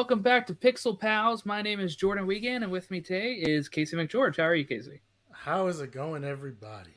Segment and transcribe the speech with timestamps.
[0.00, 1.44] Welcome back to Pixel Pals.
[1.44, 4.38] My name is Jordan Wiegand, and with me today is Casey McGeorge.
[4.38, 5.02] How are you, Casey?
[5.30, 6.94] How is it going, everybody?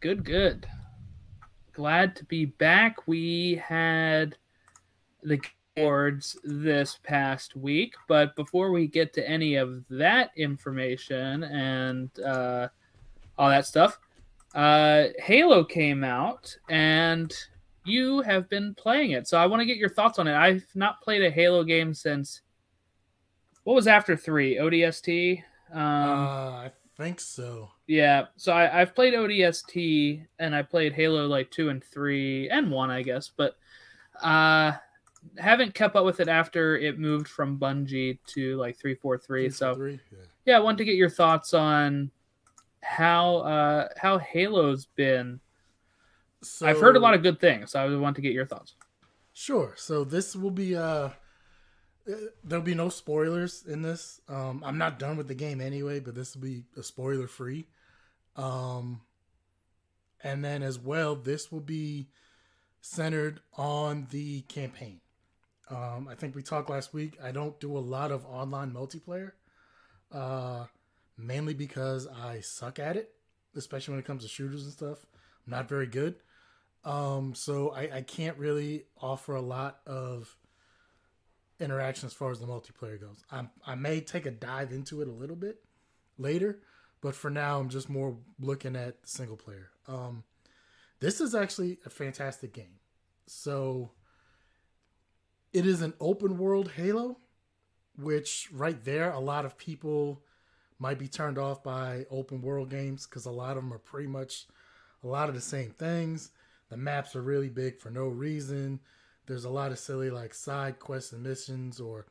[0.00, 0.66] Good, good.
[1.72, 3.08] Glad to be back.
[3.08, 4.36] We had
[5.22, 5.40] the
[5.78, 12.68] awards this past week, but before we get to any of that information and uh,
[13.38, 13.98] all that stuff,
[14.54, 17.32] uh, Halo came out, and
[17.84, 19.26] you have been playing it.
[19.28, 20.34] So I want to get your thoughts on it.
[20.34, 22.42] I've not played a Halo game since
[23.64, 25.42] what was after three ODST.
[25.72, 27.70] Um, uh, I think so.
[27.86, 32.70] Yeah, so I, have played ODST and I played Halo like two and three and
[32.70, 33.56] one, I guess, but
[34.22, 34.72] uh,
[35.38, 39.48] haven't kept up with it after it moved from Bungie to like three four three.
[39.50, 40.00] So three?
[40.10, 40.18] Yeah.
[40.46, 42.10] yeah, I want to get your thoughts on
[42.82, 45.40] how uh how Halo's been.
[46.42, 48.74] So, I've heard a lot of good things, so I want to get your thoughts.
[49.32, 49.74] Sure.
[49.76, 51.10] So this will be uh
[52.44, 54.20] there'll be no spoilers in this.
[54.28, 57.66] Um I'm not done with the game anyway, but this will be a spoiler free.
[58.36, 59.02] Um
[60.22, 62.08] and then as well, this will be
[62.80, 65.00] centered on the campaign.
[65.68, 67.18] Um, I think we talked last week.
[67.22, 69.32] I don't do a lot of online multiplayer.
[70.10, 70.66] Uh,
[71.16, 73.14] mainly because I suck at it,
[73.56, 75.06] especially when it comes to shooters and stuff.
[75.46, 76.16] I'm not very good.
[76.84, 80.36] Um, so I, I can't really offer a lot of
[81.60, 83.24] interaction as far as the multiplayer goes.
[83.30, 85.62] I, I may take a dive into it a little bit
[86.18, 86.58] later,
[87.00, 89.70] but for now, I'm just more looking at the single player.
[89.86, 90.24] Um,
[91.00, 92.78] this is actually a fantastic game.
[93.26, 93.90] So
[95.52, 97.18] it is an open world Halo,
[97.96, 100.22] which right there, a lot of people
[100.78, 104.08] might be turned off by open world games because a lot of them are pretty
[104.08, 104.46] much
[105.04, 106.30] a lot of the same things.
[106.72, 108.80] The maps are really big for no reason.
[109.26, 112.06] There's a lot of silly like side quests and missions, or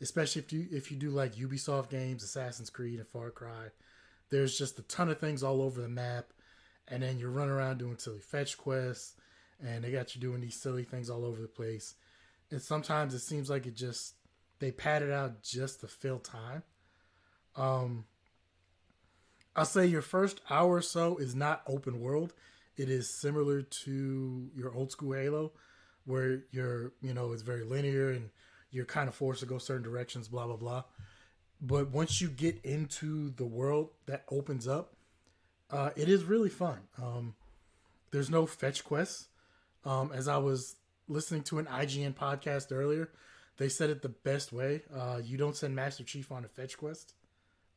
[0.00, 3.66] especially if you if you do like Ubisoft games, Assassin's Creed and Far Cry.
[4.30, 6.32] There's just a ton of things all over the map,
[6.88, 9.14] and then you're running around doing silly fetch quests,
[9.62, 11.94] and they got you doing these silly things all over the place.
[12.50, 14.14] And sometimes it seems like it just
[14.58, 16.62] they pad it out just to fill time.
[17.56, 18.06] Um,
[19.54, 22.32] I'll say your first hour or so is not open world.
[22.78, 25.52] It is similar to your old school Halo,
[26.04, 28.30] where you're, you know, it's very linear and
[28.70, 30.84] you're kind of forced to go certain directions, blah, blah, blah.
[31.60, 34.94] But once you get into the world that opens up,
[35.70, 36.78] uh, it is really fun.
[37.02, 37.34] Um,
[38.10, 39.26] there's no fetch quests.
[39.84, 40.76] Um, as I was
[41.08, 43.10] listening to an IGN podcast earlier,
[43.56, 44.82] they said it the best way.
[44.94, 47.14] Uh, you don't send Master Chief on a fetch quest.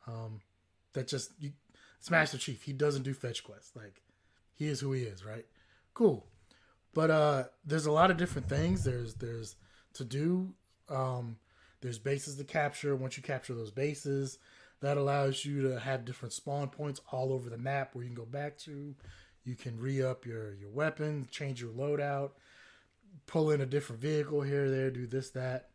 [0.07, 0.41] Um,
[0.93, 1.51] that just you,
[1.99, 2.63] it's Master Chief.
[2.63, 3.75] He doesn't do fetch quests.
[3.75, 4.01] Like
[4.61, 5.45] he is who he is, right?
[5.95, 6.23] Cool.
[6.93, 8.83] But uh, there's a lot of different things.
[8.83, 9.55] There's there's
[9.95, 10.53] to do.
[10.87, 11.37] Um,
[11.81, 12.95] there's bases to capture.
[12.95, 14.37] Once you capture those bases,
[14.81, 18.15] that allows you to have different spawn points all over the map where you can
[18.15, 18.93] go back to.
[19.45, 22.29] You can re up your your weapon, change your loadout,
[23.25, 25.69] pull in a different vehicle here, there, do this, that.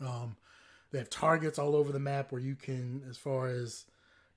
[0.00, 0.34] Um,
[0.90, 3.84] they have targets all over the map where you can, as far as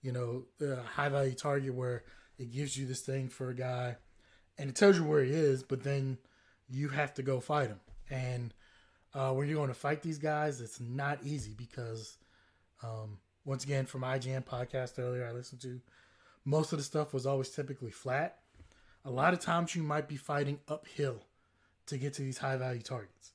[0.04, 2.04] you know, a high value target where
[2.38, 3.98] it gives you this thing for a guy,
[4.58, 6.18] and it tells you where he is, but then
[6.70, 7.80] you have to go fight him.
[8.10, 8.54] And
[9.14, 12.18] uh, when you're going to fight these guys, it's not easy because,
[12.84, 15.80] um, once again, from IGN podcast earlier I listened to,
[16.44, 18.40] most of the stuff was always typically flat.
[19.04, 21.24] A lot of times you might be fighting uphill
[21.88, 23.32] to get to these high value targets.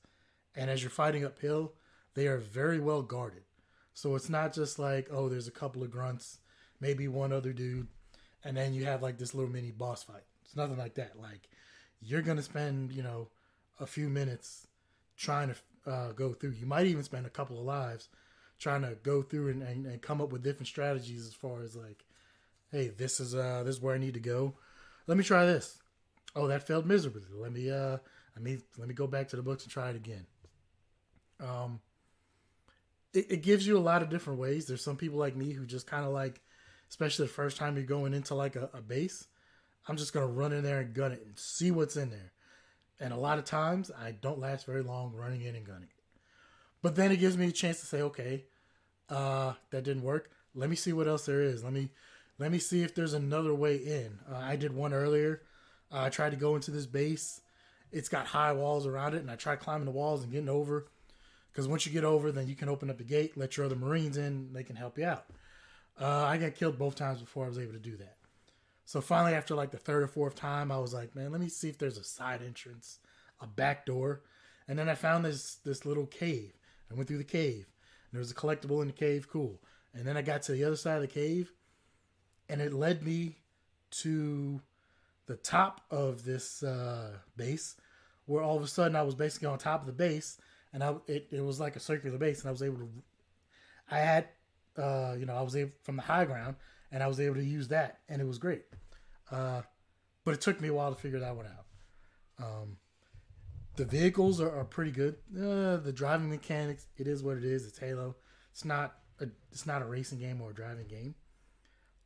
[0.55, 1.73] And as you're fighting uphill,
[2.13, 3.43] they are very well guarded.
[3.93, 6.39] So it's not just like, oh, there's a couple of grunts,
[6.79, 7.87] maybe one other dude,
[8.43, 10.23] and then you have like this little mini boss fight.
[10.45, 11.19] It's nothing like that.
[11.19, 11.49] Like
[12.01, 13.29] you're gonna spend, you know,
[13.79, 14.67] a few minutes
[15.17, 16.51] trying to uh, go through.
[16.51, 18.09] You might even spend a couple of lives
[18.59, 21.75] trying to go through and, and, and come up with different strategies as far as
[21.75, 22.05] like,
[22.71, 24.55] hey, this is uh this is where I need to go.
[25.07, 25.79] Let me try this.
[26.35, 27.23] Oh, that failed miserably.
[27.33, 27.97] Let me uh
[28.35, 30.25] I mean let me go back to the books and try it again.
[31.39, 31.79] Um
[33.13, 34.65] it, it gives you a lot of different ways.
[34.65, 36.41] There's some people like me who just kind of like,
[36.91, 39.25] especially the first time you're going into like a, a base,
[39.87, 42.33] I'm just gonna run in there and gun it and see what's in there.
[42.99, 45.87] And a lot of times I don't last very long running in and gunning.
[46.81, 48.43] But then it gives me a chance to say, okay,
[49.09, 50.31] uh, that didn't work.
[50.53, 51.63] Let me see what else there is.
[51.63, 51.89] Let me
[52.37, 54.19] let me see if there's another way in.
[54.29, 55.43] Uh, I did one earlier.
[55.91, 57.39] Uh, I tried to go into this base.
[57.91, 60.87] It's got high walls around it, and I tried climbing the walls and getting over.
[61.51, 63.75] Because once you get over, then you can open up the gate, let your other
[63.75, 65.25] Marines in, they can help you out.
[66.01, 68.15] Uh, I got killed both times before I was able to do that.
[68.85, 71.47] So finally, after like the third or fourth time, I was like, man, let me
[71.47, 72.99] see if there's a side entrance,
[73.39, 74.23] a back door.
[74.67, 76.53] And then I found this this little cave.
[76.89, 77.67] I went through the cave.
[78.11, 79.61] There was a collectible in the cave, cool.
[79.93, 81.53] And then I got to the other side of the cave,
[82.49, 83.37] and it led me
[83.91, 84.61] to
[85.27, 87.75] the top of this uh, base,
[88.25, 90.37] where all of a sudden I was basically on top of the base,
[90.73, 92.89] and I it, it was like a circular base, and I was able to,
[93.89, 94.27] I had,
[94.81, 96.55] uh, you know, I was able from the high ground,
[96.91, 98.63] and I was able to use that, and it was great.
[99.31, 99.61] Uh,
[100.25, 102.45] but it took me a while to figure that one out.
[102.45, 102.77] Um,
[103.75, 105.15] the vehicles are, are pretty good.
[105.33, 107.65] Uh, the driving mechanics, it is what it is.
[107.65, 108.15] It's Halo.
[108.51, 111.15] It's not a, it's not a racing game or a driving game.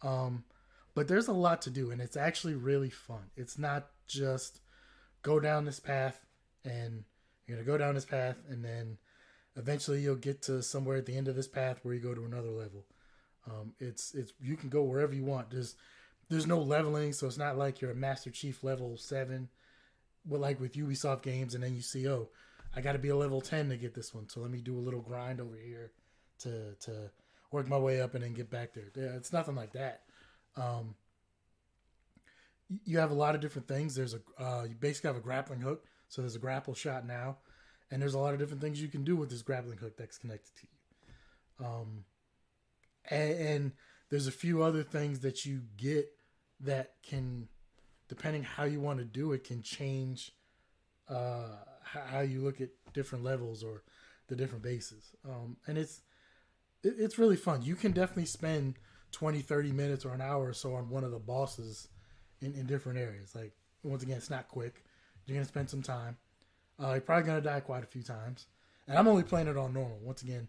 [0.04, 0.44] Um,
[0.94, 3.32] but there's a lot to do, and it's actually really fun.
[3.36, 4.60] It's not just
[5.24, 6.24] go down this path
[6.64, 7.04] and
[7.48, 8.98] you're gonna go down this path, and then
[9.56, 12.26] eventually you'll get to somewhere at the end of this path where you go to
[12.26, 12.86] another level.
[13.50, 15.52] Um, it's it's you can go wherever you want.
[15.52, 15.76] There's
[16.30, 19.50] there's no leveling, so it's not like you're a Master Chief level seven,
[20.26, 22.30] but like with Ubisoft games, and then you see, oh,
[22.76, 24.78] I got to be a level ten to get this one, so let me do
[24.78, 25.92] a little grind over here
[26.40, 27.12] to to
[27.52, 28.92] work my way up and then get back there.
[28.96, 30.02] Yeah, it's nothing like that.
[30.58, 30.96] Um,
[32.84, 33.96] you have a lot of different things.
[33.96, 37.38] There's a uh, you basically have a grappling hook, so there's a grapple shot now,
[37.96, 40.18] and there's a lot of different things you can do with this grappling hook that's
[40.18, 41.66] connected to you.
[41.66, 42.04] Um,
[43.10, 43.72] and, and
[44.10, 46.10] there's a few other things that you get
[46.60, 47.48] that can,
[48.10, 50.34] depending how you want to do it, can change
[51.08, 51.52] uh,
[51.86, 53.84] how you look at different levels or
[54.28, 55.16] the different bases.
[55.24, 56.02] Um, and it's
[56.84, 57.62] it, it's really fun.
[57.62, 58.76] You can definitely spend
[59.14, 61.88] 20, 30 minutes or an hour or so on one of the bosses
[62.42, 63.34] in, in different areas.
[63.34, 63.54] Like
[63.84, 64.84] once again, it's not quick.
[65.26, 66.18] You're gonna spend some time.
[66.82, 68.48] Uh, you're probably gonna die quite a few times.
[68.88, 70.00] And I'm only playing it on normal.
[70.02, 70.48] Once again,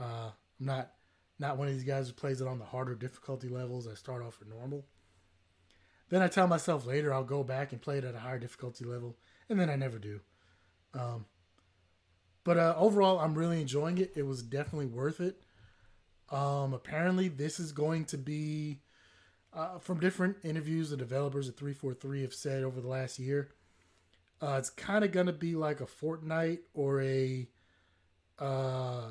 [0.00, 0.30] uh,
[0.60, 0.92] I'm not
[1.38, 3.86] not one of these guys who plays it on the harder difficulty levels.
[3.86, 4.86] I start off at normal.
[6.08, 8.84] Then I tell myself later I'll go back and play it at a higher difficulty
[8.84, 9.16] level,
[9.48, 10.20] and then I never do.
[10.94, 11.26] Um,
[12.44, 14.12] but uh, overall, I'm really enjoying it.
[14.14, 15.42] It was definitely worth it.
[16.30, 18.80] Um, apparently, this is going to be
[19.52, 23.50] uh, from different interviews the developers at 343 have said over the last year.
[24.40, 27.48] Uh, it's kind of going to be like a Fortnite or a
[28.38, 29.04] uh,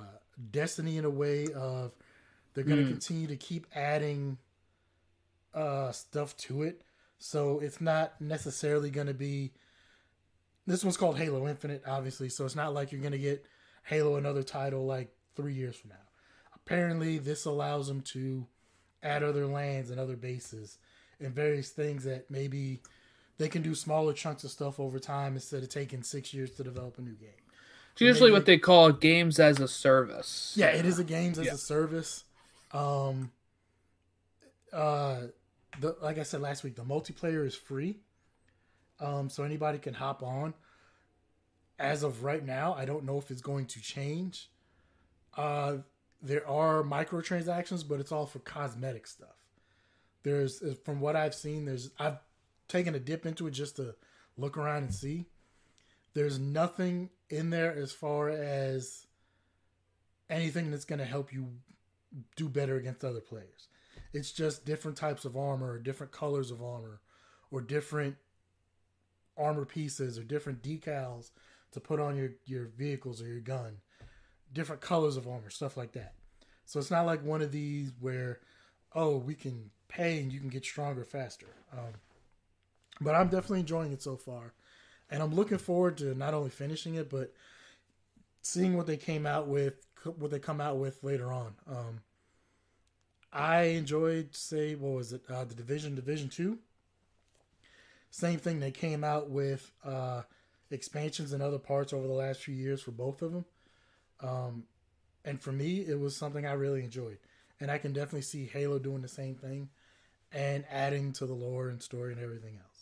[0.52, 1.94] Destiny in a way of
[2.54, 2.90] they're going to mm.
[2.92, 4.38] continue to keep adding
[5.54, 6.82] uh, stuff to it.
[7.18, 9.54] So it's not necessarily going to be.
[10.68, 12.30] This one's called Halo Infinite, obviously.
[12.30, 13.46] So it's not like you're going to get
[13.84, 15.96] Halo another title like three years from now.
[16.56, 18.48] Apparently, this allows them to
[19.04, 20.80] add other lands and other bases
[21.20, 22.82] and various things that maybe
[23.38, 26.64] they can do smaller chunks of stuff over time instead of taking six years to
[26.64, 27.30] develop a new game.
[27.94, 30.54] It's usually what they call games as a service.
[30.58, 31.54] Yeah, it is a games as yeah.
[31.54, 32.26] a service.
[32.74, 33.32] Um,
[34.74, 35.28] uh,
[35.80, 38.00] the like I said last week, the multiplayer is free.
[39.00, 40.54] Um, so anybody can hop on.
[41.80, 44.50] As of right now, I don't know if it's going to change.
[45.36, 45.78] Uh,
[46.22, 49.36] there are microtransactions, but it's all for cosmetic stuff.
[50.24, 52.18] There's, from what I've seen, there's I've
[52.68, 53.96] taken a dip into it just to
[54.38, 55.26] look around and see.
[56.14, 59.08] There's nothing in there as far as
[60.30, 61.50] anything that's going to help you
[62.36, 63.68] do better against other players.
[64.14, 67.02] It's just different types of armor, or different colors of armor,
[67.52, 68.16] or different
[69.38, 71.32] armor pieces, or different decals
[71.74, 73.78] to put on your, your vehicles or your gun,
[74.54, 76.14] different colors of armor, stuff like that.
[76.66, 78.40] So it's not like one of these where,
[78.94, 81.48] oh, we can pay and you can get stronger faster.
[81.74, 81.94] Um,
[83.02, 84.54] but I'm definitely enjoying it so far,
[85.10, 87.34] and I'm looking forward to not only finishing it but
[88.42, 89.74] seeing what they came out with,
[90.04, 91.56] what they come out with later on.
[91.68, 92.02] Um,
[93.34, 96.60] I enjoyed, say, what was it, uh, the Division, Division Two.
[98.12, 98.62] Same thing.
[98.62, 100.22] They came out with uh,
[100.72, 103.46] expansions in other parts over the last few years for both of them.
[104.22, 104.64] Um,
[105.26, 107.18] and for me, it was something I really enjoyed,
[107.60, 109.70] and I can definitely see Halo doing the same thing,
[110.32, 112.75] and adding to the lore and story and everything else.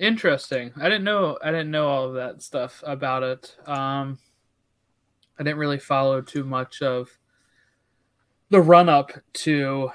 [0.00, 0.72] Interesting.
[0.80, 1.36] I didn't know.
[1.44, 3.54] I didn't know all of that stuff about it.
[3.66, 4.18] Um,
[5.38, 7.10] I didn't really follow too much of
[8.48, 9.90] the run up to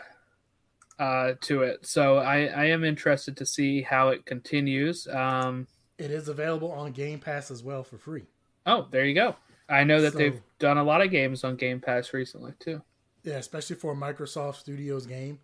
[1.00, 1.88] uh, to it.
[1.88, 5.08] So I, I am interested to see how it continues.
[5.08, 5.66] Um,
[5.98, 8.28] it is available on Game Pass as well for free.
[8.68, 9.36] Oh, there you go.
[9.68, 12.80] I know that so, they've done a lot of games on Game Pass recently too.
[13.24, 15.40] Yeah, especially for a Microsoft Studios game.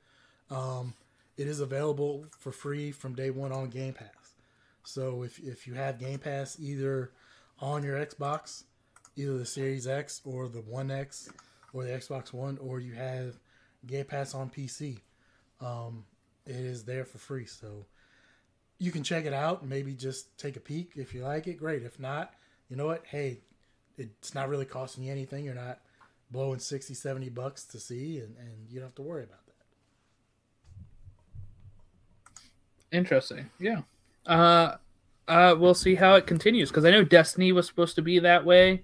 [0.52, 0.94] Um,
[1.36, 4.21] it is available for free from day one on Game Pass.
[4.84, 7.12] So if if you have Game Pass either
[7.60, 8.64] on your Xbox
[9.16, 11.30] either the Series X or the One X
[11.74, 13.40] or the Xbox One, or you have
[13.86, 15.00] Game Pass on PC.
[15.60, 16.06] Um,
[16.46, 17.46] it is there for free.
[17.46, 17.86] So
[18.78, 21.58] you can check it out and maybe just take a peek if you like it.
[21.58, 21.84] Great.
[21.84, 22.34] If not,
[22.70, 23.06] you know what?
[23.06, 23.40] Hey,
[23.98, 25.46] it's not really costing you anything.
[25.46, 25.80] You're not
[26.30, 29.52] blowing 60, 70 bucks to see, and, and you don't have to worry about that.
[32.92, 33.50] Interesting.
[33.60, 33.82] Yeah.
[34.26, 34.76] Uh,
[35.28, 38.46] uh, we'll see how it continues because I know Destiny was supposed to be that
[38.46, 38.84] way,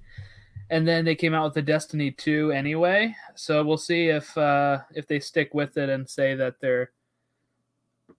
[0.70, 3.15] and then they came out with the Destiny two anyway.
[3.36, 6.91] So we'll see if uh, if they stick with it and say that they're,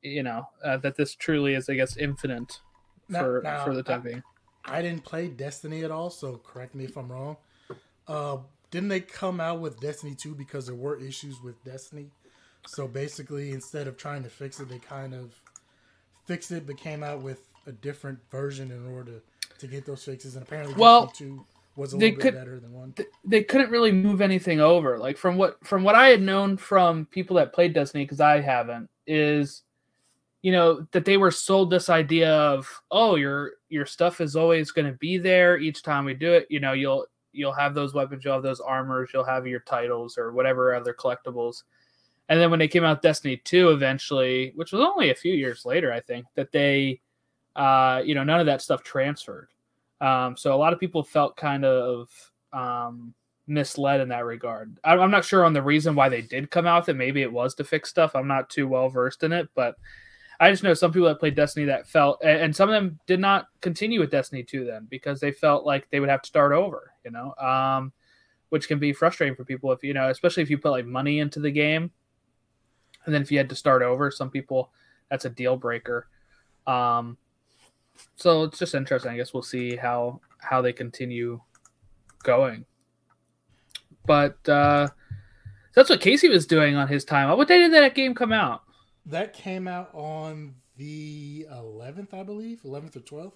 [0.02, 2.60] you know, uh, that this truly is, I guess, infinite
[3.10, 4.22] for now, for the time being.
[4.64, 7.36] I didn't play Destiny at all, so correct me if I'm wrong.
[8.06, 8.38] Uh,
[8.70, 12.10] didn't they come out with Destiny 2 because there were issues with Destiny?
[12.66, 15.34] So basically, instead of trying to fix it, they kind of
[16.28, 20.04] fixed it, but came out with a different version in order to, to get those
[20.04, 20.36] fixes.
[20.36, 21.44] And apparently, well, 2
[21.74, 22.94] was a little bit could, better than one.
[23.24, 24.98] They couldn't really move anything over.
[24.98, 28.40] Like from what from what I had known from people that played Destiny, because I
[28.40, 29.62] haven't, is
[30.42, 34.70] you know that they were sold this idea of oh your your stuff is always
[34.70, 37.92] going to be there each time we do it you know you'll you'll have those
[37.92, 41.64] weapons you'll have those armors you'll have your titles or whatever other collectibles
[42.28, 45.64] and then when they came out destiny 2 eventually which was only a few years
[45.64, 47.00] later i think that they
[47.58, 49.48] uh you know none of that stuff transferred.
[50.00, 52.08] Um so a lot of people felt kind of
[52.52, 53.12] um
[53.46, 54.78] misled in that regard.
[54.84, 57.54] I'm not sure on the reason why they did come out that maybe it was
[57.56, 58.14] to fix stuff.
[58.14, 59.74] I'm not too well versed in it but
[60.40, 63.18] I just know some people that played Destiny that felt, and some of them did
[63.18, 66.52] not continue with Destiny 2 then because they felt like they would have to start
[66.52, 67.92] over, you know, um,
[68.50, 71.18] which can be frustrating for people if, you know, especially if you put like money
[71.18, 71.90] into the game.
[73.08, 74.70] And then if you had to start over, some people,
[75.10, 76.06] that's a deal breaker.
[76.66, 77.16] Um,
[78.14, 79.10] so it's just interesting.
[79.10, 81.40] I guess we'll see how, how they continue
[82.22, 82.64] going.
[84.06, 84.88] But, uh,
[85.74, 87.36] that's what Casey was doing on his time.
[87.36, 88.62] What day did that game come out?
[89.08, 93.32] that came out on the 11th, I believe, 11th or 12th.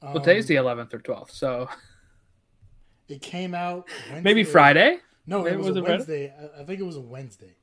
[0.00, 1.68] Um, well, today's the 11th or 12th, so
[3.08, 4.22] it came out Wednesday.
[4.22, 4.98] maybe Friday.
[5.26, 6.32] No, it was, was a Wednesday.
[6.58, 7.54] I think it was a Wednesday.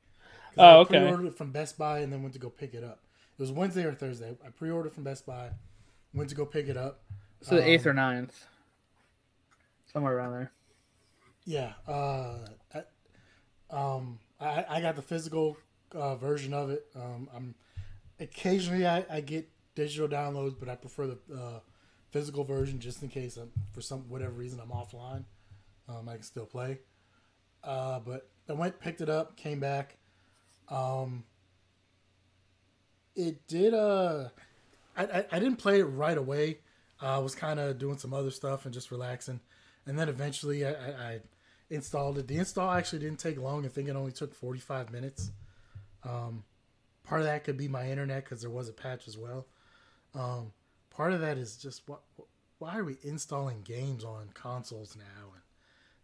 [0.56, 0.98] Oh, okay.
[0.98, 3.00] I pre-ordered it from Best Buy and then went to go pick it up.
[3.38, 4.36] It was Wednesday or Thursday.
[4.44, 5.50] I pre-ordered from Best Buy,
[6.14, 7.02] went to go pick it up.
[7.42, 8.30] So the um, eighth or 9th,
[9.92, 10.52] somewhere around there.
[11.44, 11.72] Yeah.
[11.86, 12.38] Uh,
[12.74, 12.82] I,
[13.70, 15.56] um, I, I got the physical
[15.92, 16.86] uh, version of it.
[16.94, 17.54] Um, I'm
[18.20, 21.60] occasionally I, I, get digital downloads, but I prefer the uh,
[22.10, 25.24] physical version just in case I'm, for some whatever reason I'm offline.
[25.88, 26.80] Um, I can still play.
[27.62, 29.98] Uh, but I went, picked it up, came back.
[30.68, 31.24] Um,
[33.14, 33.74] it did.
[33.74, 34.28] Uh,
[34.96, 36.58] I, I, I didn't play it right away.
[37.00, 39.40] I was kind of doing some other stuff and just relaxing,
[39.86, 41.20] and then eventually I, I, I
[41.70, 42.26] installed it.
[42.26, 43.64] The install actually didn't take long.
[43.64, 45.30] I think it only took 45 minutes.
[46.04, 46.44] Um,
[47.04, 49.46] part of that could be my internet because there was a patch as well.
[50.14, 50.52] Um,
[50.96, 52.00] part of that is just what
[52.58, 55.42] why are we installing games on consoles now and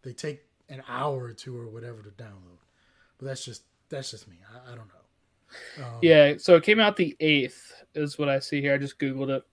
[0.03, 2.61] they take an hour or two or whatever to download
[3.17, 6.79] but that's just that's just me i, I don't know um, yeah so it came
[6.79, 9.43] out the 8th is what i see here i just googled it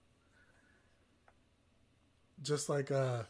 [2.41, 3.23] just like uh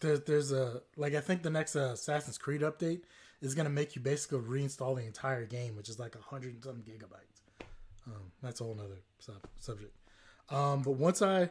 [0.00, 3.00] there's there's a like i think the next uh, assassin's creed update
[3.40, 6.54] is going to make you basically reinstall the entire game, which is like a hundred
[6.54, 7.66] and something gigabytes.
[8.06, 9.94] Um, that's a whole nother sub- subject.
[10.50, 11.50] Um, but once I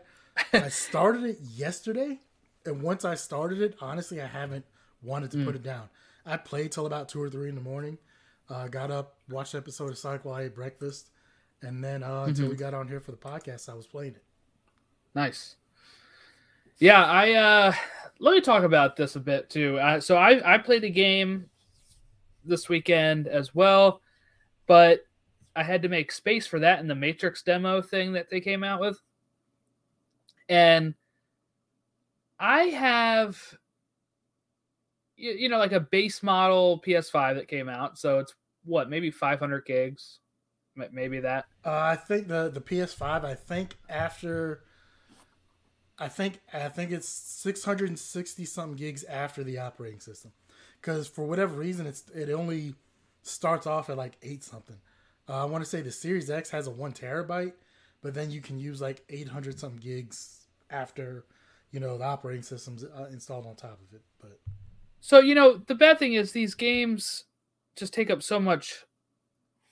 [0.54, 2.20] I started it yesterday,
[2.66, 4.66] and once I started it, honestly, I haven't
[5.02, 5.46] wanted to mm.
[5.46, 5.90] put it down.
[6.26, 7.98] I played till about two or three in the morning.
[8.50, 11.12] Uh, got up, watched an episode of Sonic while I ate breakfast,
[11.62, 12.30] and then uh, mm-hmm.
[12.30, 14.24] until we got on here for the podcast, I was playing it.
[15.14, 15.56] Nice.
[16.80, 17.74] Yeah, I uh,
[18.20, 19.78] let me talk about this a bit too.
[19.80, 21.50] Uh, so I I played a game
[22.46, 24.02] this weekend as well,
[24.66, 25.06] but
[25.56, 28.64] I had to make space for that in the Matrix demo thing that they came
[28.64, 29.00] out with.
[30.48, 30.96] And
[32.40, 33.38] I have
[35.18, 38.34] you know like a base model PS5 that came out, so it's
[38.66, 40.20] what, maybe 500 gigs,
[40.92, 41.46] maybe that.
[41.66, 44.62] Uh, I think the the PS5 I think after
[45.98, 50.32] I think I think it's 660 something gigs after the operating system
[50.80, 52.76] because for whatever reason it's it only
[53.22, 54.78] starts off at like eight something.
[55.28, 57.54] Uh, I want to say the Series X has a one terabyte,
[58.02, 61.26] but then you can use like 800 something gigs after
[61.72, 64.02] you know the operating system's uh, installed on top of it.
[64.22, 64.40] But
[65.02, 67.26] so you know the bad thing is these games
[67.80, 68.86] just take up so much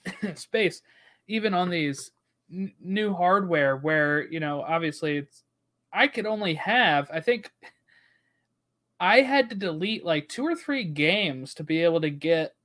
[0.35, 0.81] space,
[1.27, 2.11] even on these
[2.51, 5.43] n- new hardware where you know obviously it's
[5.91, 7.51] I could only have I think
[8.99, 12.55] I had to delete like two or three games to be able to get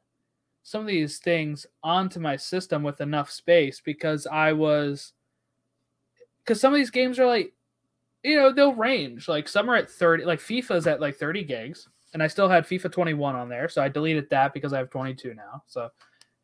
[0.63, 5.13] some of these things onto my system with enough space because I was
[6.43, 7.53] because some of these games are like,
[8.23, 9.29] you know, they'll range.
[9.29, 12.65] Like some are at 30, like FIFA's at like 30 gigs, and I still had
[12.65, 15.63] FIFA 21 on there, so I deleted that because I have 22 now.
[15.67, 15.91] So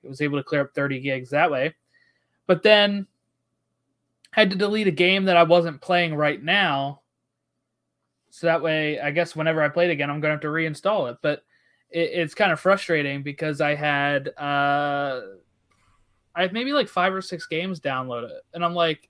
[0.02, 1.74] it was able to clear up 30 gigs that way.
[2.46, 3.06] But then
[4.30, 7.02] had to delete a game that I wasn't playing right now.
[8.30, 10.48] So that way, I guess whenever I play it again, I'm going to have to
[10.48, 11.18] reinstall it.
[11.22, 11.42] But
[11.90, 15.20] it, it's kind of frustrating because I had uh,
[16.34, 19.08] I have maybe like five or six games downloaded, and I'm like,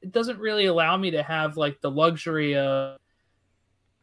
[0.00, 2.98] it doesn't really allow me to have like the luxury of,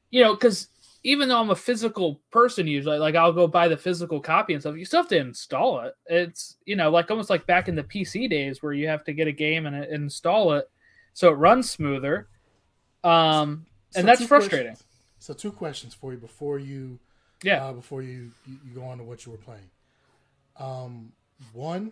[0.10, 0.68] you know, because
[1.06, 4.62] even though I'm a physical person usually, like I'll go buy the physical copy and
[4.62, 5.94] stuff, you still have to install it.
[6.08, 9.14] It's you know like almost like back in the PC days where you have to
[9.14, 10.68] get a game and, and install it
[11.14, 12.28] so it runs smoother.
[13.04, 14.74] Um, and that's frustrating.
[14.74, 14.88] Questions.
[15.20, 16.98] So two questions for you before you,
[17.44, 19.70] yeah, uh, before you, you you go on to what you were playing.
[20.58, 21.12] Um,
[21.54, 21.92] one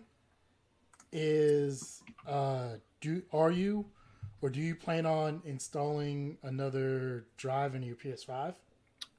[1.11, 3.85] is uh, do are you
[4.41, 8.55] or do you plan on installing another drive in your PS5?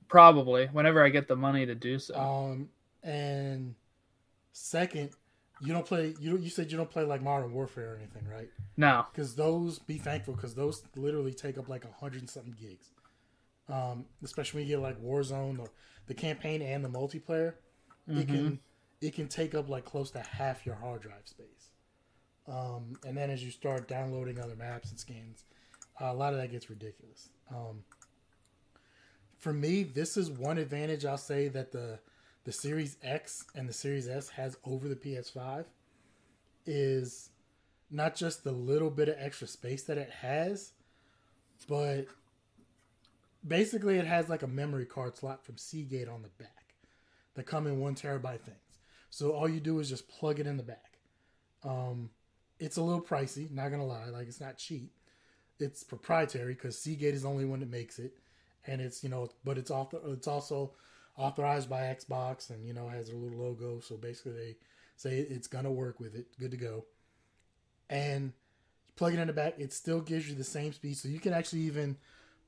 [0.09, 2.15] Probably, whenever I get the money to do so.
[2.15, 2.69] Um,
[3.03, 3.75] and
[4.53, 5.11] second,
[5.61, 6.15] you don't play.
[6.21, 8.49] You you said you don't play like Modern Warfare or anything, right?
[8.77, 9.79] No, because those.
[9.79, 12.91] Be thankful because those literally take up like a hundred and something gigs.
[13.69, 15.71] Um, especially when you get like Warzone, the,
[16.07, 17.55] the campaign and the multiplayer,
[18.09, 18.19] mm-hmm.
[18.19, 18.61] it can
[19.01, 21.71] it can take up like close to half your hard drive space.
[22.47, 25.45] Um, and then as you start downloading other maps and skins,
[26.01, 27.31] uh, a lot of that gets ridiculous.
[27.51, 27.85] Um,
[29.45, 31.99] for me, this is one advantage I'll say that the
[32.45, 35.67] the Series X and the Series S has over the PS5
[36.65, 37.29] is
[37.91, 40.73] not just the little bit of extra space that it has,
[41.69, 42.07] but
[43.47, 46.75] basically it has like a memory card slot from Seagate on the back
[47.35, 48.79] that come in one terabyte things.
[49.11, 50.99] So all you do is just plug it in the back.
[51.63, 52.09] Um,
[52.59, 54.07] it's a little pricey, not gonna lie.
[54.07, 54.91] Like it's not cheap.
[55.61, 58.15] It's proprietary because Seagate is the only one that makes it,
[58.67, 60.73] and it's you know, but it's author, it's also
[61.17, 63.81] authorized by Xbox, and you know has a little logo.
[63.81, 64.57] So basically, they
[64.97, 66.85] say it's gonna work with it, good to go.
[67.91, 68.33] And
[68.97, 71.33] plug it in the back, it still gives you the same speed, so you can
[71.33, 71.97] actually even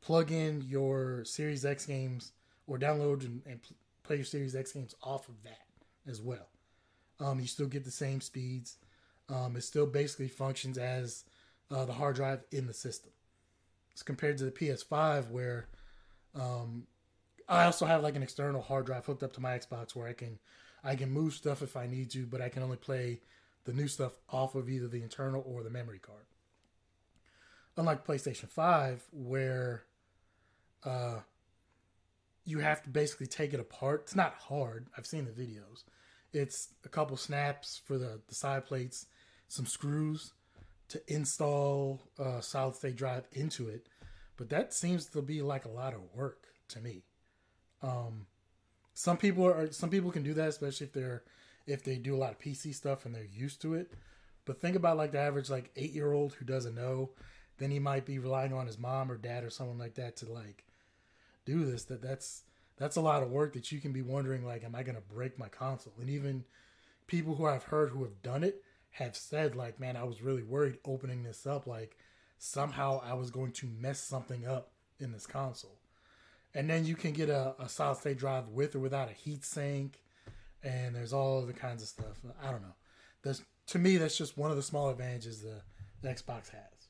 [0.01, 2.33] plug in your Series X games
[2.67, 3.61] or download and, and
[4.03, 5.67] play your Series X games off of that
[6.09, 6.49] as well.
[7.19, 8.77] Um, you still get the same speeds.
[9.29, 11.25] Um, it still basically functions as
[11.71, 13.11] uh, the hard drive in the system.
[13.93, 15.69] It's compared to the PS5 where
[16.39, 16.87] um,
[17.49, 20.13] I also have like an external hard drive hooked up to my Xbox where I
[20.13, 20.39] can
[20.85, 23.21] I can move stuff if I need to, but I can only play
[23.65, 26.25] the new stuff off of either the internal or the memory card.
[27.77, 29.85] Unlike PlayStation 5, where
[30.85, 31.21] uh,
[32.45, 34.03] you have to basically take it apart.
[34.05, 34.87] It's not hard.
[34.97, 35.83] I've seen the videos.
[36.33, 39.07] It's a couple snaps for the, the side plates
[39.49, 40.33] some screws
[40.89, 43.89] to install a solid state drive into it,
[44.37, 47.03] but that seems to be like a lot of work to me.
[47.83, 48.27] Um,
[48.95, 51.23] some people are some people can do that, especially if they're
[51.67, 53.93] if they do a lot of PC stuff and they're used to it.
[54.45, 57.11] But think about like the average like eight year old who doesn't know,
[57.59, 60.33] then he might be relying on his mom or dad or someone like that to
[60.33, 60.65] like
[61.45, 61.85] do this.
[61.85, 62.43] That that's
[62.77, 65.39] that's a lot of work that you can be wondering like, am I gonna break
[65.39, 65.95] my console?
[66.01, 66.45] And even
[67.07, 70.43] people who I've heard who have done it have said like, man, I was really
[70.43, 71.67] worried opening this up.
[71.67, 71.99] Like
[72.39, 75.79] somehow I was going to mess something up in this console.
[76.55, 79.45] And then you can get a, a solid state drive with or without a heat
[79.45, 80.01] sink.
[80.63, 82.21] And there's all other kinds of stuff.
[82.43, 82.75] I don't know.
[83.23, 85.61] There's, to me, that's just one of the small advantages the,
[86.03, 86.89] the Xbox has.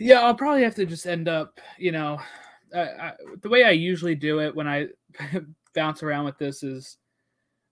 [0.00, 2.20] Yeah, I'll probably have to just end up, you know,
[2.74, 4.88] I, I, the way I usually do it when I
[5.74, 6.96] bounce around with this is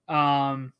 [0.07, 0.73] um,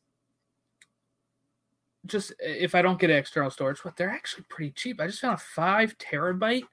[2.06, 5.00] just if I don't get external storage, but they're actually pretty cheap.
[5.00, 6.64] I just found a five terabyte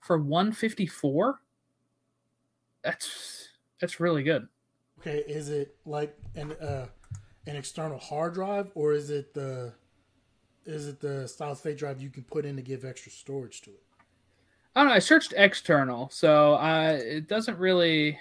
[0.00, 1.40] for 154.
[2.82, 3.48] That's
[3.80, 4.48] that's really good.
[5.00, 6.86] Okay, is it like an uh,
[7.46, 9.72] an external hard drive or is it the
[10.64, 13.70] is it the solid state drive you can put in to give extra storage to
[13.70, 13.82] it?
[14.74, 14.94] I don't know.
[14.94, 18.18] I searched external, so uh, it doesn't really.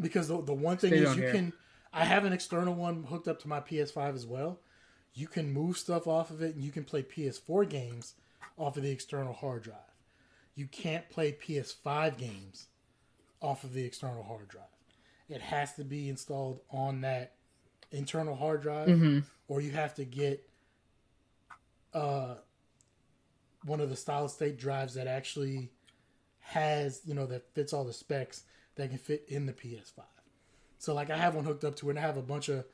[0.00, 1.32] Because the, the one thing is you here.
[1.32, 1.52] can
[1.92, 4.60] I have an external one hooked up to my PS5 as well.
[5.14, 8.14] You can move stuff off of it and you can play PS4 games
[8.56, 9.76] off of the external hard drive.
[10.54, 12.66] You can't play PS5 games
[13.40, 14.64] off of the external hard drive.
[15.28, 17.34] It has to be installed on that
[17.90, 19.20] internal hard drive, mm-hmm.
[19.48, 20.48] or you have to get
[21.94, 22.34] uh,
[23.64, 25.70] one of the solid state drives that actually
[26.40, 28.44] has, you know, that fits all the specs
[28.76, 30.02] that can fit in the PS5.
[30.78, 32.64] So like I have one hooked up to it and I have a bunch of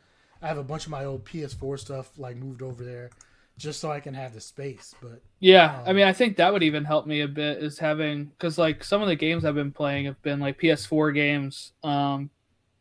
[0.42, 3.11] I have a bunch of my old PS4 stuff like moved over there.
[3.59, 4.94] just so I can have the space.
[5.01, 7.79] But yeah, um, I mean, I think that would even help me a bit is
[7.79, 11.72] having because like some of the games I've been playing have been like PS4 games.
[11.83, 12.31] Um,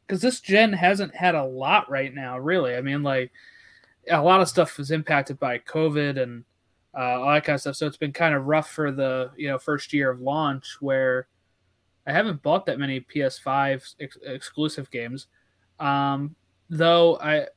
[0.08, 2.76] because this gen hasn't had a lot right now, really.
[2.76, 3.32] I mean, like
[4.10, 6.44] a lot of stuff was impacted by COVID and
[6.96, 7.76] uh, all that kind of stuff.
[7.76, 11.28] So it's been kind of rough for the you know first year of launch where
[12.06, 15.28] I haven't bought that many PS5 ex- exclusive games.
[15.80, 16.36] Um,
[16.70, 17.48] though I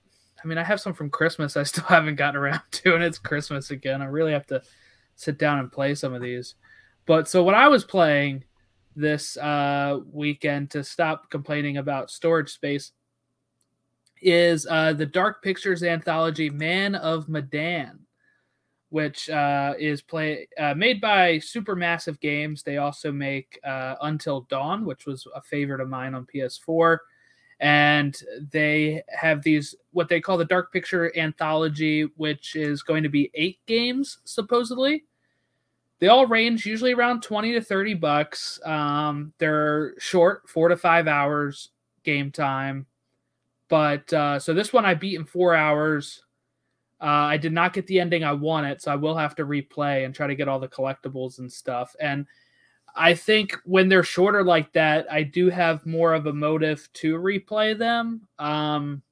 [0.42, 3.18] I mean, I have some from Christmas I still haven't gotten around to, and it's
[3.18, 4.02] Christmas again.
[4.02, 4.62] I really have to
[5.16, 6.54] sit down and play some of these.
[7.06, 8.44] But so what I was playing
[8.94, 12.92] this uh, weekend to stop complaining about storage space
[14.20, 18.00] is uh, the Dark Pictures anthology Man of Medan,
[18.90, 22.62] which uh, is play uh, made by Supermassive Games.
[22.62, 26.98] They also make uh, Until Dawn, which was a favorite of mine on PS4
[27.60, 33.08] and they have these what they call the dark picture anthology which is going to
[33.08, 35.04] be eight games supposedly.
[36.00, 38.60] They all range usually around 20 to 30 bucks.
[38.64, 41.70] Um, they're short four to five hours
[42.04, 42.86] game time.
[43.68, 46.22] But uh, so this one i beat in four hours.
[47.00, 50.04] Uh, i did not get the ending i wanted so i will have to replay
[50.04, 51.94] and try to get all the collectibles and stuff.
[52.00, 52.26] And
[52.94, 57.16] I think when they're shorter like that, I do have more of a motive to
[57.16, 58.28] replay them.
[58.38, 59.02] Um,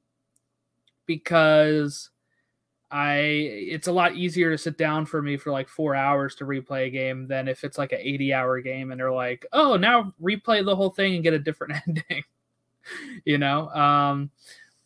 [1.06, 2.10] because
[2.90, 6.44] I it's a lot easier to sit down for me for like four hours to
[6.44, 9.76] replay a game than if it's like an 80 hour game and they're like, oh,
[9.76, 12.22] now replay the whole thing and get a different ending.
[13.24, 13.68] you know?
[13.70, 14.30] Um,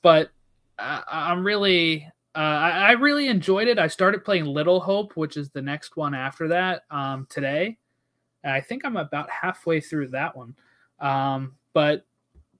[0.03, 0.31] but
[0.79, 3.79] I, am really uh, I, I, really enjoyed it.
[3.79, 7.76] I started playing Little Hope, which is the next one after that, um, today.
[8.44, 10.55] I think I'm about halfway through that one.
[10.98, 12.07] Um, but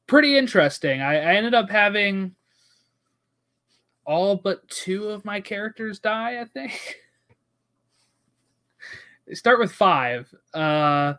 [0.07, 1.01] pretty interesting.
[1.01, 2.35] I, I, ended up having
[4.05, 6.97] all but two of my characters die, I think.
[9.35, 10.33] Start with five.
[10.53, 11.15] Uh,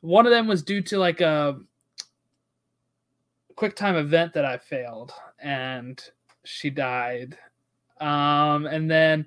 [0.00, 1.58] one of them was due to like a
[3.56, 6.02] quick time event that I failed, and
[6.44, 7.36] she died.
[8.00, 9.26] Um, and then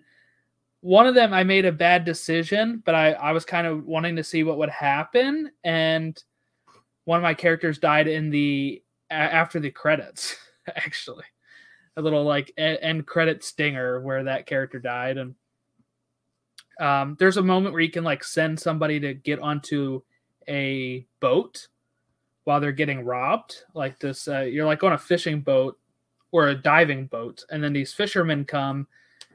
[0.81, 4.15] one of them I made a bad decision, but I, I was kind of wanting
[4.15, 5.51] to see what would happen.
[5.63, 6.21] And
[7.05, 10.35] one of my characters died in the after the credits,
[10.75, 11.25] actually.
[11.97, 15.17] A little like end credit stinger where that character died.
[15.17, 15.35] And
[16.79, 20.01] um, there's a moment where you can like send somebody to get onto
[20.47, 21.67] a boat
[22.45, 23.65] while they're getting robbed.
[23.75, 25.77] Like this, uh, you're like on a fishing boat
[26.31, 28.87] or a diving boat, and then these fishermen come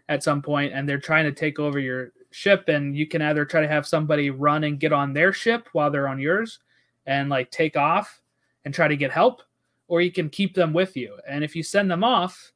[0.08, 3.44] at some point and they're trying to take over your ship and you can either
[3.44, 6.60] try to have somebody run and get on their ship while they're on yours
[7.06, 8.20] and like take off
[8.64, 9.42] and try to get help
[9.88, 11.16] or you can keep them with you.
[11.28, 12.52] And if you send them off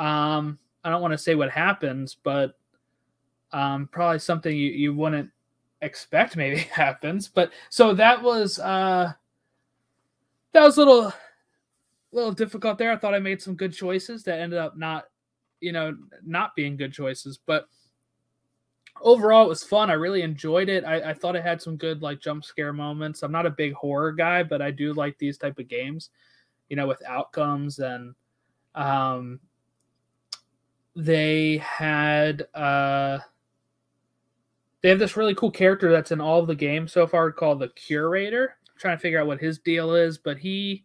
[0.00, 2.56] um i don't want to say what happens but
[3.52, 5.30] um probably something you, you wouldn't
[5.82, 9.12] expect maybe happens but so that was uh
[10.52, 11.12] that was a little
[12.12, 12.90] little difficult there.
[12.90, 15.04] I thought i made some good choices that ended up not
[15.60, 17.38] you know, not being good choices.
[17.44, 17.66] But
[19.00, 19.90] overall, it was fun.
[19.90, 20.84] I really enjoyed it.
[20.84, 23.22] I, I thought it had some good like jump scare moments.
[23.22, 26.10] I'm not a big horror guy, but I do like these type of games,
[26.68, 28.14] you know, with outcomes and
[28.76, 29.40] um
[30.94, 33.18] they had uh
[34.82, 37.68] they have this really cool character that's in all the games so far called the
[37.68, 40.84] curator I'm trying to figure out what his deal is but he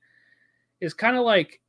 [0.81, 1.61] is kind of like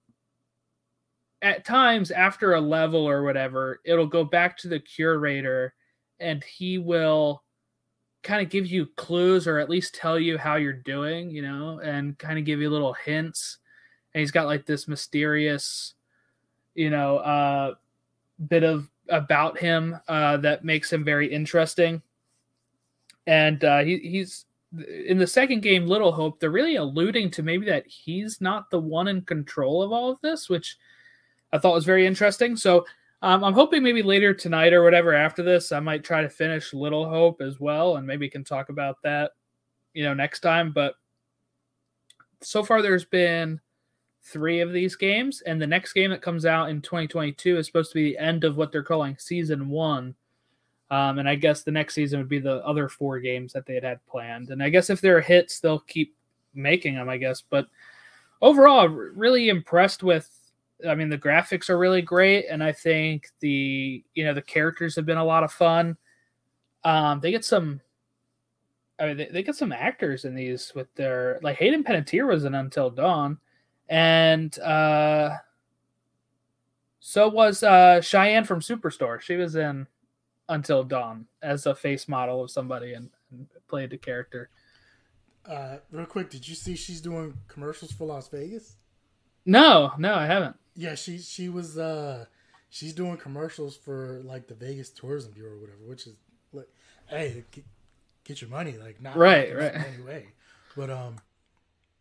[1.47, 5.75] at times after a level or whatever, it'll go back to the curator
[6.19, 7.45] and he will
[8.25, 11.79] kind of give you clues or at least tell you how you're doing, you know,
[11.85, 13.59] and kind of give you little hints.
[14.13, 15.95] And he's got like this mysterious,
[16.75, 17.75] you know, uh,
[18.49, 22.03] bit of about him uh, that makes him very interesting.
[23.29, 24.47] And uh, he, he's
[25.07, 28.81] in the second game, Little Hope, they're really alluding to maybe that he's not the
[28.81, 30.77] one in control of all of this, which
[31.53, 32.57] I thought was very interesting.
[32.57, 32.85] So
[33.23, 36.75] um, I'm hoping maybe later tonight or whatever after this, I might try to finish
[36.75, 39.33] Little Hope as well, and maybe can talk about that,
[39.95, 40.73] you know, next time.
[40.73, 40.95] But
[42.43, 43.61] so far, there's been
[44.23, 47.93] three of these games, and the next game that comes out in 2022 is supposed
[47.93, 50.15] to be the end of what they're calling season one.
[50.91, 53.75] Um, and I guess the next season would be the other four games that they
[53.75, 54.51] had had planned.
[54.51, 56.15] And I guess if they're hits, they'll keep
[56.55, 57.43] making them, I guess.
[57.49, 57.67] But
[58.41, 60.31] overall, really impressed with
[60.87, 64.97] I mean, the graphics are really great, and I think the you know the characters
[64.97, 65.97] have been a lot of fun.
[66.85, 67.81] Um, they get some,
[69.01, 72.45] I mean, they, they get some actors in these with their like Hayden Panettiere was
[72.45, 73.39] in Until Dawn,
[73.89, 75.31] and uh,
[77.01, 79.21] so was uh, Cheyenne from Superstore.
[79.21, 79.87] She was in
[80.49, 84.51] Until Dawn as a face model of somebody and, and played the character.
[85.49, 88.77] Uh, real quick, did you see she's doing commercials for Las Vegas?
[89.45, 90.57] No, no, I haven't.
[90.77, 92.27] Yeah, she she was uh
[92.71, 96.17] she's doing commercials for like the Vegas Tourism Bureau or whatever, which is
[96.53, 96.69] like,
[97.09, 97.65] hey, get,
[98.25, 99.75] get your money, like not right, right.
[99.75, 100.27] Anyway,
[100.77, 101.17] but um,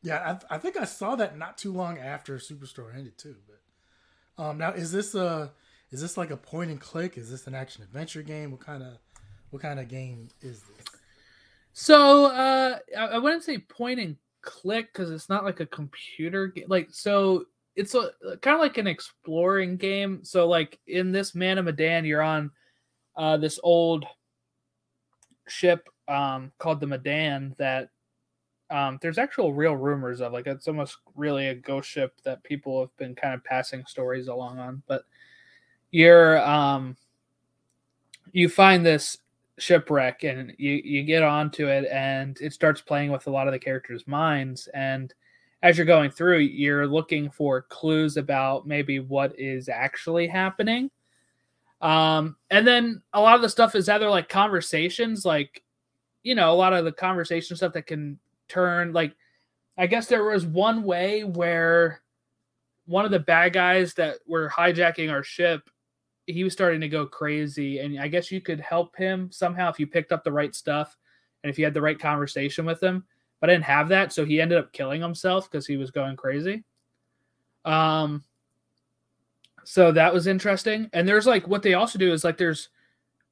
[0.02, 3.36] yeah, I, I think I saw that not too long after Superstore ended too.
[3.48, 5.52] But um, now is this a
[5.92, 7.18] is this like a point and click?
[7.18, 8.52] Is this an action adventure game?
[8.52, 8.98] What kind of
[9.52, 10.86] what kind of game is this?
[11.74, 16.66] So uh, I wouldn't say point and click because it's not like a computer game.
[16.68, 18.12] Like so, it's a
[18.42, 20.24] kind of like an exploring game.
[20.24, 22.52] So like in this Man of Medan, you're on
[23.16, 24.06] uh, this old
[25.48, 27.90] ship um, called the Medan that
[28.70, 30.34] um, there's actual real rumors of.
[30.34, 34.28] Like it's almost really a ghost ship that people have been kind of passing stories
[34.28, 34.82] along on.
[34.88, 35.04] But
[35.92, 36.96] you're um,
[38.32, 39.18] you find this
[39.58, 43.54] shipwreck and you you get onto it and it starts playing with a lot of
[43.54, 45.14] the characters' minds and
[45.66, 50.92] as you're going through you're looking for clues about maybe what is actually happening.
[51.82, 55.64] Um and then a lot of the stuff is either like conversations like
[56.26, 59.16] you know a lot of the conversation stuff that can turn like
[59.78, 62.02] i guess there was one way where
[62.88, 65.70] one of the bad guys that were hijacking our ship
[66.26, 69.80] he was starting to go crazy and i guess you could help him somehow if
[69.80, 70.98] you picked up the right stuff
[71.44, 73.04] and if you had the right conversation with him
[73.40, 76.16] but i didn't have that so he ended up killing himself because he was going
[76.16, 76.64] crazy
[77.66, 78.24] um
[79.64, 82.70] so that was interesting and there's like what they also do is like there's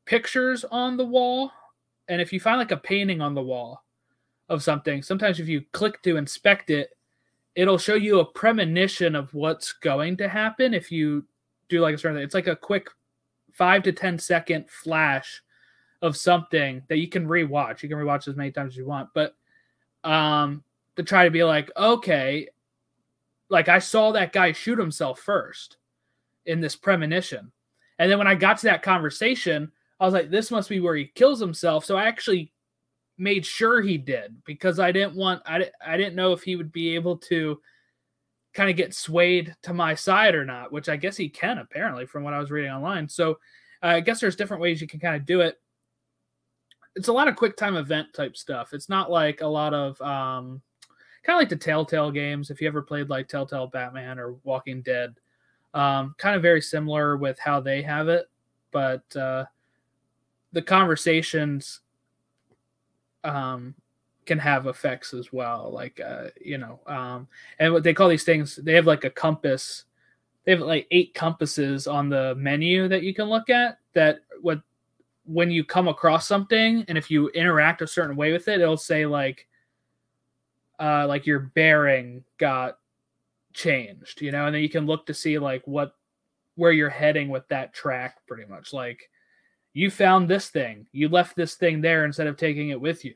[0.05, 1.51] pictures on the wall
[2.07, 3.83] and if you find like a painting on the wall
[4.49, 6.95] of something sometimes if you click to inspect it
[7.55, 11.23] it'll show you a premonition of what's going to happen if you
[11.69, 12.23] do like a certain thing.
[12.23, 12.87] It's like a quick
[13.51, 15.41] five to ten second flash
[16.01, 17.81] of something that you can rewatch.
[17.81, 19.35] You can rewatch as many times as you want, but
[20.03, 20.63] um,
[20.95, 22.47] to try to be like, okay,
[23.49, 25.77] like I saw that guy shoot himself first
[26.45, 27.51] in this premonition,
[27.99, 30.95] and then when I got to that conversation, I was like, this must be where
[30.95, 31.85] he kills himself.
[31.85, 32.51] So I actually
[33.17, 36.71] made sure he did because I didn't want I, I didn't know if he would
[36.71, 37.59] be able to
[38.53, 42.05] kind of get swayed to my side or not, which I guess he can apparently
[42.05, 43.07] from what I was reading online.
[43.07, 43.31] So
[43.81, 45.59] uh, I guess there's different ways you can kind of do it.
[46.95, 48.73] It's a lot of quick time event type stuff.
[48.73, 50.61] It's not like a lot of um,
[51.23, 52.49] kind of like the Telltale games.
[52.49, 55.15] If you ever played like Telltale Batman or Walking Dead,
[55.73, 58.29] um, kind of very similar with how they have it,
[58.71, 59.45] but uh,
[60.51, 61.79] the conversations
[63.23, 63.73] um,
[64.25, 67.27] can have effects as well like uh you know um
[67.59, 69.85] and what they call these things they have like a compass
[70.43, 74.61] they have like eight compasses on the menu that you can look at that what
[75.25, 78.77] when you come across something and if you interact a certain way with it it'll
[78.77, 79.47] say like
[80.79, 82.77] uh like your bearing got
[83.53, 85.95] changed you know and then you can look to see like what
[86.55, 89.09] where you're heading with that track pretty much like
[89.73, 93.13] you found this thing you left this thing there instead of taking it with you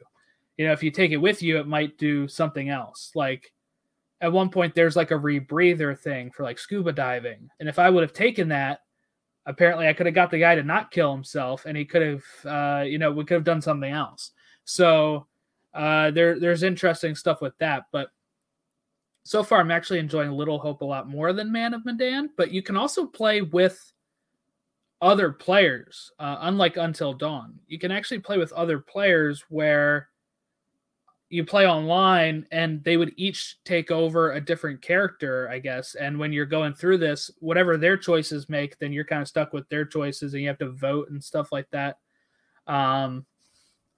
[0.57, 3.11] you know, if you take it with you, it might do something else.
[3.15, 3.53] Like
[4.21, 7.49] at one point, there's like a rebreather thing for like scuba diving.
[7.59, 8.81] And if I would have taken that,
[9.47, 12.23] apparently I could have got the guy to not kill himself and he could have,
[12.45, 14.31] uh, you know, we could have done something else.
[14.65, 15.25] So
[15.73, 17.85] uh, there, there's interesting stuff with that.
[17.91, 18.09] But
[19.23, 22.29] so far, I'm actually enjoying Little Hope a lot more than Man of Medan.
[22.35, 23.79] But you can also play with
[25.01, 27.57] other players, uh, unlike Until Dawn.
[27.67, 30.09] You can actually play with other players where
[31.29, 35.95] you play online and they would each take over a different character i guess.
[35.95, 39.53] And when you're going through this whatever their choices make then you're kind of stuck
[39.53, 41.97] with their choices and you have to vote and stuff like that.
[42.65, 43.25] Um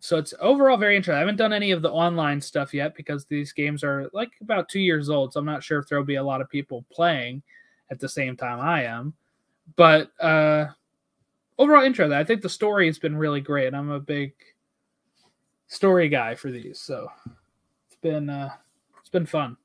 [0.01, 1.17] so it's overall very interesting.
[1.17, 4.69] I haven't done any of the online stuff yet because these games are like about
[4.69, 7.43] two years old so i'm not sure if there'll be a lot of people playing
[7.91, 9.13] at the same time i am.
[9.75, 10.67] But uh
[11.59, 13.75] overall interesting i think the story has been really great.
[13.75, 14.33] I'm a big
[15.69, 16.79] story guy for these.
[16.79, 17.09] So
[17.87, 18.49] it's been uh,
[18.99, 19.55] it's been fun.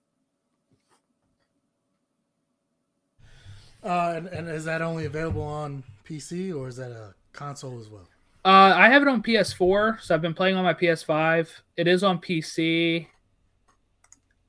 [3.82, 7.90] Uh, and, and is that only available on PC or is that a console as
[7.90, 8.08] well?
[8.46, 11.48] Uh, I have it on PS4, so I've been playing on my PS5.
[11.76, 13.06] It is on PC.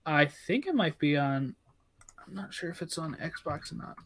[0.06, 1.56] I think it might be on.
[2.26, 3.98] I'm not sure if it's on Xbox or not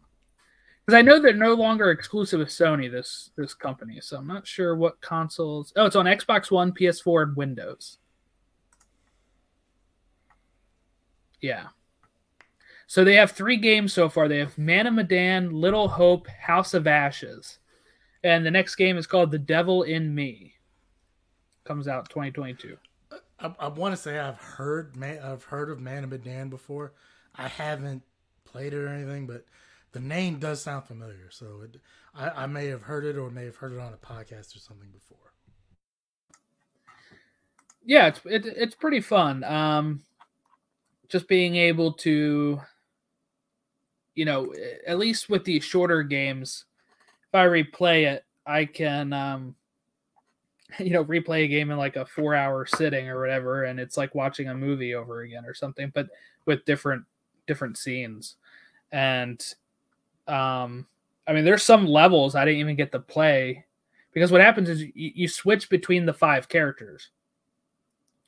[0.89, 2.91] because I know they're no longer exclusive with Sony.
[2.91, 5.71] This this company, so I'm not sure what consoles.
[5.75, 7.99] Oh, it's on Xbox One, PS4, and Windows.
[11.41, 11.67] Yeah.
[12.87, 14.27] So they have three games so far.
[14.27, 17.59] They have Man of Medan, Little Hope, House of Ashes,
[18.23, 20.55] And the next game is called The Devil in Me.
[21.65, 22.77] Comes out 2022.
[23.39, 26.93] I, I want to say I've heard I've heard of Man of Medan before.
[27.35, 28.01] I haven't
[28.43, 29.45] played it or anything, but
[29.91, 31.29] the name does sound familiar.
[31.31, 31.81] So it,
[32.13, 34.59] I, I may have heard it or may have heard it on a podcast or
[34.59, 35.17] something before.
[37.83, 39.43] Yeah, it's it, it's pretty fun.
[39.43, 40.01] Um,
[41.07, 42.61] just being able to,
[44.13, 44.53] you know,
[44.85, 46.65] at least with these shorter games,
[47.27, 49.55] if I replay it, I can, um,
[50.79, 53.97] you know, replay a game in like a four hour sitting or whatever, and it's
[53.97, 56.07] like watching a movie over again or something, but
[56.45, 57.05] with different
[57.47, 58.35] different scenes.
[58.91, 59.43] And
[60.29, 60.85] um,
[61.27, 63.65] I mean, there's some levels I didn't even get to play
[64.13, 67.09] because what happens is you, you switch between the five characters.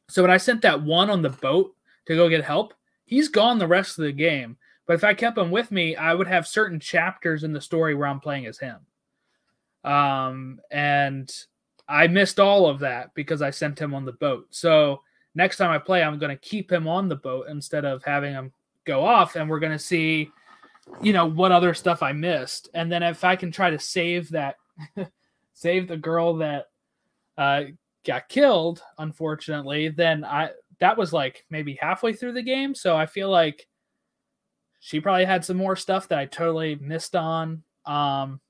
[0.09, 2.73] So when I sent that one on the boat to go get help,
[3.05, 4.57] he's gone the rest of the game.
[4.85, 7.95] But if I kept him with me, I would have certain chapters in the story
[7.95, 8.79] where I'm playing as him.
[9.83, 11.31] Um, and
[11.87, 14.47] I missed all of that because I sent him on the boat.
[14.49, 15.01] So
[15.33, 18.33] next time I play, I'm going to keep him on the boat instead of having
[18.33, 18.51] him
[18.85, 20.31] go off, and we're going to see
[21.01, 24.29] you know what other stuff I missed, and then if I can try to save
[24.31, 24.55] that,
[25.53, 26.67] save the girl that
[27.37, 27.63] uh,
[28.05, 33.05] got killed, unfortunately, then I that was like maybe halfway through the game, so I
[33.05, 33.67] feel like
[34.79, 37.63] she probably had some more stuff that I totally missed on.
[37.85, 38.41] Um,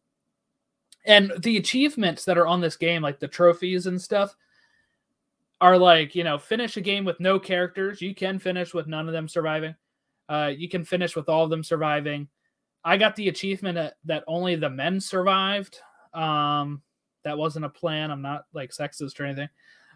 [1.05, 4.35] and the achievements that are on this game, like the trophies and stuff,
[5.59, 8.01] are like you know finish a game with no characters.
[8.01, 9.75] You can finish with none of them surviving.
[10.29, 12.27] Uh, you can finish with all of them surviving.
[12.83, 15.79] I got the achievement that, that only the men survived.
[16.13, 16.81] Um,
[17.23, 18.11] that wasn't a plan.
[18.11, 19.49] I'm not like sexist or anything.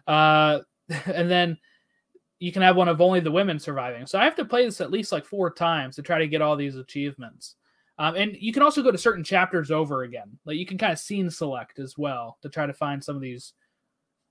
[0.06, 0.60] Uh,
[1.06, 1.58] and then
[2.38, 4.06] you can have one of only the women surviving.
[4.06, 6.42] So I have to play this at least like four times to try to get
[6.42, 7.56] all these achievements.
[7.98, 10.38] Um, and you can also go to certain chapters over again.
[10.44, 13.22] Like you can kind of scene select as well to try to find some of
[13.22, 13.54] these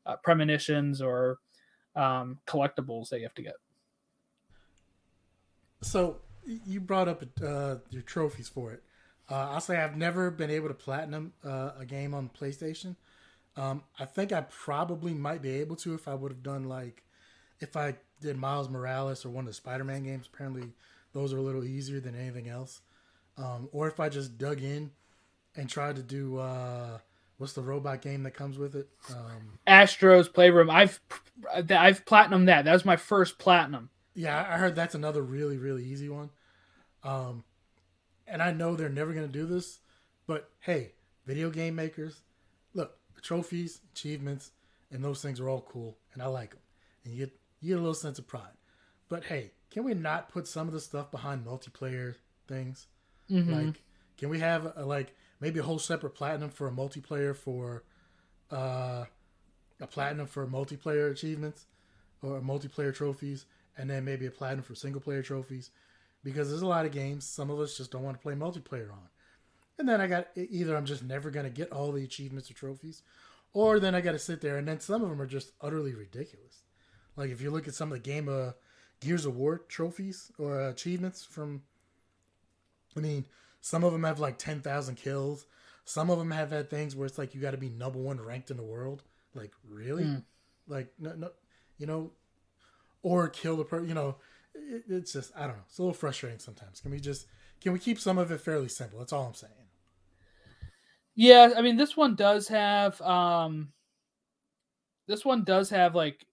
[0.06, 1.40] uh, premonitions or
[1.96, 3.56] um, collectibles that you have to get.
[5.86, 8.84] So you brought up uh, your trophies for it.
[9.30, 12.96] Uh, I'll say I've never been able to platinum uh, a game on PlayStation.
[13.56, 17.04] Um, I think I probably might be able to if I would have done like
[17.60, 20.28] if I did Miles Morales or one of the Spider-Man games.
[20.32, 20.74] Apparently,
[21.14, 22.82] those are a little easier than anything else.
[23.38, 24.92] Um, or if I just dug in
[25.56, 26.98] and tried to do uh,
[27.38, 28.90] what's the robot game that comes with it?
[29.12, 30.70] Um, Astro's Playroom.
[30.70, 31.00] I've
[31.70, 32.66] I've platinum that.
[32.66, 33.90] That was my first platinum.
[34.16, 36.30] Yeah, I heard that's another really really easy one.
[37.04, 37.44] Um,
[38.28, 39.80] and I know they're never going to do this,
[40.26, 40.94] but hey,
[41.26, 42.22] video game makers,
[42.74, 44.52] look, trophies, achievements,
[44.92, 46.62] and those things are all cool, and I like them,
[47.04, 48.58] and you get you get a little sense of pride.
[49.10, 52.16] But hey, can we not put some of the stuff behind multiplayer
[52.48, 52.88] things?
[53.30, 53.54] Mm-hmm.
[53.54, 53.82] Like,
[54.18, 57.84] can we have a, like maybe a whole separate platinum for a multiplayer for
[58.52, 59.06] uh,
[59.80, 61.66] a platinum for multiplayer achievements
[62.22, 63.46] or multiplayer trophies,
[63.78, 65.72] and then maybe a platinum for single player trophies
[66.24, 68.92] because there's a lot of games some of us just don't want to play multiplayer
[68.92, 69.10] on.
[69.78, 72.54] And then I got either I'm just never going to get all the achievements or
[72.54, 73.04] trophies,
[73.54, 75.94] or then I got to sit there and then some of them are just utterly
[75.94, 76.64] ridiculous.
[77.16, 78.52] Like if you look at some of the game of uh,
[79.02, 81.64] Gears of War trophies or uh, achievements from,
[82.96, 83.26] I mean,
[83.62, 85.46] some of them have like ten thousand kills.
[85.86, 88.20] Some of them have had things where it's like you got to be number one
[88.20, 89.04] ranked in the world.
[89.34, 90.24] Like really, mm.
[90.68, 91.32] like no, no,
[91.78, 92.12] you know,
[93.06, 93.88] or kill the person.
[93.88, 94.16] You know,
[94.56, 95.64] it, it's just I don't know.
[95.70, 96.82] It's a little frustrating sometimes.
[96.82, 97.28] Can we just
[97.62, 98.98] can we keep some of it fairly simple?
[98.98, 99.54] That's all I'm saying.
[101.14, 103.72] Yeah, I mean this one does have um
[105.08, 106.26] this one does have like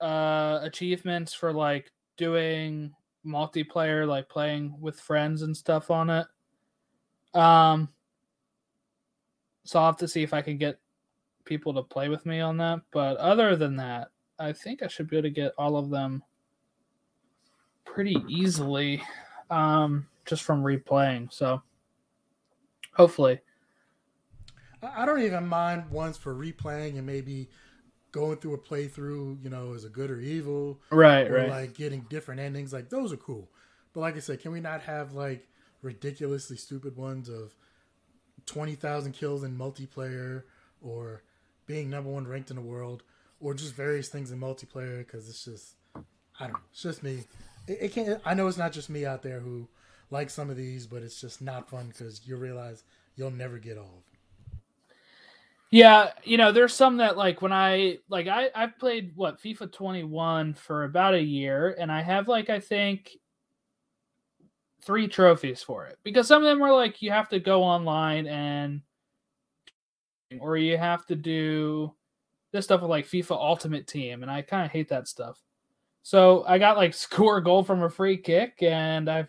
[0.00, 2.94] uh achievements for like doing
[3.26, 6.26] multiplayer like playing with friends and stuff on it.
[7.34, 7.88] Um
[9.64, 10.78] so I'll have to see if I can get
[11.44, 12.80] people to play with me on that.
[12.92, 14.11] But other than that,
[14.42, 16.22] I think I should be able to get all of them
[17.84, 19.02] pretty easily
[19.50, 21.32] um, just from replaying.
[21.32, 21.62] So
[22.94, 23.40] hopefully.
[24.82, 27.48] I don't even mind ones for replaying and maybe
[28.10, 30.80] going through a playthrough, you know, as a good or evil.
[30.90, 31.48] Right, or right.
[31.48, 32.72] Like getting different endings.
[32.72, 33.48] Like those are cool.
[33.92, 35.46] But like I said, can we not have like
[35.82, 37.54] ridiculously stupid ones of
[38.46, 40.42] 20,000 kills in multiplayer
[40.80, 41.22] or
[41.66, 43.04] being number one ranked in the world
[43.42, 45.74] or just various things in multiplayer because it's just
[46.38, 46.58] I don't know.
[46.70, 47.24] It's just me.
[47.68, 48.20] It, it, can't.
[48.24, 49.68] I know it's not just me out there who
[50.10, 52.84] likes some of these, but it's just not fun because you realize
[53.16, 54.60] you'll never get all of them.
[55.70, 59.72] Yeah, you know, there's some that like when I like I I've played what FIFA
[59.72, 63.16] 21 for about a year, and I have like I think
[64.82, 68.26] three trophies for it because some of them were like you have to go online
[68.26, 68.82] and
[70.40, 71.94] or you have to do
[72.52, 75.40] this stuff with like FIFA Ultimate Team, and I kind of hate that stuff.
[76.02, 79.28] So I got like score a goal from a free kick, and I've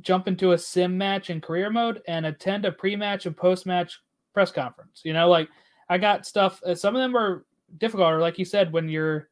[0.00, 4.00] jump into a sim match in career mode and attend a pre-match and post-match
[4.32, 5.02] press conference.
[5.04, 5.48] You know, like
[5.88, 6.62] I got stuff.
[6.64, 7.44] Uh, some of them are
[7.78, 9.28] difficult, or like you said, when you're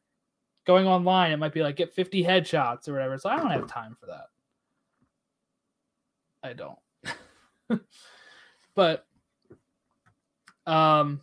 [0.65, 3.17] going online, it might be like get 50 headshots or whatever.
[3.17, 4.27] So I don't have time for that.
[6.43, 7.81] I don't.
[8.75, 9.05] but
[10.69, 11.21] um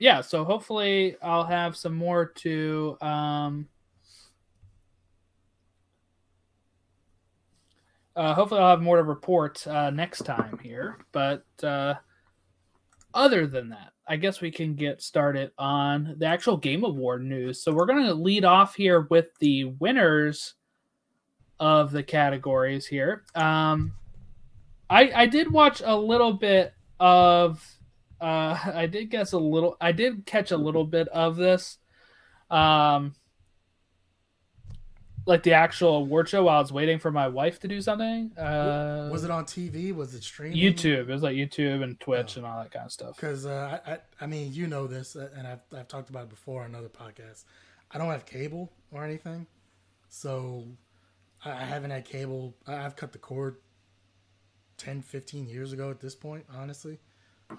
[0.00, 3.68] yeah, so hopefully I'll have some more to um
[8.16, 10.98] uh, hopefully I'll have more to report uh, next time here.
[11.12, 11.94] But uh,
[13.12, 17.62] other than that, I guess we can get started on the actual Game Award news.
[17.62, 20.54] So we're going to lead off here with the winners
[21.58, 23.24] of the categories here.
[23.34, 23.94] Um,
[24.90, 27.73] I I did watch a little bit of.
[28.20, 29.76] Uh, I did guess a little.
[29.80, 31.78] I did catch a little bit of this.
[32.50, 33.14] Um,
[35.26, 38.36] like the actual award show while I was waiting for my wife to do something.
[38.36, 39.94] Uh, was it on TV?
[39.94, 40.58] Was it streaming?
[40.58, 41.08] YouTube.
[41.08, 42.40] It was like YouTube and Twitch oh.
[42.40, 43.16] and all that kind of stuff.
[43.16, 46.30] Because uh, I, I mean, you know this, uh, and I've I've talked about it
[46.30, 47.44] before on another podcast.
[47.90, 49.46] I don't have cable or anything,
[50.08, 50.66] so
[51.44, 52.54] I, I haven't had cable.
[52.66, 53.56] I've cut the cord
[54.78, 56.44] 10, 15 years ago at this point.
[56.54, 56.98] Honestly,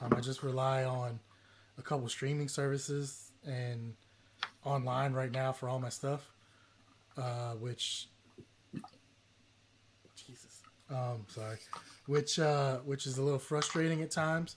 [0.01, 1.19] um, I just rely on
[1.77, 3.93] a couple streaming services and
[4.63, 6.31] online right now for all my stuff
[7.17, 8.07] uh, which
[10.15, 11.57] Jesus, um, sorry,
[12.07, 14.55] which uh, which is a little frustrating at times,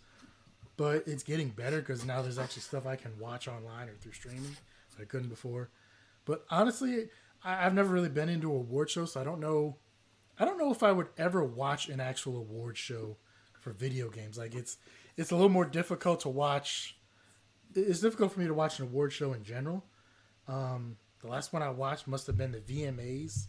[0.76, 4.12] but it's getting better because now there's actually stuff I can watch online or through
[4.12, 4.56] streaming
[4.96, 5.70] that I couldn't before.
[6.24, 7.08] But honestly,
[7.44, 9.76] I, I've never really been into award show, so I don't know.
[10.38, 13.16] I don't know if I would ever watch an actual award show
[13.60, 14.38] for video games.
[14.38, 14.78] Like it's
[15.18, 16.96] it's a little more difficult to watch.
[17.74, 19.84] It's difficult for me to watch an award show in general.
[20.46, 23.48] Um, the last one I watched must have been the VMAs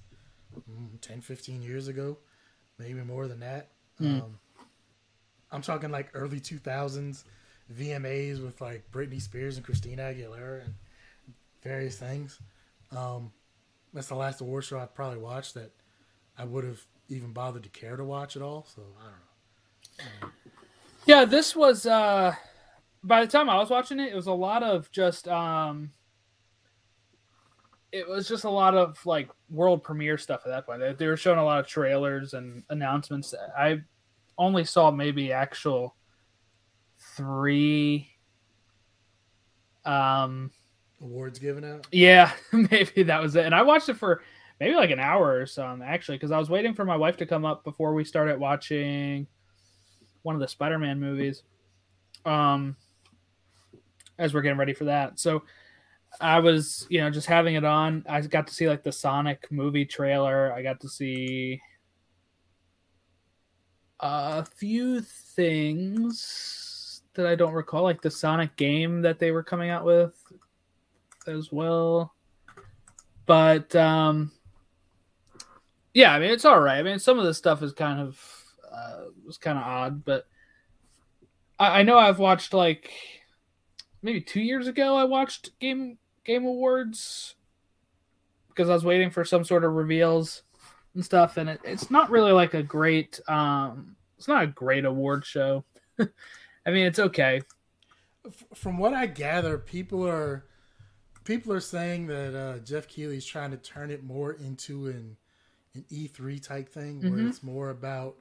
[0.69, 2.17] mm, 10, 15 years ago,
[2.79, 3.69] maybe more than that.
[4.01, 4.23] Mm.
[4.23, 4.39] Um,
[5.51, 7.23] I'm talking like early 2000s
[7.71, 10.73] VMAs with like Britney Spears and Christina Aguilera and
[11.61, 12.39] various things.
[12.95, 13.31] Um,
[13.93, 15.71] that's the last award show I probably watched that
[16.35, 18.65] I would have even bothered to care to watch at all.
[18.73, 20.27] So I don't know.
[20.27, 20.33] Um,
[21.05, 22.33] yeah, this was uh
[23.03, 25.91] by the time I was watching it, it was a lot of just um
[27.91, 30.79] it was just a lot of like world premiere stuff at that point.
[30.79, 33.33] They, they were showing a lot of trailers and announcements.
[33.57, 33.81] I
[34.37, 35.95] only saw maybe actual
[37.15, 38.09] three
[39.85, 40.51] um
[41.01, 41.87] awards given out.
[41.91, 43.45] Yeah, maybe that was it.
[43.45, 44.21] And I watched it for
[44.59, 47.25] maybe like an hour or so actually because I was waiting for my wife to
[47.25, 49.25] come up before we started watching
[50.23, 51.43] one of the Spider-Man movies.
[52.25, 52.75] Um
[54.17, 55.19] as we're getting ready for that.
[55.19, 55.43] So
[56.19, 58.03] I was, you know, just having it on.
[58.07, 60.51] I got to see like the Sonic movie trailer.
[60.51, 61.61] I got to see
[63.99, 69.69] a few things that I don't recall, like the Sonic game that they were coming
[69.69, 70.21] out with
[71.27, 72.13] as well.
[73.25, 74.31] But um
[75.93, 76.79] yeah, I mean it's all right.
[76.79, 78.38] I mean some of the stuff is kind of
[78.71, 80.27] uh was kind of odd, but
[81.59, 82.91] I, I know I've watched like
[84.01, 87.35] maybe two years ago I watched Game Game Awards
[88.49, 90.43] because I was waiting for some sort of reveals
[90.95, 94.85] and stuff, and it, it's not really like a great um it's not a great
[94.85, 95.63] award show.
[95.99, 97.41] I mean, it's okay.
[98.53, 100.45] From what I gather, people are
[101.23, 105.15] people are saying that uh, Geoff Keighley's trying to turn it more into an
[105.73, 107.29] an E3 type thing, where mm-hmm.
[107.29, 108.15] it's more about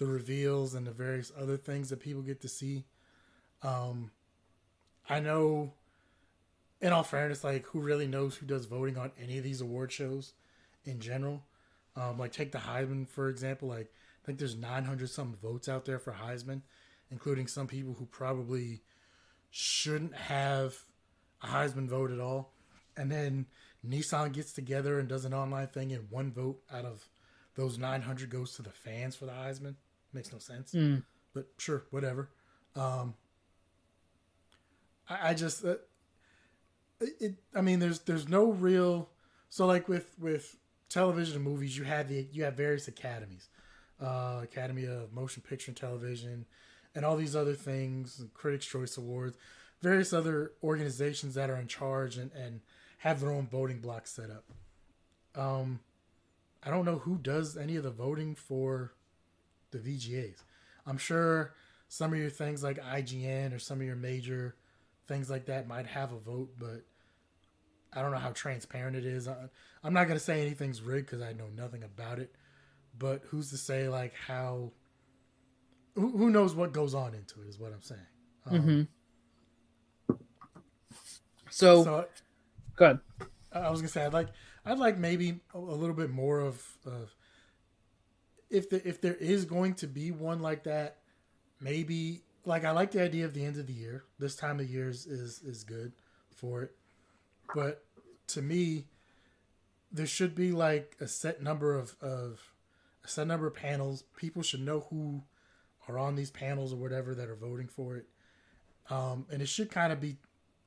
[0.00, 2.86] the reveals and the various other things that people get to see.
[3.62, 4.10] Um,
[5.08, 5.74] I know,
[6.80, 9.92] in all fairness, like who really knows who does voting on any of these award
[9.92, 10.32] shows
[10.86, 11.42] in general?
[11.96, 13.68] Um, like take the Heisman for example.
[13.68, 13.92] Like
[14.22, 16.62] I think there's 900 some votes out there for Heisman,
[17.10, 18.80] including some people who probably
[19.50, 20.76] shouldn't have
[21.42, 22.52] a Heisman vote at all.
[22.96, 23.46] And then
[23.86, 27.06] Nissan gets together and does an online thing, and one vote out of
[27.54, 29.74] those 900 goes to the fans for the Heisman.
[30.12, 30.72] Makes no sense.
[30.72, 31.04] Mm.
[31.34, 32.30] But sure, whatever.
[32.74, 33.14] Um,
[35.08, 35.76] I, I just uh,
[37.00, 37.36] it.
[37.54, 39.10] I mean, there's there's no real.
[39.48, 40.56] So like with with
[40.88, 43.48] television and movies, you have the you have various academies,
[44.00, 46.46] uh, Academy of Motion Picture and Television,
[46.94, 49.36] and all these other things, Critics' Choice Awards,
[49.80, 52.60] various other organizations that are in charge and, and
[52.98, 54.44] have their own voting blocks set up.
[55.34, 55.80] Um,
[56.62, 58.92] I don't know who does any of the voting for
[59.70, 60.42] the VGAs.
[60.86, 61.54] I'm sure
[61.88, 64.56] some of your things like IGN or some of your major
[65.08, 66.84] things like that might have a vote, but
[67.92, 69.26] I don't know how transparent it is.
[69.26, 69.36] I,
[69.84, 72.34] am not gonna say anything's rigged because I know nothing about it.
[72.96, 74.72] But who's to say like how?
[75.94, 77.48] Who, who knows what goes on into it?
[77.48, 78.00] Is what I'm saying.
[78.46, 78.88] Um,
[80.08, 80.14] mm-hmm.
[81.50, 82.06] So, so
[82.76, 83.00] good.
[83.52, 84.28] I was gonna say I'd like
[84.64, 87.14] I'd like maybe a, a little bit more of, of
[88.50, 90.98] if the if there is going to be one like that,
[91.60, 94.04] maybe like I like the idea of the end of the year.
[94.18, 95.92] This time of year is is, is good
[96.34, 96.72] for it.
[97.54, 97.84] But
[98.28, 98.86] to me,
[99.92, 102.40] there should be like a set number of, of
[103.04, 104.04] a set number of panels.
[104.16, 105.22] People should know who
[105.88, 108.06] are on these panels or whatever that are voting for it.
[108.88, 110.16] Um, and it should kind of be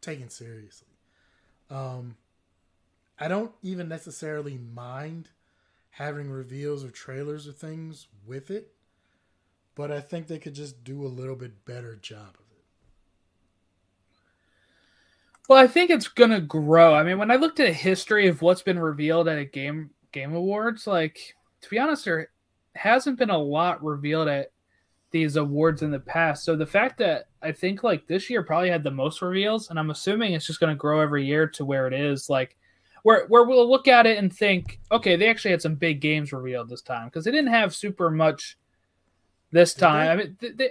[0.01, 0.87] taken seriously.
[1.69, 2.15] Um,
[3.19, 5.29] I don't even necessarily mind
[5.93, 8.73] having reveals or trailers or things with it
[9.75, 12.63] but I think they could just do a little bit better job of it.
[15.49, 16.93] Well, I think it's gonna grow.
[16.93, 19.89] I mean, when I looked at a history of what's been revealed at a game
[20.11, 22.29] game awards, like to be honest, there
[22.75, 24.51] hasn't been a lot revealed at
[25.11, 26.43] these awards in the past.
[26.43, 29.77] So the fact that I think like this year probably had the most reveals, and
[29.77, 32.57] I'm assuming it's just going to grow every year to where it is like
[33.03, 36.33] where where we'll look at it and think, okay, they actually had some big games
[36.33, 38.57] revealed this time because they didn't have super much
[39.51, 40.09] this time.
[40.09, 40.69] I mean, they, they,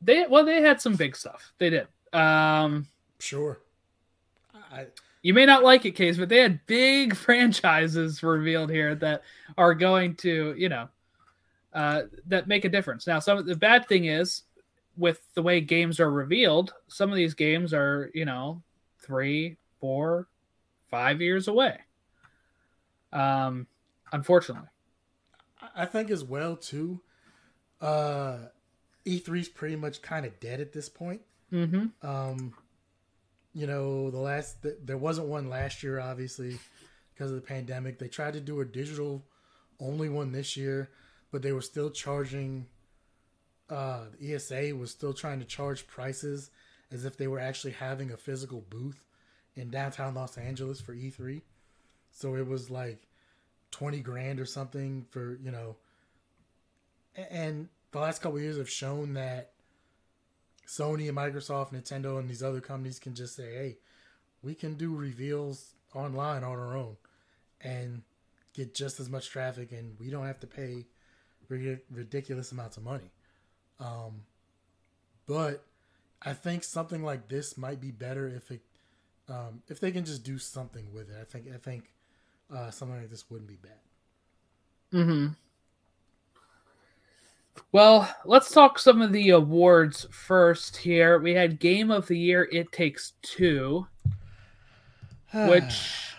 [0.00, 1.52] they well, they had some big stuff.
[1.58, 1.88] They did.
[2.12, 2.86] Um,
[3.18, 3.60] sure.
[4.72, 4.86] I,
[5.22, 9.22] you may not like it, Case, but they had big franchises revealed here that
[9.58, 10.88] are going to, you know,
[11.72, 13.06] uh, that make a difference.
[13.06, 14.42] Now, some of the bad thing is
[14.96, 18.62] with the way games are revealed, some of these games are, you know,
[19.00, 20.28] three, four,
[20.92, 21.78] five years away.
[23.12, 23.66] Um,
[24.12, 24.68] unfortunately,
[25.74, 27.00] I think as well too
[27.80, 28.36] uh,
[29.04, 31.22] E3's pretty much kind of dead at this point.
[31.52, 32.06] Mm-hmm.
[32.06, 32.54] Um,
[33.52, 36.58] you know, the last there wasn't one last year, obviously,
[37.12, 37.98] because of the pandemic.
[37.98, 39.24] They tried to do a digital
[39.80, 40.90] only one this year,
[41.32, 42.66] but they were still charging.
[43.68, 46.50] Uh, the ESA was still trying to charge prices
[46.90, 49.06] as if they were actually having a physical booth
[49.56, 51.42] in downtown Los Angeles for E3.
[52.10, 53.06] So it was like
[53.70, 55.76] twenty grand or something for you know
[57.16, 59.52] and the last couple years have shown that
[60.66, 63.78] Sony and Microsoft, Nintendo, and these other companies can just say, "Hey,
[64.42, 66.96] we can do reveals online on our own
[67.60, 68.02] and
[68.54, 70.86] get just as much traffic, and we don't have to pay
[71.48, 73.10] ridiculous amounts of money."
[73.78, 74.24] Um,
[75.26, 75.64] but
[76.22, 78.62] I think something like this might be better if it
[79.32, 81.16] um, if they can just do something with it.
[81.20, 81.90] I think I think
[82.54, 83.78] uh, something like this wouldn't be bad.
[84.90, 85.28] Hmm.
[87.70, 91.18] Well, let's talk some of the awards first here.
[91.18, 93.86] We had Game of the Year It Takes Two,
[95.34, 96.14] which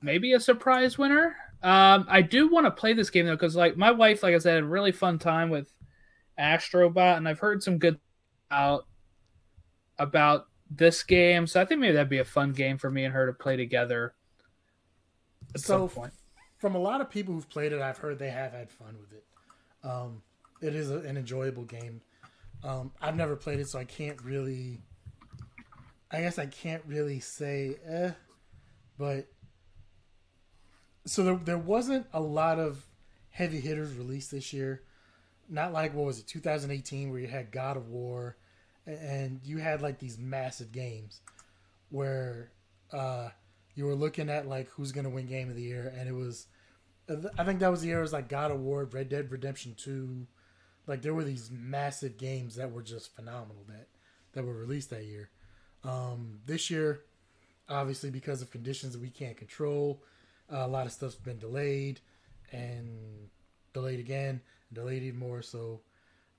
[0.00, 1.36] may be a surprise winner.
[1.62, 4.38] Um, I do want to play this game though, because like my wife, like I
[4.38, 5.72] said, had a really fun time with
[6.38, 7.98] Astrobot, and I've heard some good
[8.50, 8.86] out
[9.98, 10.46] about
[10.76, 11.46] this game.
[11.46, 13.56] So I think maybe that'd be a fun game for me and her to play
[13.56, 14.14] together.
[15.54, 15.90] at so,
[16.58, 19.12] from a lot of people who've played it, I've heard they have had fun with
[19.12, 19.24] it.
[19.84, 20.22] Um,
[20.60, 22.00] it is a, an enjoyable game.
[22.62, 24.80] Um, I've never played it, so I can't really.
[26.10, 28.10] I guess I can't really say, eh,
[28.98, 29.26] but
[31.06, 32.84] so there there wasn't a lot of
[33.30, 34.82] heavy hitters released this year.
[35.48, 38.36] Not like what was it, 2018, where you had God of War,
[38.86, 41.20] and you had like these massive games
[41.90, 42.50] where
[42.92, 43.28] uh,
[43.74, 46.46] you were looking at like who's to win Game of the Year, and it was.
[47.36, 49.74] I think that was the year it was like God of War, Red Dead Redemption
[49.76, 50.26] Two,
[50.86, 53.88] like there were these massive games that were just phenomenal that
[54.32, 55.30] that were released that year.
[55.84, 57.02] Um, this year,
[57.68, 60.02] obviously because of conditions that we can't control,
[60.50, 62.00] uh, a lot of stuff's been delayed
[62.52, 63.28] and
[63.72, 64.40] delayed again,
[64.72, 65.42] delayed even more.
[65.42, 65.80] So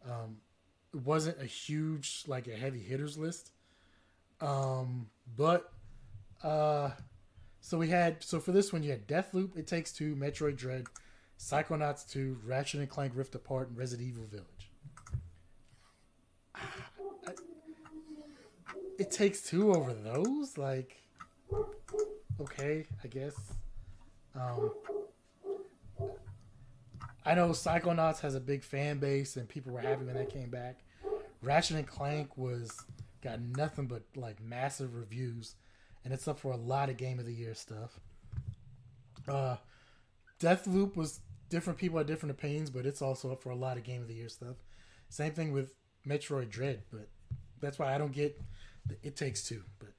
[0.05, 0.37] um,
[0.93, 3.51] wasn't a huge like a heavy hitters list.
[4.41, 5.71] Um, but
[6.43, 6.91] uh,
[7.61, 10.85] so we had so for this one you had Deathloop, It Takes Two, Metroid Dread,
[11.39, 14.71] Psychonauts 2, Ratchet and Clank Rift Apart, and Resident Evil Village.
[18.99, 20.55] It takes two over those?
[20.55, 20.95] Like,
[22.39, 23.33] okay, I guess.
[24.35, 24.71] Um,
[27.25, 30.49] I know Psychonauts has a big fan base and people were happy when that came
[30.49, 30.82] back.
[31.43, 32.71] Ratchet and Clank was
[33.21, 35.55] got nothing but like massive reviews,
[36.03, 37.99] and it's up for a lot of Game of the Year stuff.
[39.27, 39.57] Uh,
[40.39, 41.19] Deathloop was
[41.53, 44.07] different people had different opinions, but it's also up for a lot of game of
[44.07, 44.55] the year stuff.
[45.09, 45.75] Same thing with
[46.07, 47.07] Metroid Dread, but
[47.61, 48.39] that's why I don't get
[49.03, 49.61] It Takes Two.
[49.77, 49.89] But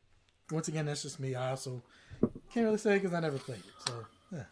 [0.50, 1.36] once again, that's just me.
[1.36, 1.80] I also
[2.52, 3.88] can't really say because I never played it.
[3.88, 3.92] So
[4.32, 4.42] yeah.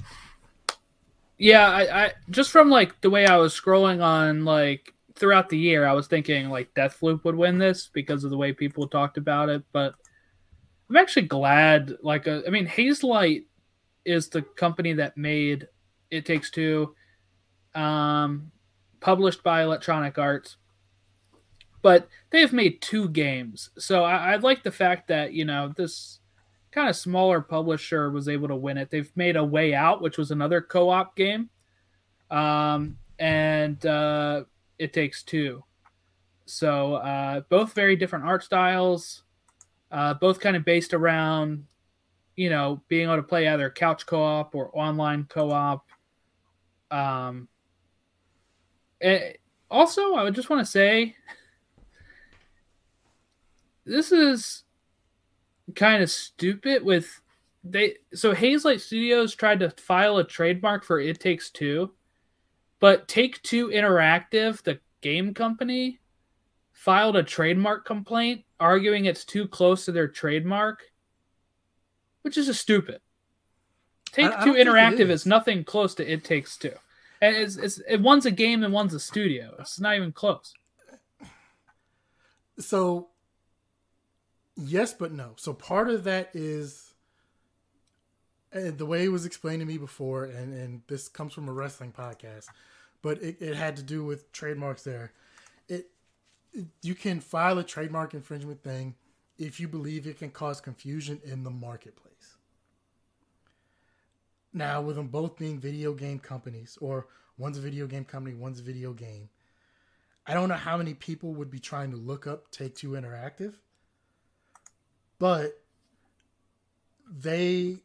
[1.39, 5.59] Yeah, I, I just from like the way I was scrolling on like throughout the
[5.59, 9.17] year, I was thinking like Deathloop would win this because of the way people talked
[9.19, 9.63] about it.
[9.73, 9.95] But
[10.89, 11.97] I'm actually glad.
[12.03, 13.45] Like, uh, I mean, Hazelight
[14.05, 15.69] is the company that made
[16.11, 16.95] It Takes Two,
[17.75, 18.51] um,
[19.01, 20.57] published by Electronic Arts.
[21.83, 25.73] But they have made two games, so I, I like the fact that you know
[25.77, 26.21] this
[26.71, 28.89] kind of smaller publisher was able to win it.
[28.89, 31.51] They've made a Way Out, which was another co-op game,
[32.31, 34.45] um, and uh,
[34.79, 35.65] It Takes Two.
[36.45, 39.23] So uh, both very different art styles,
[39.91, 41.67] uh, both kind of based around,
[42.37, 45.87] you know, being able to play either couch co-op or online co-op.
[46.91, 47.49] Um,
[49.71, 51.17] also, I would just want to say,
[53.85, 54.65] this is
[55.75, 57.21] kind of stupid with
[57.65, 61.93] they so Hazelight Studios tried to file a trademark for It Takes Two,
[62.83, 66.01] but Take Two Interactive, the game company,
[66.73, 70.83] filed a trademark complaint arguing it's too close to their trademark,
[72.23, 73.01] which is a stupid.
[74.11, 75.21] Take I, Two I Interactive is.
[75.21, 75.27] is.
[75.27, 76.75] nothing close to It Takes Two.
[77.21, 79.55] And it's, it's it one's a game and one's a studio.
[79.61, 80.53] It's not even close.
[82.59, 83.11] So
[84.57, 85.35] yes, but no.
[85.37, 86.95] So part of that is
[88.53, 91.53] eh, the way it was explained to me before, and, and this comes from a
[91.53, 92.49] wrestling podcast,
[93.03, 95.13] but it, it had to do with trademarks there.
[95.69, 95.91] It,
[96.53, 98.95] it you can file a trademark infringement thing
[99.39, 102.37] if you believe it can cause confusion in the marketplace.
[104.55, 107.07] Now, with them both being video game companies, or
[107.39, 109.31] one's a video game company, one's a video game,
[110.27, 113.55] I don't know how many people would be trying to look up Take Two Interactive
[115.23, 115.57] but
[117.09, 117.77] they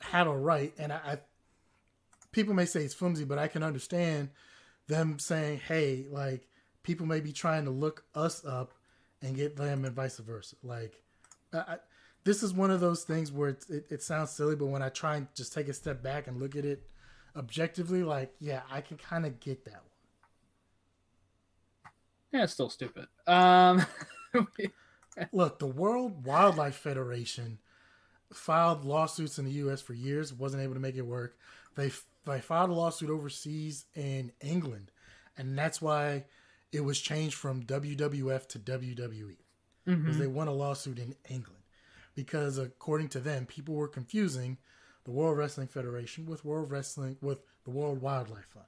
[0.00, 1.18] have a right, and I, I
[2.32, 4.30] people may say it's flimsy, but I can understand
[4.88, 6.48] them saying, "Hey, like
[6.82, 8.74] people may be trying to look us up
[9.22, 11.02] and get them, and vice versa." Like,
[11.52, 11.76] I,
[12.24, 14.88] this is one of those things where it, it, it sounds silly, but when I
[14.88, 16.88] try and just take a step back and look at it
[17.36, 19.82] objectively, like, yeah, I can kind of get that one.
[22.32, 23.06] Yeah, it's still stupid.
[23.26, 23.86] Um,
[25.32, 27.58] Look, the World Wildlife Federation
[28.32, 29.80] filed lawsuits in the U.S.
[29.80, 31.38] for years, wasn't able to make it work.
[31.76, 31.92] They
[32.24, 34.90] they filed a lawsuit overseas in England,
[35.38, 36.24] and that's why
[36.72, 39.36] it was changed from WWF to WWE
[39.84, 40.18] because mm-hmm.
[40.18, 41.62] they won a lawsuit in England
[42.16, 44.58] because according to them, people were confusing
[45.04, 48.66] the World Wrestling Federation with World Wrestling with the World Wildlife Fund.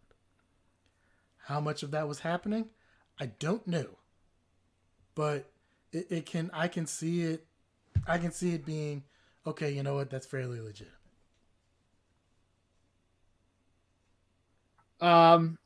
[1.46, 2.66] How much of that was happening,
[3.18, 3.98] I don't know,
[5.16, 5.50] but
[5.92, 7.46] it, it can I can see it
[8.06, 9.02] I can see it being
[9.46, 10.97] okay, you know what, that's fairly legitimate.
[15.00, 15.58] Um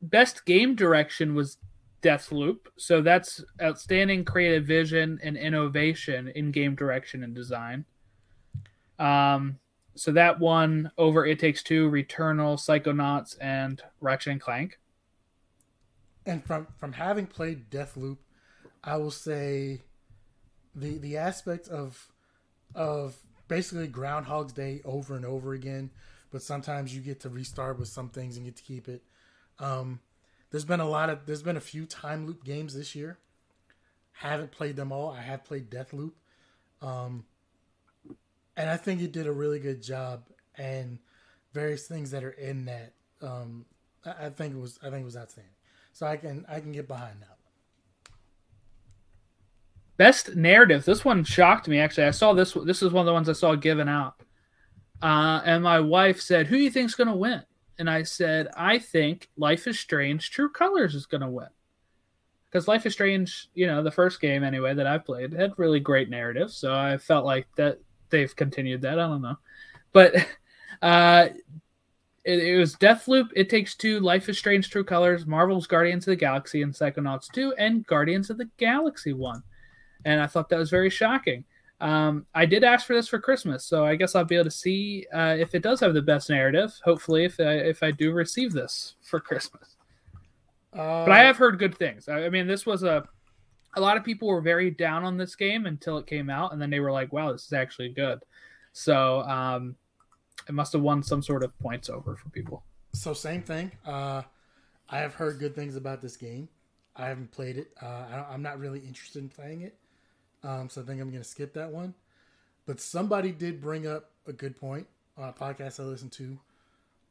[0.00, 1.58] best game direction was
[2.02, 2.58] Deathloop.
[2.76, 7.84] So that's outstanding creative vision and innovation in game direction and design.
[8.98, 9.58] Um
[9.96, 14.78] so that one over It Takes Two, Returnal, Psychonauts, and Ratchet and Clank.
[16.24, 18.18] And from from having played Deathloop
[18.82, 19.82] I will say
[20.74, 22.08] the the aspect of
[22.74, 23.16] of
[23.48, 25.90] basically Groundhog's Day over and over again,
[26.30, 29.02] but sometimes you get to restart with some things and get to keep it.
[29.58, 30.00] Um,
[30.50, 33.18] there's been a lot of there's been a few time loop games this year.
[34.12, 35.10] Haven't played them all.
[35.10, 36.12] I have played Deathloop,
[36.82, 37.24] um,
[38.56, 40.24] and I think it did a really good job.
[40.56, 40.98] And
[41.52, 43.64] various things that are in that, um,
[44.04, 45.52] I, I think it was I think it was outstanding.
[45.92, 47.38] So I can I can get behind that.
[49.96, 50.84] Best narrative.
[50.84, 51.78] This one shocked me.
[51.78, 52.52] Actually, I saw this.
[52.64, 54.22] This is one of the ones I saw given out.
[55.02, 57.42] Uh, and my wife said, "Who do you think's going to win?"
[57.78, 61.48] And I said, "I think Life is Strange: True Colors is going to win."
[62.46, 65.80] Because Life is Strange, you know, the first game anyway that I played had really
[65.80, 67.78] great narrative, so I felt like that
[68.10, 68.98] they've continued that.
[68.98, 69.38] I don't know,
[69.92, 70.14] but
[70.82, 71.28] uh,
[72.24, 76.12] it, it, was Deathloop, It Takes Two, Life is Strange: True Colors, Marvel's Guardians of
[76.12, 79.42] the Galaxy, and Psychonauts 2, and Guardians of the Galaxy 1
[80.04, 81.44] and I thought that was very shocking.
[81.80, 84.50] Um, I did ask for this for Christmas, so I guess I'll be able to
[84.50, 86.72] see uh, if it does have the best narrative.
[86.84, 89.76] Hopefully, if I, if I do receive this for Christmas.
[90.72, 92.08] Uh, but I have heard good things.
[92.08, 93.04] I, I, mean, this was a
[93.76, 96.60] a lot of people were very down on this game until it came out, and
[96.60, 98.24] then they were like, "Wow, this is actually good."
[98.72, 99.76] So um,
[100.48, 102.64] it must have won some sort of points over for people.
[102.92, 103.72] So same thing.
[103.86, 104.22] Uh,
[104.88, 106.48] I have heard good things about this game.
[106.96, 107.70] I haven't played it.
[107.80, 109.76] Uh, I, am not really interested in playing it,
[110.42, 111.94] um, so I think I'm going to skip that one.
[112.66, 114.86] But somebody did bring up a good point
[115.16, 116.38] on a podcast I listened to.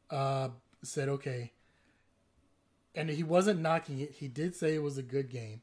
[0.09, 0.49] Uh,
[0.83, 1.51] said, okay,
[2.95, 4.13] and he wasn't knocking it.
[4.13, 5.61] He did say it was a good game,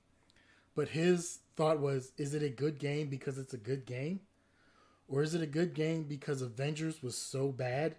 [0.74, 4.20] but his thought was, is it a good game because it's a good game?
[5.08, 7.96] Or is it a good game because Avengers was so bad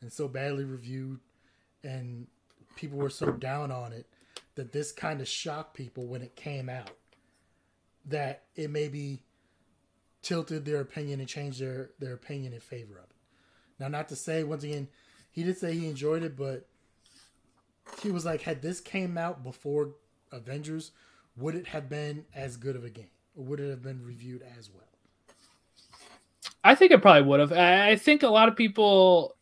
[0.00, 1.20] and so badly reviewed
[1.84, 2.26] and
[2.76, 4.06] people were so down on it
[4.54, 6.90] that this kind of shocked people when it came out
[8.08, 9.22] that it maybe
[10.22, 13.16] tilted their opinion and changed their, their opinion in favor of it.
[13.78, 14.88] Now, not to say, once again,
[15.30, 16.66] he did say he enjoyed it, but
[18.02, 19.94] he was like, had this came out before
[20.32, 20.90] Avengers,
[21.36, 23.10] would it have been as good of a game?
[23.36, 24.82] Or would it have been reviewed as well?
[26.64, 27.52] I think it probably would have.
[27.52, 29.36] I think a lot of people,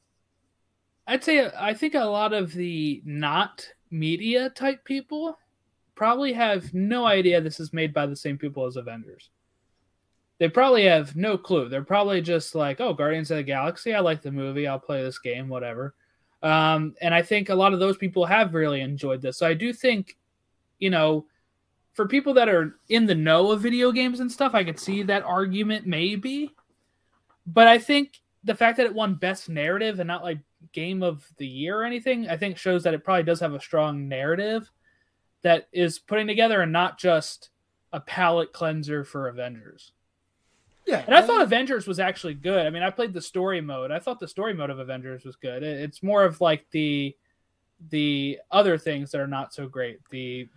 [1.07, 5.39] I'd say, I think a lot of the not media type people
[5.97, 9.31] probably have no idea this is made by the same people as Avengers.
[10.39, 11.69] They probably have no clue.
[11.69, 15.03] They're probably just like, oh, Guardians of the Galaxy, I like the movie, I'll play
[15.03, 15.95] this game, whatever.
[16.43, 19.39] Um, and I think a lot of those people have really enjoyed this.
[19.39, 20.17] So I do think,
[20.79, 21.27] you know,
[21.95, 25.03] for people that are in the know of video games and stuff, I could see
[25.05, 26.55] that argument maybe.
[27.47, 30.39] But I think the fact that it won best narrative and not like
[30.73, 33.61] game of the year or anything, I think shows that it probably does have a
[33.61, 34.71] strong narrative
[35.47, 37.51] that is putting together and not just
[37.93, 39.93] a palate cleanser for Avengers.
[40.87, 42.67] Yeah, and I thought Avengers was actually good.
[42.67, 43.93] I mean, I played the story mode.
[43.93, 45.63] I thought the story mode of Avengers was good.
[45.63, 47.15] It's more of like the
[47.91, 50.01] the other things that are not so great.
[50.11, 50.49] The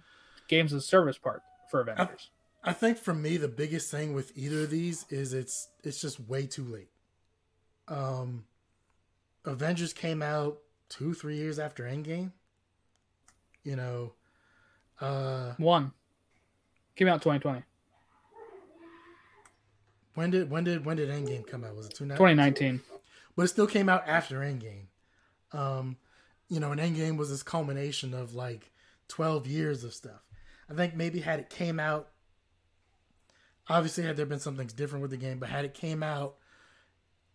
[0.48, 2.32] games of service part for Avengers.
[2.64, 6.02] I, I think for me the biggest thing with either of these is it's it's
[6.02, 6.90] just way too late.
[7.88, 8.46] Um,
[9.46, 10.58] Avengers came out
[10.90, 12.32] two three years after Endgame.
[13.64, 14.14] You know,
[15.02, 15.91] uh, one
[16.95, 17.64] came out twenty twenty.
[20.16, 21.76] When did when did when did Endgame come out?
[21.76, 22.82] Was it 2019?
[23.36, 24.88] But it still came out after Endgame.
[25.54, 25.95] Um,
[26.50, 28.72] you know, and Endgame was this culmination of like
[29.08, 30.22] 12 years of stuff.
[30.70, 32.10] I think maybe had it came out,
[33.68, 36.36] obviously had there been some things different with the game, but had it came out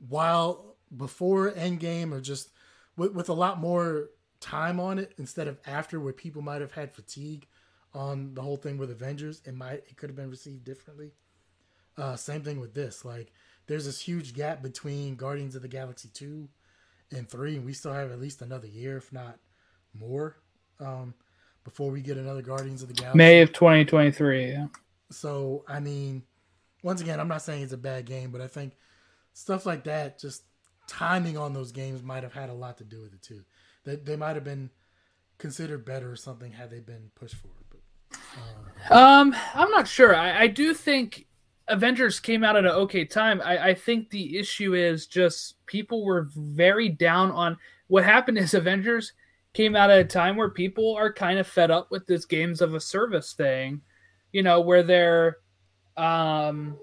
[0.09, 2.51] while before Endgame or just
[2.97, 4.11] with, with a lot more
[4.41, 7.47] time on it instead of after, where people might have had fatigue
[7.95, 11.13] on the whole thing with Avengers, it might it could have been received differently.
[11.97, 13.05] Uh, same thing with this.
[13.05, 13.33] Like,
[13.67, 16.49] there's this huge gap between Guardians of the Galaxy two
[17.13, 19.39] and three, and we still have at least another year, if not
[19.95, 20.37] more.
[20.81, 21.15] Um,
[21.65, 23.17] before we get another Guardians of the Galaxy.
[23.17, 24.51] May of 2023.
[24.51, 24.67] Yeah.
[25.11, 26.23] So, I mean,
[26.83, 28.75] once again, I'm not saying it's a bad game, but I think
[29.33, 30.43] stuff like that, just
[30.87, 33.45] timing on those games might have had a lot to do with it too.
[33.85, 34.71] That they, they might have been
[35.39, 37.64] considered better or something had they been pushed forward.
[38.91, 40.14] Um I'm not sure.
[40.14, 41.26] I, I do think
[41.68, 43.41] Avengers came out at an okay time.
[43.43, 47.57] I, I think the issue is just people were very down on
[47.87, 49.12] what happened is Avengers
[49.55, 52.61] came out at a time where people are kind of fed up with this games
[52.61, 53.80] of a service thing,
[54.32, 55.39] you know, where they're
[55.97, 56.76] um,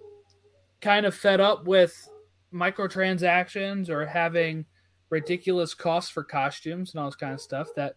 [0.79, 2.07] kind of fed up with
[2.53, 4.65] microtransactions or having
[5.09, 7.95] ridiculous costs for costumes and all this kind of stuff that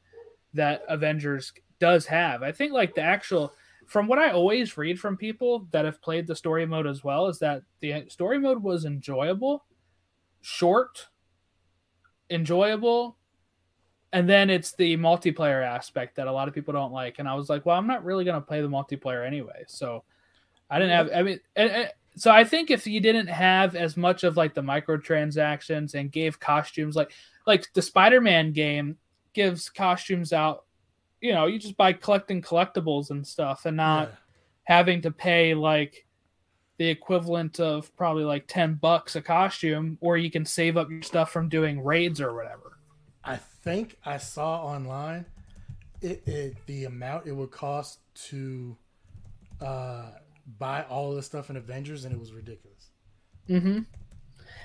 [0.52, 2.42] that Avengers does have.
[2.42, 3.52] I think like the actual
[3.86, 7.26] from what I always read from people that have played the story mode as well
[7.26, 9.64] is that the story mode was enjoyable,
[10.40, 11.08] short,
[12.30, 13.18] enjoyable,
[14.14, 17.34] and then it's the multiplayer aspect that a lot of people don't like and i
[17.34, 20.04] was like well i'm not really going to play the multiplayer anyway so
[20.70, 23.96] i didn't have i mean and, and, so i think if you didn't have as
[23.96, 27.12] much of like the microtransactions and gave costumes like
[27.46, 28.96] like the spider-man game
[29.34, 30.64] gives costumes out
[31.24, 34.14] you know you just buy collecting collectibles and stuff and not yeah.
[34.64, 36.06] having to pay like
[36.76, 41.02] the equivalent of probably like 10 bucks a costume or you can save up your
[41.02, 42.78] stuff from doing raids or whatever
[43.22, 45.26] I think I saw online
[46.04, 48.76] it, it the amount it would cost to
[49.60, 50.10] uh,
[50.58, 52.90] buy all of the stuff in Avengers, and it was ridiculous.
[53.48, 53.80] Mm-hmm.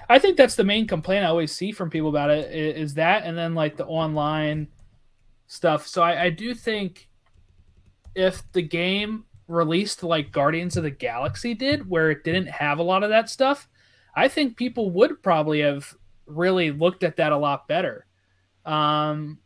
[0.10, 3.24] I think that's the main complaint I always see from people about it is that,
[3.24, 4.68] and then like the online
[5.50, 5.86] stuff.
[5.86, 7.10] So I, I do think
[8.16, 12.84] if the game released like Guardians of the Galaxy did, where it didn't have a
[12.84, 13.68] lot of that stuff,
[14.16, 15.94] I think people would probably have
[16.26, 18.06] really looked at that a lot better.
[18.64, 19.40] Um,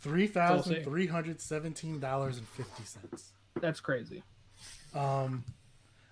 [0.00, 3.32] three thousand three hundred seventeen dollars and fifty cents.
[3.60, 4.22] That's crazy.
[4.94, 5.44] Um,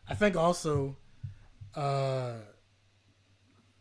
[0.08, 0.96] I think also,
[1.74, 2.34] uh,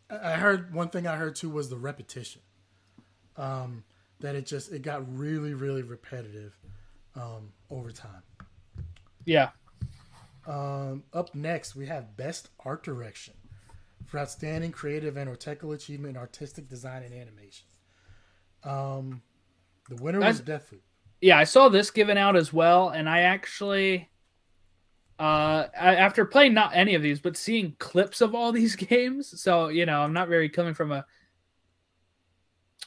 [0.08, 2.40] I heard one thing I heard too was the repetition.
[3.36, 3.84] Um,
[4.20, 6.56] that it just it got really really repetitive
[7.16, 8.22] um, over time.
[9.24, 9.50] Yeah.
[10.46, 13.34] Um, up next, we have Best Art Direction
[14.06, 17.66] for outstanding creative and or technical achievement in artistic design and animation.
[18.64, 19.22] Um,
[19.88, 20.80] the winner was Deathloop.
[21.20, 24.08] Yeah, I saw this given out as well, and I actually,
[25.18, 29.68] uh, after playing not any of these, but seeing clips of all these games, so
[29.68, 31.04] you know, I'm not very coming from a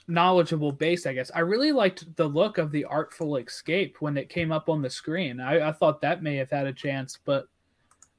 [0.08, 1.32] knowledgeable base, I guess.
[1.34, 4.90] I really liked the look of the Artful Escape when it came up on the
[4.90, 5.40] screen.
[5.40, 7.48] I, I thought that may have had a chance, but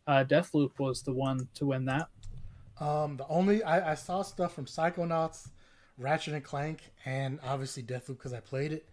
[0.07, 2.09] uh, Deathloop was the one to win that.
[2.81, 5.49] Um, the only I, I saw stuff from Psychonauts,
[5.99, 8.89] Ratchet and Clank, and obviously Deathloop because I played it.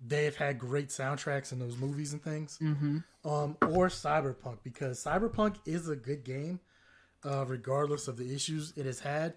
[0.05, 2.59] they've had great soundtracks in those movies and things.
[2.63, 2.99] Mm-hmm.
[3.25, 6.61] Um, or Cyberpunk because Cyberpunk is a good game,
[7.27, 9.35] uh, regardless of the issues it has had,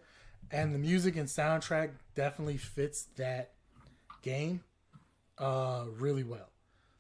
[0.52, 3.52] and the music and soundtrack definitely fits that
[4.22, 4.64] game
[5.38, 6.50] uh, really well.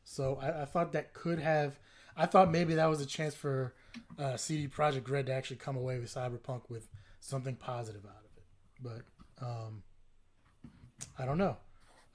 [0.04, 1.80] So I, I, thought that could have.
[2.18, 3.76] I thought maybe that was a chance for
[4.18, 6.88] uh, CD Projekt Red to actually come away with Cyberpunk with
[7.20, 9.04] something positive out of it,
[9.40, 9.84] but um,
[11.18, 11.58] I don't know.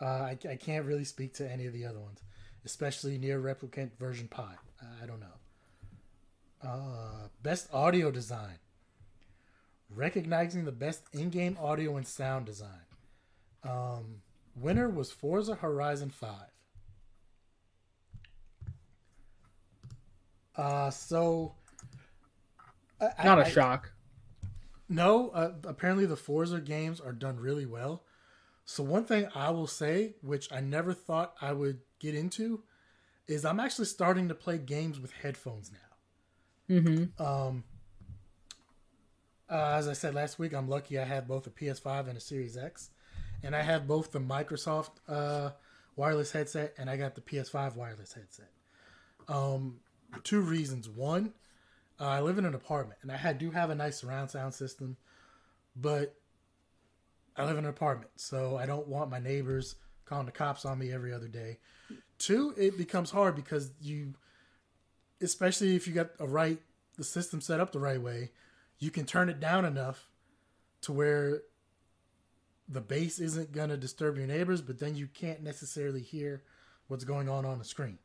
[0.01, 2.21] Uh, I, I can't really speak to any of the other ones,
[2.65, 4.55] especially NieR Replicant version Pi.
[5.03, 5.27] I don't know.
[6.69, 8.59] Uh, best audio design.
[9.95, 12.87] Recognizing the best in-game audio and sound design.
[13.63, 14.23] Um,
[14.57, 16.31] winner was Forza Horizon 5.
[20.57, 21.55] Uh, so
[23.23, 23.93] not a shock.
[24.89, 28.05] No, uh, apparently the Forza games are done really well.
[28.65, 32.63] So one thing I will say, which I never thought I would get into,
[33.27, 36.77] is I'm actually starting to play games with headphones now.
[36.77, 37.23] Mm-hmm.
[37.23, 37.65] Um,
[39.55, 42.21] uh, as I said last week, I'm lucky I have both a PS5 and a
[42.21, 42.91] Series X,
[43.45, 45.51] and I have both the Microsoft uh,
[45.95, 48.51] wireless headset and I got the PS5 wireless headset.
[49.29, 49.77] Um,
[50.25, 50.89] two reasons.
[50.89, 51.35] One,
[52.01, 54.97] uh, I live in an apartment, and I do have a nice surround sound system,
[55.77, 56.17] but
[57.37, 60.81] I live in an apartment, so I don't want my neighbors calling the cops on
[60.81, 61.59] me every other day.
[62.19, 64.15] Two, it becomes hard because you,
[65.21, 66.59] especially if you got a right,
[66.97, 68.33] the system set up the right way,
[68.79, 70.09] you can turn it down enough
[70.83, 71.43] to where
[72.69, 76.43] the bass isn't going to disturb your neighbors, but then you can't necessarily hear
[76.89, 77.99] what's going on on the screen.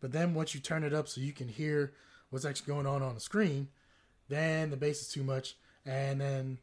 [0.00, 1.92] But then once you turn it up so you can hear
[2.30, 3.68] what's actually going on on the screen,
[4.28, 6.58] then the bass is too much, and then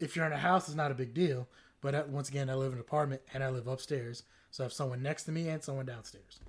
[0.00, 1.48] if you're in a house, it's not a big deal.
[1.80, 4.72] But once again, I live in an apartment and I live upstairs, so I have
[4.72, 6.40] someone next to me and someone downstairs.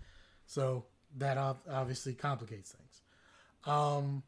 [0.46, 0.86] So
[1.18, 3.02] that obviously complicates things.
[3.66, 4.24] Um,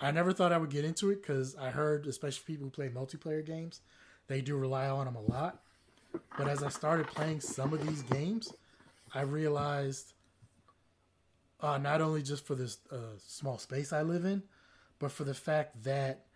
[0.00, 2.88] I never thought I would get into it because I heard, especially people who play
[2.88, 3.80] multiplayer games,
[4.26, 5.60] they do rely on them a lot.
[6.36, 8.52] But as I started playing some of these games,
[9.14, 10.12] I realized
[11.60, 14.42] uh, not only just for this uh, small space I live in,
[14.98, 16.26] but for the fact that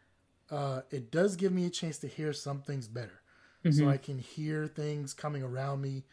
[0.51, 3.21] uh, it does give me a chance to hear some things better.
[3.65, 3.79] Mm-hmm.
[3.79, 6.05] So I can hear things coming around me.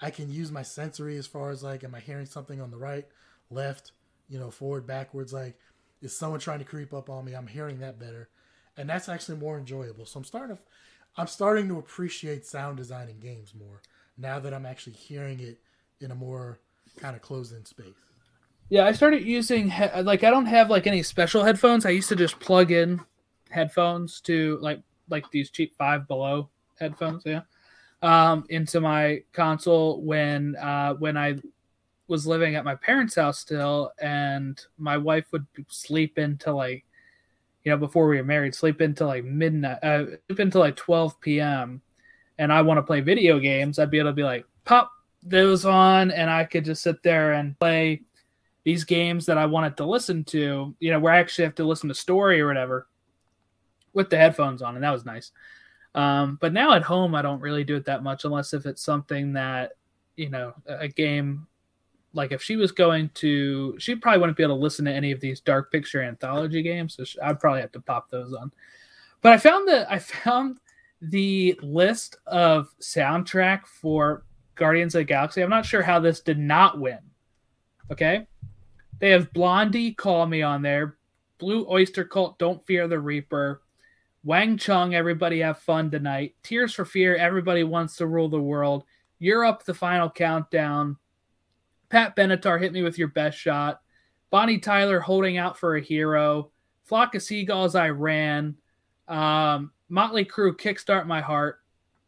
[0.00, 2.76] I can use my sensory as far as like, am I hearing something on the
[2.76, 3.06] right,
[3.50, 3.92] left,
[4.28, 5.32] you know, forward, backwards?
[5.32, 5.56] Like,
[6.02, 7.34] is someone trying to creep up on me?
[7.34, 8.28] I'm hearing that better,
[8.76, 10.06] and that's actually more enjoyable.
[10.06, 10.62] So I'm starting to,
[11.16, 13.82] I'm starting to appreciate sound design in games more
[14.18, 15.58] now that I'm actually hearing it
[16.00, 16.58] in a more
[16.98, 17.94] kind of closed-in space.
[18.68, 19.72] Yeah, I started using
[20.02, 21.86] like I don't have like any special headphones.
[21.86, 23.00] I used to just plug in
[23.50, 27.42] headphones to like like these cheap five below headphones, yeah,
[28.02, 31.36] um, into my console when uh, when I
[32.08, 36.84] was living at my parents' house still, and my wife would sleep into like,
[37.64, 41.20] you know, before we were married, sleep into like midnight, uh, sleep into like twelve
[41.20, 41.82] p.m.
[42.38, 43.78] And I want to play video games.
[43.78, 44.92] I'd be able to be like, pop
[45.22, 48.02] those on, and I could just sit there and play
[48.62, 51.64] these games that I wanted to listen to, you know, where I actually have to
[51.64, 52.86] listen to story or whatever
[53.94, 55.32] with the headphones on, and that was nice.
[55.94, 58.82] Um, but now at home, I don't really do it that much unless if it's
[58.82, 59.72] something that,
[60.16, 61.46] you know, a game
[62.16, 65.12] like if she was going to, she probably wouldn't be able to listen to any
[65.12, 66.96] of these dark picture anthology games.
[66.96, 68.50] So she, I'd probably have to pop those on.
[69.20, 70.58] But I found that I found
[71.02, 75.42] the list of soundtrack for Guardians of the Galaxy.
[75.42, 76.98] I'm not sure how this did not win.
[77.92, 78.26] Okay.
[78.98, 80.96] They have Blondie, Call Me on there.
[81.38, 83.60] Blue Oyster Cult, Don't Fear the Reaper.
[84.24, 86.34] Wang Chung, Everybody Have Fun Tonight.
[86.42, 88.84] Tears for Fear, Everybody Wants to Rule the World.
[89.18, 90.96] Europe, The Final Countdown.
[91.88, 93.80] Pat Benatar, Hit Me With Your Best Shot.
[94.30, 96.50] Bonnie Tyler, Holding Out for a Hero.
[96.84, 98.56] Flock of Seagulls, I Ran.
[99.08, 101.60] Um, Motley Crue, Kickstart My Heart.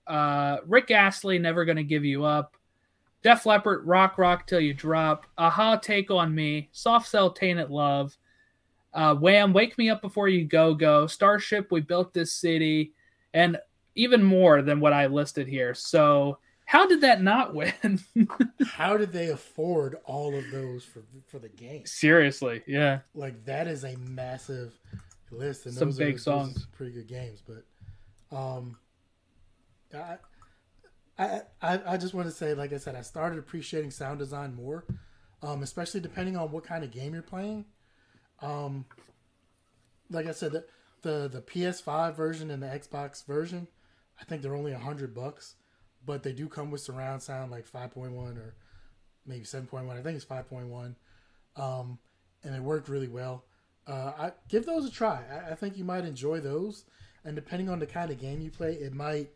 [0.07, 2.57] Uh, Rick Astley, Never Gonna Give You Up.
[3.23, 8.17] Def Leppard, Rock Rock Till You Drop, Aha, Take On Me, Soft Cell, Tainted Love,
[8.95, 12.93] uh, Wham, Wake Me Up Before You Go Go, Starship, We Built This City,
[13.35, 13.59] and
[13.97, 15.75] even more than what I listed here.
[15.75, 17.99] So, how did that not win?
[18.67, 21.87] how did they afford all of those for for the game?
[21.87, 22.99] Seriously, yeah.
[23.15, 24.79] Like that is a massive
[25.31, 27.43] list, and some those big are, songs, those are pretty good games.
[27.43, 28.77] But, um,
[29.95, 30.19] I,
[31.19, 34.55] I, I, I just want to say, like I said, I started appreciating sound design
[34.55, 34.85] more,
[35.43, 37.65] um, especially depending on what kind of game you're playing.
[38.43, 38.85] Um,
[40.11, 40.67] like I said, the,
[41.01, 43.69] the the PS5 version and the Xbox version,
[44.21, 45.55] I think they're only a hundred bucks,
[46.09, 48.55] but they do come with surround sound like 5.1 or
[49.27, 49.91] maybe 7.1.
[49.91, 50.95] I think it's 5.1,
[51.63, 51.99] um,
[52.43, 53.45] and it worked really well.
[53.87, 55.21] Uh, I give those a try.
[55.31, 56.87] I, I think you might enjoy those,
[57.27, 59.29] and depending on the kind of game you play, it might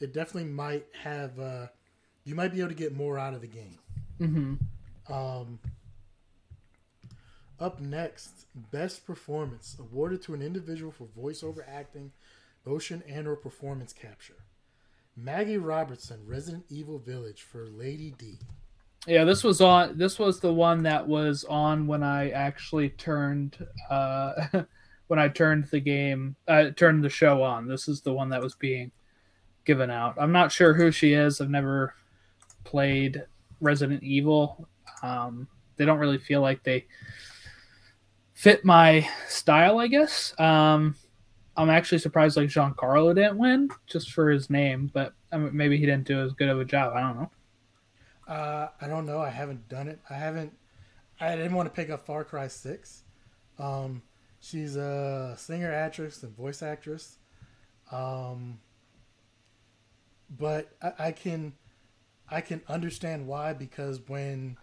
[0.00, 1.68] it definitely might have uh,
[2.24, 3.78] you might be able to get more out of the game.
[4.20, 5.12] Mm-hmm.
[5.12, 5.60] Um,
[7.58, 12.12] up next, best performance awarded to an individual for voiceover acting,
[12.66, 14.41] motion, and/or performance capture.
[15.16, 18.38] Maggie Robertson, Resident Evil Village for Lady D.
[19.06, 19.98] Yeah, this was on.
[19.98, 23.56] This was the one that was on when I actually turned.
[23.90, 24.32] Uh,
[25.08, 27.66] when I turned the game, uh, turned the show on.
[27.66, 28.90] This is the one that was being
[29.64, 30.14] given out.
[30.18, 31.40] I'm not sure who she is.
[31.40, 31.94] I've never
[32.64, 33.22] played
[33.60, 34.66] Resident Evil.
[35.02, 36.86] Um, they don't really feel like they
[38.34, 40.32] fit my style, I guess.
[40.40, 40.96] Um,
[41.56, 45.76] I'm actually surprised like Giancarlo didn't win just for his name, but I mean, maybe
[45.76, 46.94] he didn't do as good of a job.
[46.94, 47.30] I don't know.
[48.26, 49.20] Uh, I don't know.
[49.20, 50.00] I haven't done it.
[50.08, 50.52] I haven't.
[51.20, 53.02] I didn't want to pick up Far Cry Six.
[53.58, 54.02] Um,
[54.40, 57.18] she's a singer, actress, and voice actress.
[57.90, 58.60] Um,
[60.30, 61.52] but I, I can
[62.30, 64.56] I can understand why because when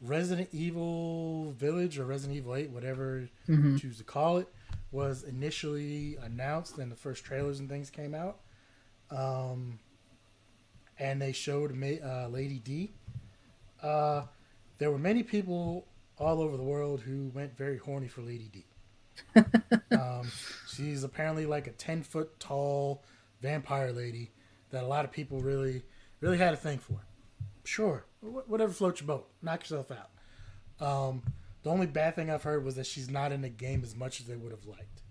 [0.00, 3.72] Resident Evil Village or Resident Evil 8, whatever mm-hmm.
[3.72, 4.48] you choose to call it,
[4.90, 8.38] was initially announced and the first trailers and things came out.
[9.10, 9.78] Um,
[10.98, 12.90] and they showed uh, Lady D.
[13.82, 14.22] Uh,
[14.78, 15.86] there were many people
[16.18, 18.64] all over the world who went very horny for Lady D.
[19.92, 20.30] um,
[20.68, 23.04] she's apparently like a 10 foot tall
[23.40, 24.30] vampire lady
[24.70, 25.82] that a lot of people really,
[26.20, 27.00] really had a thing for.
[27.64, 29.28] Sure, whatever floats your boat.
[29.42, 30.10] Knock yourself out.
[30.80, 31.22] Um,
[31.62, 34.20] the only bad thing I've heard was that she's not in the game as much
[34.20, 35.02] as they would have liked.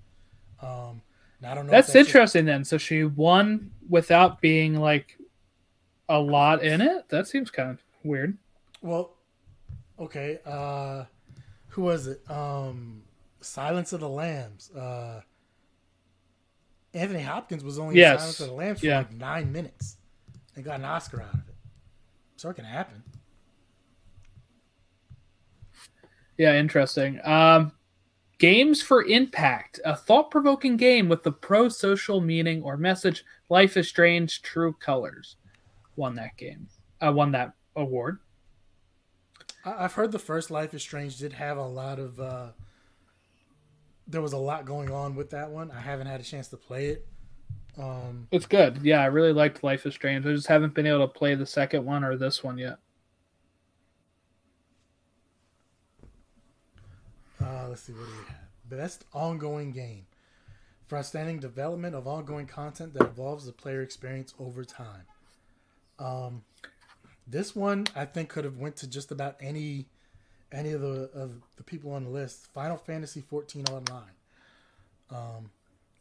[0.61, 1.01] Um,
[1.43, 1.71] I don't know.
[1.71, 2.53] That's, that's interesting just...
[2.53, 2.65] then.
[2.65, 5.17] So she won without being like
[6.09, 7.09] a lot in it.
[7.09, 8.37] That seems kind of weird.
[8.81, 9.13] Well,
[9.99, 10.39] okay.
[10.45, 11.05] Uh,
[11.67, 12.29] who was it?
[12.29, 13.03] Um,
[13.41, 14.71] Silence of the Lambs.
[14.71, 15.21] Uh,
[16.93, 18.13] Anthony Hopkins was only yes.
[18.13, 18.97] in Silence of the Lambs for yeah.
[18.99, 19.97] like nine minutes
[20.55, 21.55] and got an Oscar out of it.
[22.37, 23.03] So it can happen.
[26.37, 27.19] Yeah, interesting.
[27.25, 27.71] Um,
[28.37, 33.77] games for Impact, a thought provoking game with the pro social meaning or message Life
[33.77, 35.37] is Strange True Colors.
[35.95, 36.67] Won that game.
[37.01, 38.19] I uh, won that award.
[39.65, 42.47] I've heard the first Life is Strange did have a lot of uh,
[44.07, 45.71] there was a lot going on with that one.
[45.71, 47.07] I haven't had a chance to play it.
[47.77, 48.79] Um, it's good.
[48.81, 50.25] Yeah, I really liked Life is Strange.
[50.25, 52.77] I just haven't been able to play the second one or this one yet.
[57.39, 58.79] Uh, let's see what have.
[58.79, 60.07] Best ongoing game
[60.87, 65.03] for outstanding development of ongoing content that evolves the player experience over time.
[65.99, 66.43] Um,
[67.27, 69.85] this one I think could have went to just about any
[70.51, 72.47] any of the of the people on the list.
[72.51, 74.15] Final Fantasy 14 Online.
[75.11, 75.51] Um,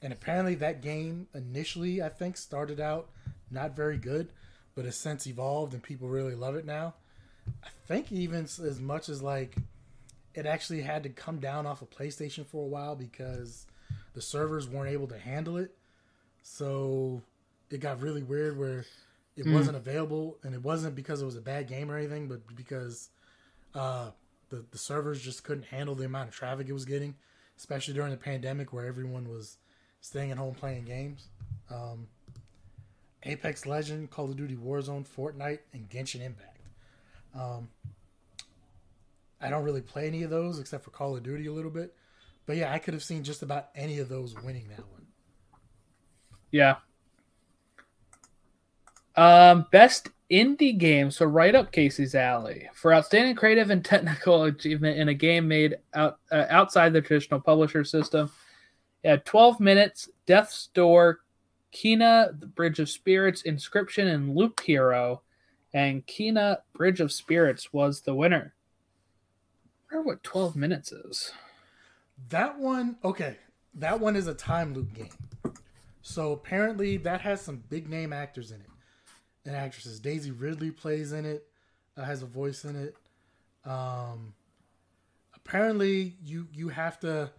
[0.00, 3.10] and apparently that game initially I think started out
[3.50, 4.28] not very good,
[4.74, 6.94] but has since evolved and people really love it now.
[7.62, 9.56] I think even as much as like
[10.36, 13.66] it actually had to come down off of PlayStation for a while because
[14.12, 15.74] the servers weren't able to handle it.
[16.42, 17.22] So
[17.70, 18.84] it got really weird where
[19.34, 19.54] it mm.
[19.54, 23.08] wasn't available, and it wasn't because it was a bad game or anything, but because
[23.74, 24.10] uh,
[24.50, 27.14] the the servers just couldn't handle the amount of traffic it was getting,
[27.56, 29.56] especially during the pandemic where everyone was
[30.00, 31.28] staying at home playing games.
[31.70, 32.08] Um,
[33.22, 36.60] Apex Legend, Call of Duty Warzone, Fortnite, and Genshin Impact.
[37.34, 37.68] Um,
[39.46, 41.94] I don't really play any of those except for Call of Duty a little bit.
[42.46, 45.06] But yeah, I could have seen just about any of those winning that one.
[46.50, 46.76] Yeah.
[49.14, 54.98] Um, best indie game, so right up Casey's alley for outstanding creative and technical achievement
[54.98, 58.30] in a game made out uh, outside the traditional publisher system.
[59.04, 61.20] Yeah, 12 minutes, Death's Door,
[61.72, 65.22] Kena, the Bridge of Spirits, Inscryption, and Loop Hero.
[65.72, 68.55] And Kena, Bridge of Spirits was the winner.
[69.90, 71.32] I wonder what 12 minutes is.
[72.28, 73.36] That one, okay.
[73.74, 75.10] That one is a time loop game.
[76.02, 78.68] So apparently that has some big name actors in it
[79.44, 80.00] and actresses.
[80.00, 81.46] Daisy Ridley plays in it,
[81.96, 82.96] uh, has a voice in it.
[83.64, 84.34] Um,
[85.34, 87.30] apparently you you have to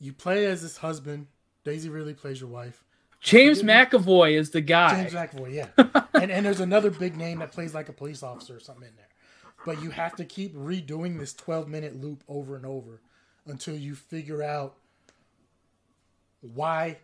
[0.00, 1.28] you play as this husband.
[1.64, 2.84] Daisy Ridley plays your wife.
[3.20, 5.02] James McAvoy is the guy.
[5.08, 6.04] James McAvoy, yeah.
[6.14, 8.94] and and there's another big name that plays like a police officer or something in
[8.96, 9.08] there.
[9.64, 13.00] But you have to keep redoing this 12 minute loop over and over
[13.46, 14.76] until you figure out
[16.40, 16.98] why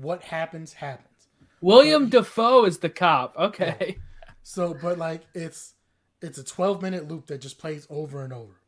[0.00, 1.28] what happens happens.
[1.60, 3.36] William Dafoe is the cop.
[3.36, 3.76] Okay.
[3.98, 4.32] Yeah.
[4.42, 5.74] So, but like it's
[6.22, 8.60] it's a 12 minute loop that just plays over and over.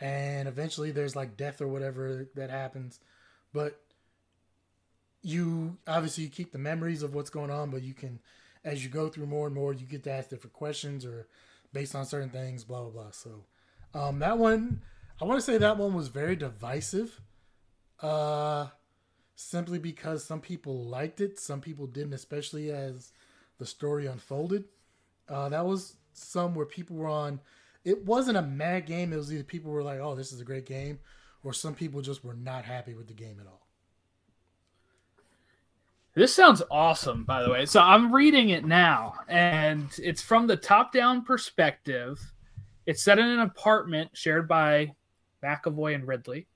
[0.00, 3.00] And eventually there's like death or whatever that happens.
[3.52, 3.80] But
[5.22, 8.20] you obviously you keep the memories of what's going on, but you can
[8.64, 11.28] as you go through more and more, you get to ask different questions or
[11.72, 13.10] based on certain things, blah blah blah.
[13.10, 13.44] So
[13.94, 14.82] um that one
[15.20, 17.20] I want to say that one was very divisive.
[18.00, 18.68] Uh
[19.34, 23.12] simply because some people liked it, some people didn't, especially as
[23.58, 24.64] the story unfolded.
[25.28, 27.40] Uh, that was some where people were on.
[27.84, 29.12] It wasn't a mad game.
[29.12, 30.98] It was either people were like, "Oh, this is a great game,"
[31.44, 33.67] or some people just were not happy with the game at all.
[36.18, 37.64] This sounds awesome, by the way.
[37.64, 42.20] So I'm reading it now, and it's from the top-down perspective.
[42.86, 44.96] It's set in an apartment shared by
[45.44, 46.48] McAvoy and Ridley.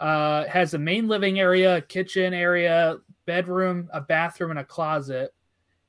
[0.00, 5.32] Uh, has a main living area, a kitchen area, bedroom, a bathroom, and a closet.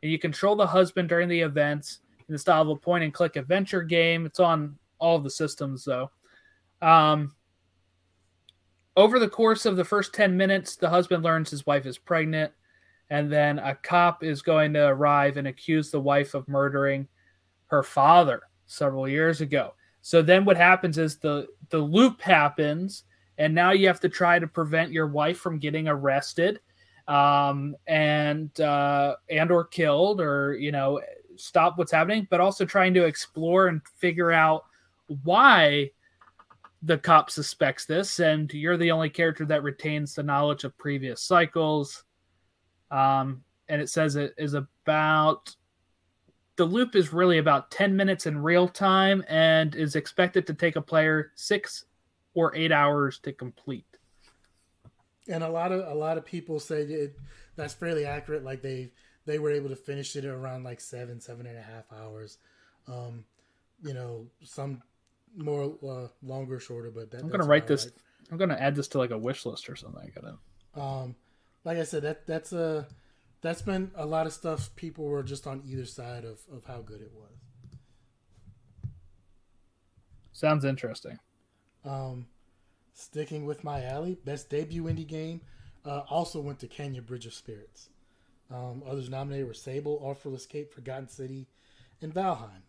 [0.04, 3.12] And you control the husband during the events in the style of a point and
[3.12, 4.28] click adventure game.
[4.28, 6.12] It's on all the systems though.
[6.84, 7.34] Um,
[8.96, 12.52] over the course of the first 10 minutes, the husband learns his wife is pregnant,
[13.10, 17.08] and then a cop is going to arrive and accuse the wife of murdering
[17.68, 19.74] her father several years ago.
[20.02, 23.04] So then what happens is the the loop happens
[23.38, 26.60] and now you have to try to prevent your wife from getting arrested
[27.08, 31.02] um, and uh, and or killed or you know
[31.36, 34.66] stop what's happening but also trying to explore and figure out
[35.24, 35.90] why
[36.84, 41.22] the cop suspects this and you're the only character that retains the knowledge of previous
[41.22, 42.04] cycles
[42.92, 45.56] um, and it says it is about
[46.56, 50.76] the loop is really about 10 minutes in real time and is expected to take
[50.76, 51.86] a player six
[52.34, 53.86] or eight hours to complete.
[55.30, 57.16] And a lot of a lot of people say it,
[57.56, 58.44] that's fairly accurate.
[58.44, 58.92] Like they
[59.26, 62.38] they were able to finish it around like seven seven and a half hours.
[62.88, 63.26] Um,
[63.84, 64.82] you know, some
[65.36, 66.92] more uh, longer, shorter.
[66.92, 67.86] But that, I'm gonna write this.
[67.86, 67.94] Like.
[68.32, 70.02] I'm gonna add this to like a wish list or something.
[70.02, 70.38] I gotta.
[70.82, 71.16] Um,
[71.68, 72.88] like I said, that that's a
[73.42, 74.74] that's been a lot of stuff.
[74.78, 78.90] People were just on either side of of how good it was.
[80.32, 81.20] Sounds interesting.
[81.84, 82.28] Um,
[82.94, 85.42] sticking with my alley, best debut indie game
[85.84, 87.90] uh, also went to Kena Bridge of Spirits.
[88.50, 91.48] Um, others nominated were Sable, Artful Escape, Forgotten City,
[92.02, 92.62] and Valheim,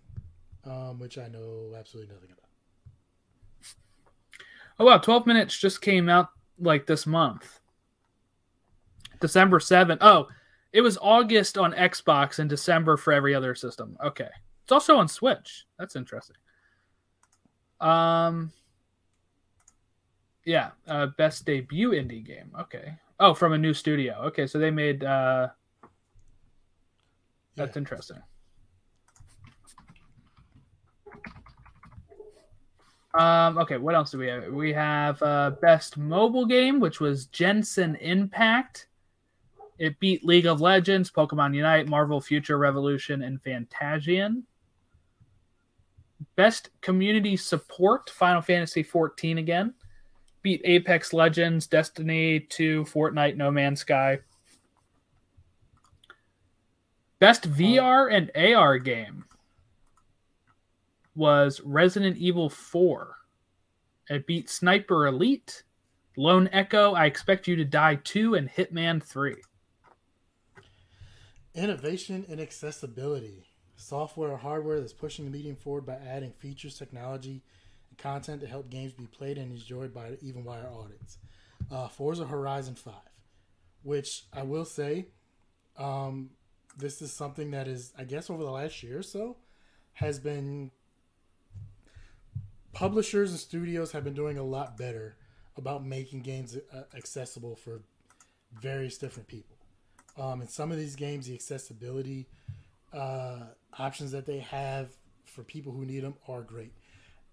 [0.65, 2.51] um, which I know absolutely nothing about.
[4.81, 7.61] Oh wow, 12 minutes just came out like this month.
[9.21, 9.99] December 7th.
[10.01, 10.29] Oh,
[10.73, 13.97] it was August on Xbox and December for every other system.
[14.05, 14.29] Okay.
[14.63, 15.67] It's also on Switch.
[15.79, 16.37] That's interesting.
[17.81, 18.53] Um
[20.45, 22.51] yeah, uh, best debut indie game.
[22.59, 22.95] Okay.
[23.21, 24.15] Oh, from a new studio.
[24.27, 25.05] Okay, so they made.
[25.05, 25.49] uh
[27.55, 27.81] That's yeah.
[27.81, 28.23] interesting.
[33.13, 34.47] Um, okay, what else do we have?
[34.53, 38.87] We have uh, best mobile game, which was Genshin Impact.
[39.79, 44.43] It beat League of Legends, Pokemon Unite, Marvel Future Revolution, and Fantasian.
[46.35, 49.75] Best community support, Final Fantasy 14 again.
[50.43, 54.19] Beat Apex Legends, Destiny 2, Fortnite, No Man's Sky.
[57.21, 59.25] Best VR and AR game
[61.15, 63.17] was Resident Evil 4.
[64.11, 65.65] It beat Sniper Elite,
[66.17, 69.35] Lone Echo, I Expect You to Die 2, and Hitman 3.
[71.59, 73.43] Innovation and accessibility.
[73.75, 77.43] Software or hardware that's pushing the medium forward by adding features, technology,
[77.91, 81.19] and content to help games be played and enjoyed by even wider audience.
[81.69, 82.95] Uh, Forza Horizon 5,
[83.83, 85.07] which I will say,
[85.77, 86.31] um,
[86.77, 89.37] this is something that is, I guess, over the last year or so,
[89.95, 90.71] has been
[92.73, 95.17] publishers and studios have been doing a lot better
[95.57, 97.83] about making games uh, accessible for
[98.61, 99.58] various different people.
[100.19, 102.27] Um, in some of these games, the accessibility
[102.93, 103.41] uh,
[103.79, 104.91] options that they have
[105.25, 106.73] for people who need them are great.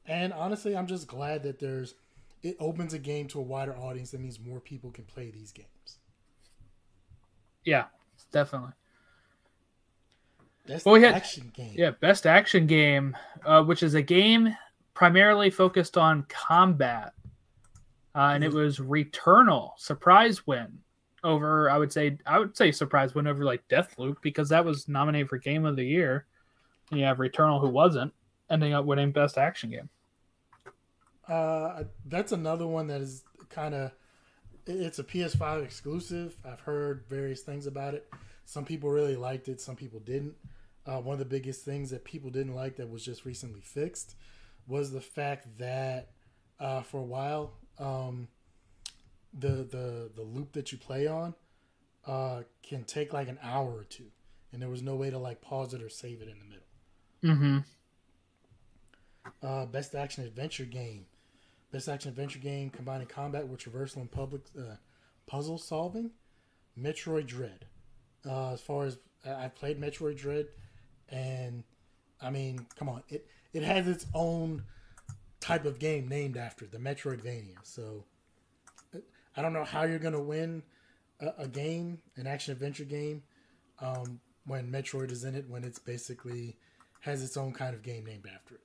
[0.06, 1.96] And honestly, I'm just glad that there's
[2.44, 4.12] it opens a game to a wider audience.
[4.12, 5.98] That means more people can play these games.
[7.64, 7.86] Yeah,
[8.32, 8.74] definitely.
[10.68, 11.74] Best Well, we had- action game.
[11.76, 14.56] Yeah, best action game, uh, which is a game
[14.94, 17.14] primarily focused on combat,
[18.14, 20.80] uh, and it was Returnal surprise win
[21.26, 21.70] over.
[21.70, 25.28] I would say I would say surprise win over like Deathloop because that was nominated
[25.28, 26.26] for Game of the Year.
[26.92, 28.14] And you have Returnal who wasn't
[28.50, 29.90] ending up winning best action game.
[31.28, 33.92] Uh, that's another one that is kind of
[34.68, 36.38] it's a PS5 exclusive.
[36.46, 38.08] I've heard various things about it.
[38.46, 40.36] Some people really liked it, some people didn't.
[40.86, 44.16] Uh, one of the biggest things that people didn't like that was just recently fixed
[44.68, 46.12] was the fact that
[46.60, 48.28] uh, for a while um,
[49.38, 51.34] the the the loop that you play on
[52.08, 54.12] uh, can take like an hour or two,
[54.52, 56.62] and there was no way to like pause it or save it in the middle.
[57.24, 57.58] Mm-hmm.
[59.42, 61.06] Uh, best action adventure game.
[61.72, 64.76] Best action adventure game combining combat with traversal and public uh,
[65.28, 66.12] puzzle solving.
[66.80, 67.66] Metroid Dread.
[68.26, 70.48] Uh, as far as I- I've played Metroid Dread,
[71.10, 71.64] and
[72.22, 74.64] I mean, come on, it it has its own
[75.40, 77.58] type of game named after it, the Metroidvania.
[77.64, 78.06] So
[79.36, 80.64] I don't know how you're gonna win
[81.20, 83.24] a, a game, an action adventure game,
[83.80, 86.58] um, when Metroid is in it, when it's basically
[87.02, 88.62] has its own kind of game named after it.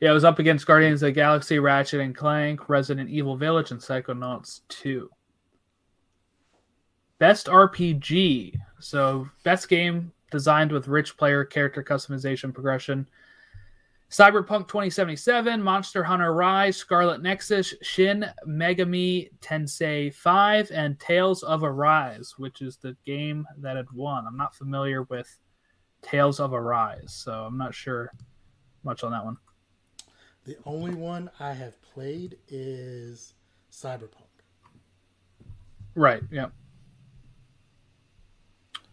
[0.00, 3.70] Yeah, it was up against Guardians of the Galaxy, Ratchet and Clank, Resident Evil Village,
[3.70, 5.08] and Psychonauts 2.
[7.18, 8.56] Best RPG.
[8.80, 13.06] So, best game designed with rich player character customization progression.
[14.12, 22.34] Cyberpunk 2077, Monster Hunter Rise, Scarlet Nexus, Shin Megami Tensei 5, and Tales of Arise,
[22.36, 24.26] which is the game that had won.
[24.26, 25.34] I'm not familiar with
[26.02, 28.12] Tales of Arise, so I'm not sure
[28.84, 29.38] much on that one.
[30.44, 33.32] The only one I have played is
[33.72, 34.26] Cyberpunk.
[35.94, 36.22] Right.
[36.30, 36.48] Yeah.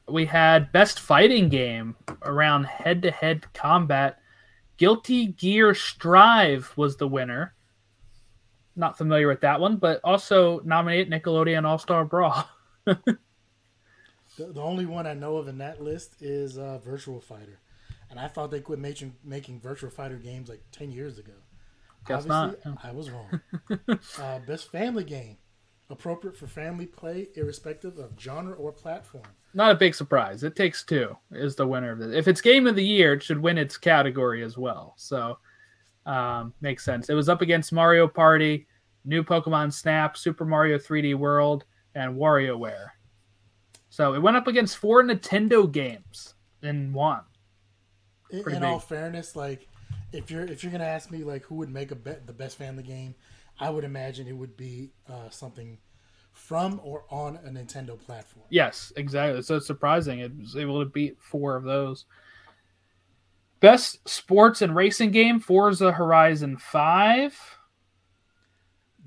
[0.08, 4.20] We had best fighting game around head-to-head combat.
[4.80, 7.54] Guilty Gear Strive was the winner.
[8.78, 12.50] Not familiar with that one, but also nominated Nickelodeon All Star Brawl.
[14.38, 17.60] The, the only one I know of in that list is uh, Virtual Fighter,
[18.10, 21.34] and I thought they quit making making Virtual Fighter games like ten years ago.
[22.08, 22.86] Guess Obviously, not.
[22.86, 23.42] I was wrong.
[24.18, 25.38] uh, best family game,
[25.90, 29.26] appropriate for family play, irrespective of genre or platform.
[29.54, 30.44] Not a big surprise.
[30.44, 32.14] It Takes Two is the winner of this.
[32.14, 34.94] If it's Game of the Year, it should win its category as well.
[34.98, 35.40] So,
[36.06, 37.10] um, makes sense.
[37.10, 38.68] It was up against Mario Party,
[39.06, 41.66] New Pokemon Snap, Super Mario 3D World,
[41.96, 42.90] and WarioWare.
[43.90, 47.22] So it went up against four Nintendo games and won.
[48.30, 48.70] In, Pretty in big.
[48.70, 49.68] all fairness, like
[50.14, 52.58] if you're if you're gonna ask me like who would make a bet the best
[52.58, 53.16] family game,
[53.60, 55.80] I would imagine it would be uh, something
[56.50, 58.44] from or on a Nintendo platform.
[58.50, 59.40] Yes, exactly.
[59.44, 62.06] So it's surprising it was able to beat four of those.
[63.60, 67.38] Best sports and racing game: Forza Horizon Five.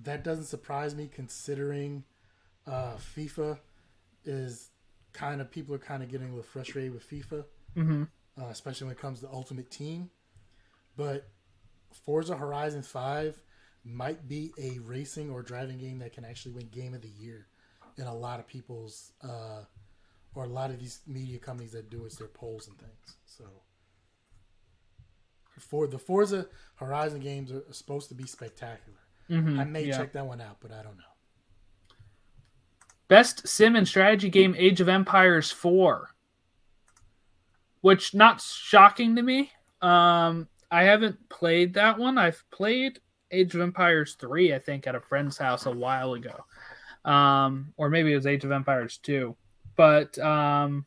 [0.04, 2.04] That doesn't surprise me considering
[2.64, 3.58] uh, FIFA
[4.24, 4.70] is
[5.12, 7.44] kind of people are kind of getting a little frustrated with FIFA,
[7.76, 8.02] Mm-hmm.
[8.40, 10.10] uh, especially when it comes to Ultimate Team.
[10.96, 11.28] But
[12.04, 13.42] Forza Horizon Five
[13.84, 17.46] might be a racing or driving game that can actually win Game of the Year
[17.98, 19.64] in a lot of people's uh,
[20.34, 23.16] or a lot of these media companies that do it's their polls and things.
[23.26, 23.44] So.
[25.58, 26.46] For the Forza
[26.76, 28.98] Horizon games are supposed to be spectacular.
[29.30, 29.60] Mm-hmm.
[29.60, 29.98] I may yeah.
[29.98, 31.04] check that one out, but I don't know.
[33.08, 36.10] Best sim and strategy game: Age of Empires Four.
[37.82, 39.52] Which not shocking to me.
[39.82, 42.16] Um, I haven't played that one.
[42.16, 43.00] I've played
[43.32, 46.44] Age of Empires 3, I think, at a friend's house a while ago.
[47.04, 49.36] Um, or maybe it was Age of Empires 2.
[49.76, 50.86] But um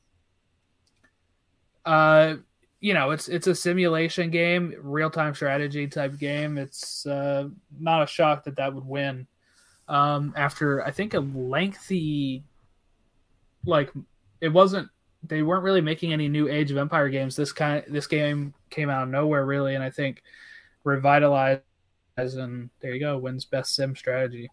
[1.85, 2.35] uh
[2.79, 6.57] you know, it's it's a simulation game, real-time strategy type game.
[6.57, 7.49] It's uh
[7.79, 9.27] not a shock that that would win.
[9.87, 12.43] Um after I think a lengthy
[13.65, 13.91] like
[14.41, 14.89] it wasn't
[15.23, 17.35] they weren't really making any new Age of Empire games.
[17.35, 20.21] This kind this game came out of nowhere really and I think
[20.83, 21.61] revitalized
[22.17, 24.49] and there you go, wins best sim strategy.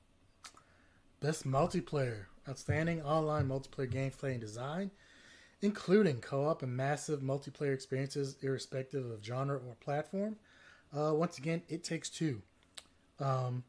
[1.20, 4.90] Best multiplayer, outstanding online multiplayer gameplay and design,
[5.60, 10.36] including co-op and massive multiplayer experiences, irrespective of genre or platform.
[10.92, 12.42] Uh, once again, it takes two.
[13.20, 13.62] Um,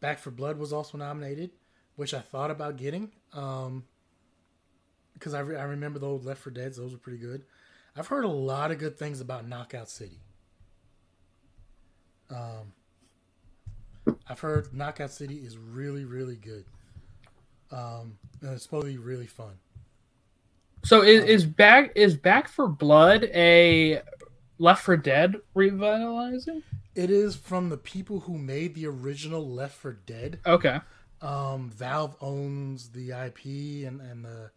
[0.00, 1.52] Back 4 Blood was also nominated,
[1.96, 3.84] which I thought about getting because um,
[5.34, 7.44] I, re- I remember the old Left 4 Dead's; those were pretty good.
[7.96, 10.20] I've heard a lot of good things about Knockout City.
[12.28, 12.72] Um,
[14.32, 16.64] I've heard Knockout City is really, really good.
[17.70, 19.52] Um, and it's supposed to be really fun.
[20.84, 24.00] So is, um, is back is Back 4 Blood a
[24.58, 26.62] Left 4 Dead revitalizing?
[26.94, 30.40] It is from the people who made the original Left 4 Dead.
[30.46, 30.80] Okay.
[31.20, 34.50] Um, Valve owns the IP and, and the,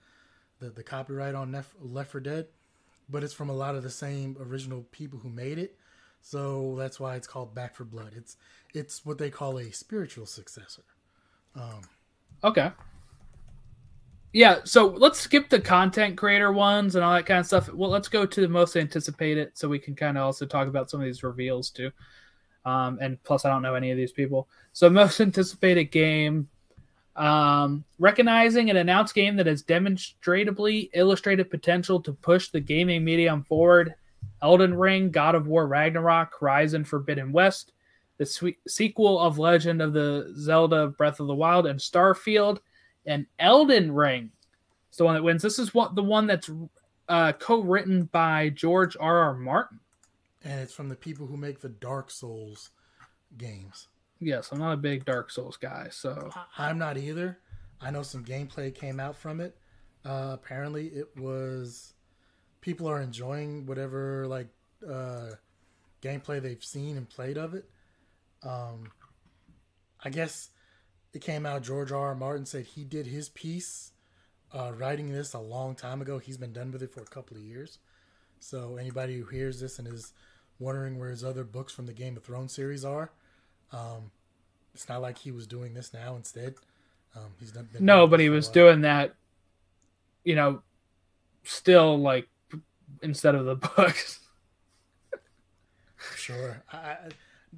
[0.60, 2.48] the, the copyright on Left, Left 4 Dead,
[3.10, 5.78] but it's from a lot of the same original people who made it.
[6.26, 8.14] So that's why it's called Back 4 Blood.
[8.16, 8.38] It's
[8.74, 10.82] it's what they call a spiritual successor.
[11.54, 11.82] Um,
[12.44, 12.72] okay.
[14.34, 17.72] Yeah, so let's skip the content creator ones and all that kind of stuff.
[17.72, 20.90] Well, let's go to the most anticipated, so we can kind of also talk about
[20.90, 21.92] some of these reveals too.
[22.66, 24.50] Um, and plus, I don't know any of these people.
[24.74, 26.50] So, most anticipated game,
[27.16, 33.44] um, recognizing an announced game that has demonstrably illustrated potential to push the gaming medium
[33.44, 33.94] forward.
[34.42, 37.72] Elden Ring, God of War Ragnarok, Horizon Forbidden West,
[38.18, 42.60] the sequel of Legend of the Zelda Breath of the Wild, and Starfield
[43.06, 44.32] and Elden Ring
[44.92, 45.42] is the one that wins.
[45.42, 46.50] This is what the one that's
[47.10, 49.18] uh, co-written by George R.
[49.20, 49.34] R.
[49.36, 49.80] Martin,
[50.44, 52.72] and it's from the people who make the Dark Souls
[53.38, 53.88] games.
[54.20, 57.40] Yes, I'm not a big Dark Souls guy, so I'm not either.
[57.82, 59.58] I know some gameplay came out from it.
[60.06, 61.95] Uh, apparently, it was
[62.66, 64.48] people are enjoying whatever like
[64.90, 65.30] uh,
[66.02, 67.70] gameplay they've seen and played of it.
[68.42, 68.92] Um,
[70.04, 70.50] I guess
[71.14, 71.62] it came out.
[71.62, 72.08] George R.
[72.08, 72.16] R.
[72.16, 73.92] Martin said he did his piece
[74.52, 76.18] uh, writing this a long time ago.
[76.18, 77.78] He's been done with it for a couple of years.
[78.40, 80.14] So anybody who hears this and is
[80.58, 83.12] wondering where his other books from the Game of Thrones series are,
[83.72, 84.10] um,
[84.74, 86.56] it's not like he was doing this now instead.
[87.16, 87.70] Um, he's done.
[87.80, 89.14] No, but he was doing that.
[90.24, 90.64] You know,
[91.44, 92.28] still like
[93.02, 94.20] instead of the books.
[96.16, 96.98] sure, I,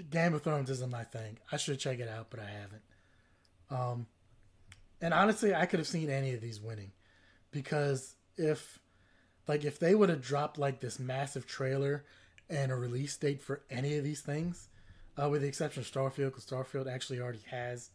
[0.10, 1.38] Game of Thrones isn't my thing.
[1.52, 2.82] I should check it out, but I haven't.
[3.70, 4.08] Um,
[5.02, 6.92] and honestly, I could have seen any of these winning
[7.52, 8.80] because if,
[9.48, 12.06] like, if they would have dropped like this massive trailer
[12.50, 14.70] and a release date for any of these things,
[15.22, 17.90] uh, with the exception of Starfield, because Starfield actually already has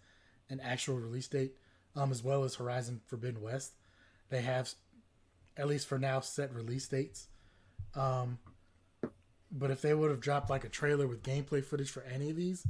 [0.51, 1.55] an actual release date,
[1.97, 3.73] um, as well as Horizon Forbidden West,
[4.31, 4.71] they have,
[5.57, 7.29] at least for now, set release dates.
[7.95, 8.39] Um,
[9.51, 12.37] but if they would have dropped like a trailer with gameplay footage for any of
[12.37, 12.67] these,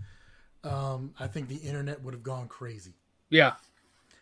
[0.64, 2.94] um, I think the internet would have gone crazy.
[3.30, 3.54] Yeah.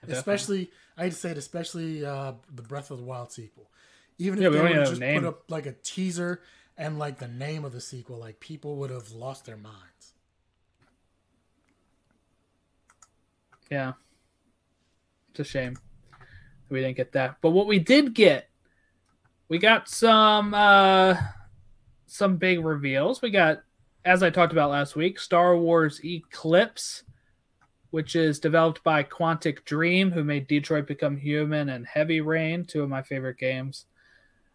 [0.06, 3.70] Especially, I to say it, especially uh, the Breath of the Wild sequel.
[4.18, 6.42] Even if yeah, they would have just put up like a teaser
[6.76, 10.14] and like the name of the sequel, like people would have lost their minds.
[13.70, 13.92] Yeah.
[15.30, 15.76] It's a shame
[16.70, 17.36] we didn't get that.
[17.40, 18.48] But what we did get,
[19.50, 21.16] we got some uh
[22.06, 23.20] some big reveals.
[23.20, 23.62] We got
[24.06, 27.02] as I talked about last week, Star Wars Eclipse,
[27.90, 32.82] which is developed by Quantic Dream, who made Detroit Become Human and Heavy Rain, two
[32.82, 33.84] of my favorite games.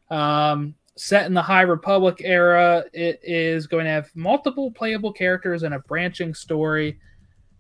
[0.09, 5.63] Um, set in the High Republic era, it is going to have multiple playable characters
[5.63, 6.97] and a branching story.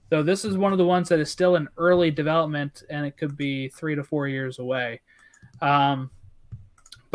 [0.09, 3.17] Though this is one of the ones that is still in early development and it
[3.17, 5.01] could be three to four years away.
[5.61, 6.09] Um,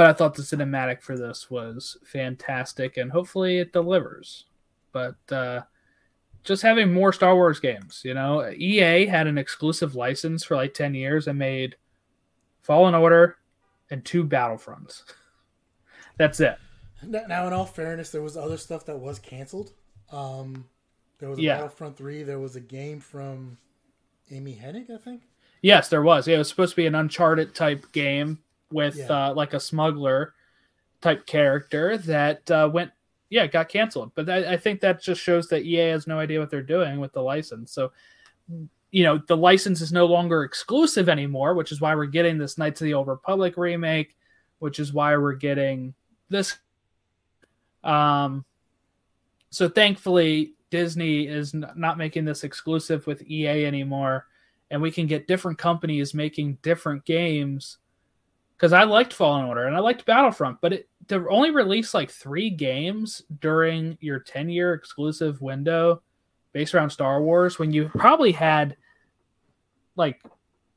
[0.01, 4.47] but I thought the cinematic for this was fantastic and hopefully it delivers
[4.93, 5.61] but uh,
[6.45, 8.03] just having more Star Wars games.
[8.05, 11.77] You know, EA had an exclusive license for like ten years and made
[12.63, 13.37] Fallen Order
[13.91, 15.03] and two Battlefronts.
[16.19, 16.59] That's it.
[17.03, 19.73] Now, in all fairness, there was other stuff that was canceled.
[20.13, 20.67] Um,
[21.19, 21.57] there was a yeah.
[21.57, 22.23] Battlefront three.
[22.23, 23.57] There was a game from
[24.31, 25.23] Amy Hennig, I think.
[25.63, 26.29] Yes, there was.
[26.29, 28.39] Yeah, it was supposed to be an Uncharted type game
[28.73, 29.29] with yeah.
[29.29, 30.35] uh, like a smuggler
[31.01, 32.91] type character that uh, went
[33.31, 34.11] yeah, got canceled.
[34.15, 36.99] But I, I think that just shows that EA has no idea what they're doing
[36.99, 37.73] with the license.
[37.73, 37.93] So,
[38.91, 42.59] you know, the license is no longer exclusive anymore, which is why we're getting this
[42.59, 44.17] Knights of the Old Republic remake,
[44.59, 45.95] which is why we're getting
[46.29, 46.57] this.
[47.85, 48.45] Um,
[49.51, 54.27] so thankfully, Disney is not making this exclusive with EA anymore,
[54.73, 57.79] and we can get different companies making different games.
[58.61, 62.11] Because I liked Fallen Order and I liked Battlefront, but it to only release like
[62.11, 66.03] three games during your 10 year exclusive window
[66.53, 68.77] based around Star Wars when you probably had
[69.97, 70.23] like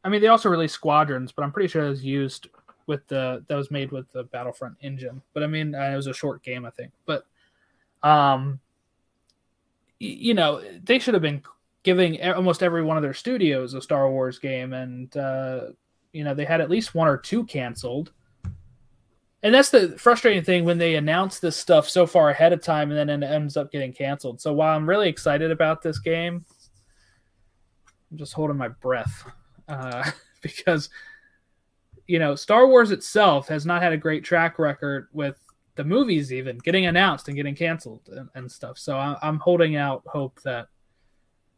[0.03, 2.47] I mean they also released Squadrons, but I'm pretty sure it was used
[2.87, 5.21] with the that was made with the Battlefront engine.
[5.33, 6.93] But I mean uh, it was a short game I think.
[7.05, 7.25] But
[8.01, 8.61] um
[9.99, 11.43] you know, they should have been
[11.83, 15.67] giving almost every one of their studios a Star Wars game, and uh,
[16.13, 18.11] you know they had at least one or two canceled.
[19.41, 22.91] And that's the frustrating thing when they announce this stuff so far ahead of time,
[22.91, 24.39] and then it ends up getting canceled.
[24.39, 26.45] So while I'm really excited about this game,
[28.09, 29.25] I'm just holding my breath
[29.67, 30.09] uh,
[30.41, 30.89] because
[32.07, 35.37] you know Star Wars itself has not had a great track record with
[35.75, 38.77] the movies even getting announced and getting canceled and, and stuff.
[38.77, 40.67] So I, I'm holding out hope that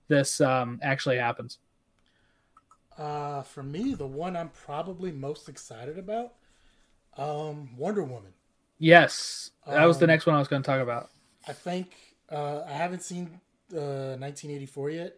[0.07, 1.59] this um, actually happens.
[2.97, 6.33] Uh, for me, the one I'm probably most excited about,
[7.17, 8.33] um, Wonder Woman.
[8.77, 11.09] Yes, that um, was the um, next one I was going to talk about.
[11.47, 11.91] I think
[12.31, 13.39] uh, I haven't seen
[13.73, 15.15] uh, 1984 yet,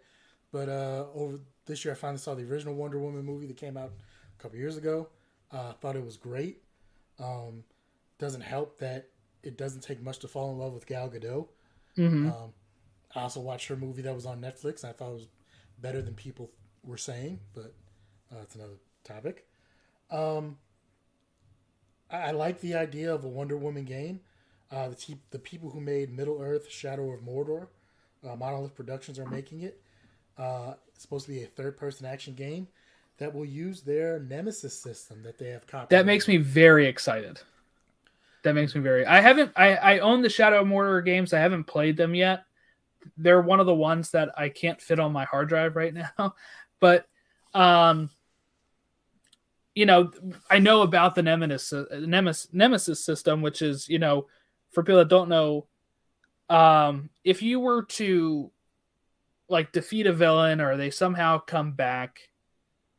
[0.51, 3.77] but uh, over this year I finally saw the original Wonder Woman movie that came
[3.77, 3.91] out
[4.37, 5.09] a couple years ago.
[5.51, 6.63] I uh, thought it was great.
[7.19, 7.63] Um,
[8.19, 9.09] doesn't help that
[9.43, 11.47] it doesn't take much to fall in love with Gal Gadot.
[11.97, 12.27] Mm-hmm.
[12.27, 12.53] Um,
[13.15, 14.83] I also watched her movie that was on Netflix.
[14.83, 15.27] I thought it was
[15.79, 16.51] better than people
[16.87, 17.73] were saying, but
[18.31, 19.45] uh, that's another topic.
[20.09, 20.57] Um,
[22.09, 24.21] I, I, like the idea of a Wonder Woman game.
[24.71, 27.67] Uh, the, te- the people who made Middle Earth: Shadow of Mordor,
[28.27, 29.81] uh, Monolith Productions, are making it.
[30.37, 32.67] Uh, it's supposed to be a third-person action game
[33.17, 35.89] that will use their Nemesis system that they have copied.
[35.89, 37.39] That makes me very excited
[38.47, 39.05] that makes me very.
[39.05, 39.51] I haven't.
[39.55, 41.33] I I own the Shadow of Mordor games.
[41.33, 42.45] I haven't played them yet.
[43.17, 46.33] They're one of the ones that I can't fit on my hard drive right now.
[46.79, 47.07] But
[47.53, 48.09] um,
[49.75, 50.11] you know,
[50.49, 54.27] I know about the Nemesis Nemesis Nemesis system, which is you know,
[54.71, 55.67] for people that don't know,
[56.49, 58.51] um, if you were to
[59.49, 62.19] like defeat a villain or they somehow come back,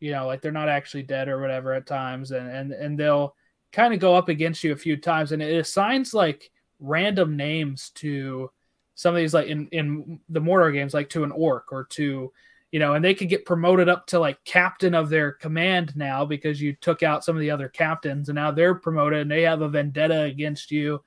[0.00, 3.34] you know, like they're not actually dead or whatever at times, and and and they'll
[3.72, 6.50] kind of go up against you a few times, and it assigns like
[6.80, 8.50] random names to
[8.94, 12.32] some of these, like in in the Mordor games, like to an orc or to
[12.70, 16.24] you know, and they could get promoted up to like captain of their command now
[16.24, 19.42] because you took out some of the other captains, and now they're promoted and they
[19.42, 21.02] have a vendetta against you.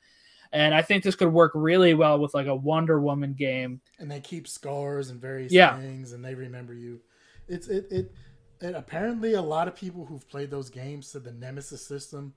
[0.54, 3.80] And I think this could work really well with like a Wonder Woman game.
[4.00, 5.78] And they keep scars and various yeah.
[5.80, 7.02] things, and they remember you.
[7.48, 8.14] It's it it.
[8.60, 12.34] And apparently, a lot of people who've played those games said the Nemesis system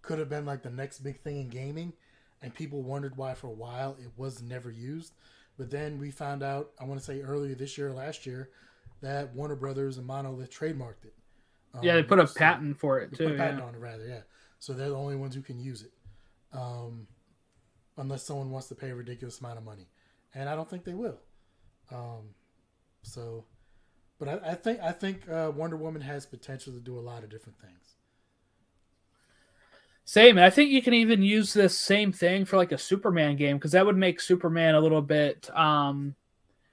[0.00, 1.92] could have been like the next big thing in gaming,
[2.42, 5.12] and people wondered why for a while it was never used.
[5.58, 8.50] But then we found out, I want to say earlier this year or last year,
[9.02, 11.14] that Warner Brothers and Monolith trademarked it.
[11.74, 13.36] Um, yeah, they put a so patent for it too.
[13.36, 13.64] patent yeah.
[13.64, 14.20] on it, rather, yeah.
[14.58, 15.92] So they're the only ones who can use it,
[16.52, 17.06] um,
[17.96, 19.88] unless someone wants to pay a ridiculous amount of money,
[20.34, 21.18] and I don't think they will.
[21.90, 22.34] Um,
[23.02, 23.44] so,
[24.18, 27.22] but I, I think I think uh, Wonder Woman has potential to do a lot
[27.22, 27.79] of different things.
[30.10, 30.38] Same.
[30.38, 33.58] and I think you can even use this same thing for like a Superman game
[33.58, 35.48] because that would make Superman a little bit.
[35.56, 36.16] Um,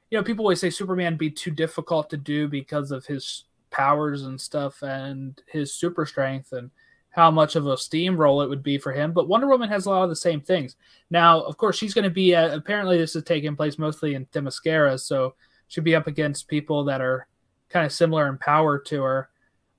[0.10, 4.24] you know, people always say Superman be too difficult to do because of his powers
[4.24, 6.72] and stuff and his super strength and
[7.12, 9.12] how much of a steamroll it would be for him.
[9.12, 10.76] But Wonder Woman has a lot of the same things.
[11.12, 14.26] Now, of course, she's going to be uh, apparently this is taking place mostly in
[14.26, 15.36] Themyscira, so
[15.68, 17.28] she'd be up against people that are
[17.70, 19.30] kind of similar in power to her.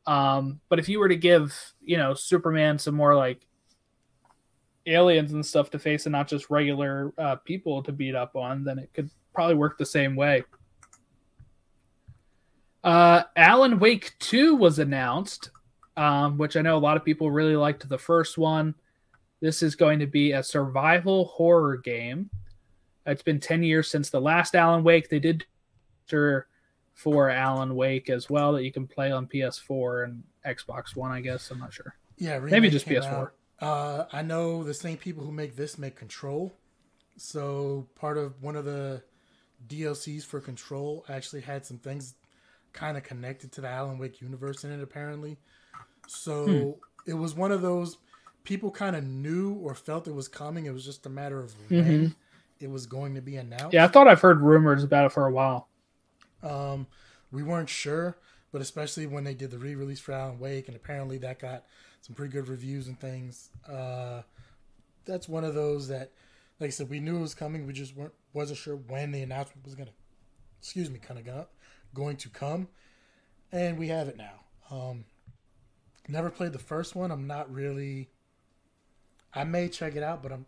[0.06, 3.47] Um, but if you were to give, you know, Superman some more like
[4.88, 8.64] aliens and stuff to face and not just regular uh, people to beat up on,
[8.64, 10.44] then it could probably work the same way.
[12.84, 15.50] Uh, Alan Wake 2 was announced,
[15.96, 18.74] um, which I know a lot of people really liked the first one.
[19.40, 22.30] This is going to be a survival horror game.
[23.06, 25.08] It's been 10 years since the last Alan Wake.
[25.08, 25.44] They did
[26.94, 31.20] for Alan Wake as well that you can play on PS4 and Xbox One, I
[31.20, 31.50] guess.
[31.50, 31.94] I'm not sure.
[32.16, 33.04] Yeah, maybe just PS4.
[33.04, 33.32] Out.
[33.60, 36.52] Uh, I know the same people who make this make Control.
[37.16, 39.02] So part of one of the
[39.66, 42.14] DLCs for Control actually had some things
[42.72, 45.38] kind of connected to the Alan Wake universe in it, apparently.
[46.06, 47.10] So hmm.
[47.10, 47.98] it was one of those
[48.44, 50.66] people kind of knew or felt it was coming.
[50.66, 52.06] It was just a matter of when Mm-hmm.
[52.60, 53.74] it was going to be announced.
[53.74, 55.68] Yeah, I thought I've heard rumors about it for a while.
[56.42, 56.86] Um,
[57.32, 58.16] we weren't sure,
[58.52, 61.64] but especially when they did the re-release for Alan Wake, and apparently that got
[62.00, 63.50] some pretty good reviews and things.
[63.68, 64.22] Uh,
[65.04, 66.10] that's one of those that,
[66.60, 67.66] like I said, we knew it was coming.
[67.66, 69.92] We just weren't wasn't sure when the announcement was gonna,
[70.60, 71.46] excuse me, kind of go,
[71.94, 72.68] going to come,
[73.52, 74.40] and we have it now.
[74.70, 75.04] Um,
[76.08, 77.10] never played the first one.
[77.10, 78.08] I'm not really.
[79.34, 80.46] I may check it out, but I'm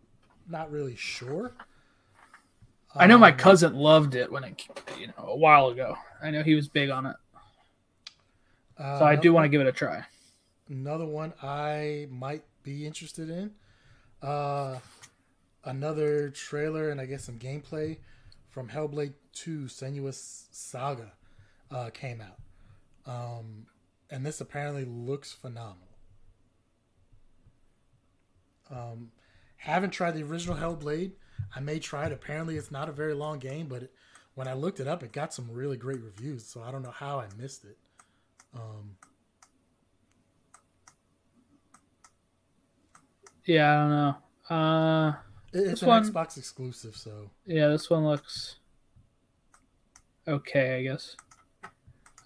[0.49, 1.53] not really sure.
[2.95, 4.67] I know my Um, cousin loved it when it,
[4.99, 5.97] you know, a while ago.
[6.23, 7.17] I know he was big on it,
[8.79, 10.05] uh, so I do want to give it a try.
[10.71, 13.51] Another one I might be interested in.
[14.23, 14.79] Uh,
[15.65, 17.99] another trailer and I guess some gameplay
[18.49, 21.13] from Hellblade 2 Senua's Saga
[21.71, 22.39] uh, came out.
[23.07, 23.67] Um,
[24.11, 25.89] and this apparently looks phenomenal.
[28.71, 29.11] Um,
[29.57, 31.13] haven't tried the original Hellblade.
[31.55, 32.13] I may try it.
[32.13, 33.93] Apparently, it's not a very long game, but it,
[34.35, 36.47] when I looked it up, it got some really great reviews.
[36.47, 37.77] So I don't know how I missed it.
[38.55, 38.97] Um,
[43.51, 44.57] Yeah, I don't know.
[44.57, 45.09] Uh,
[45.53, 48.57] It- This It's an one- Xbox exclusive, so yeah, this one looks
[50.29, 51.17] okay, I guess.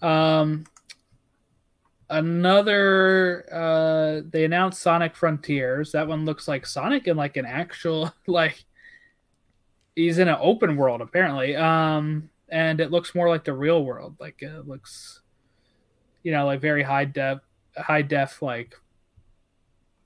[0.03, 0.65] Um,
[2.09, 5.91] another uh, they announced Sonic Frontiers.
[5.93, 8.63] That one looks like Sonic in like an actual like
[9.95, 11.55] he's in an open world apparently.
[11.55, 14.15] Um, and it looks more like the real world.
[14.19, 15.21] Like it looks,
[16.21, 17.39] you know, like very high def,
[17.75, 18.75] high def like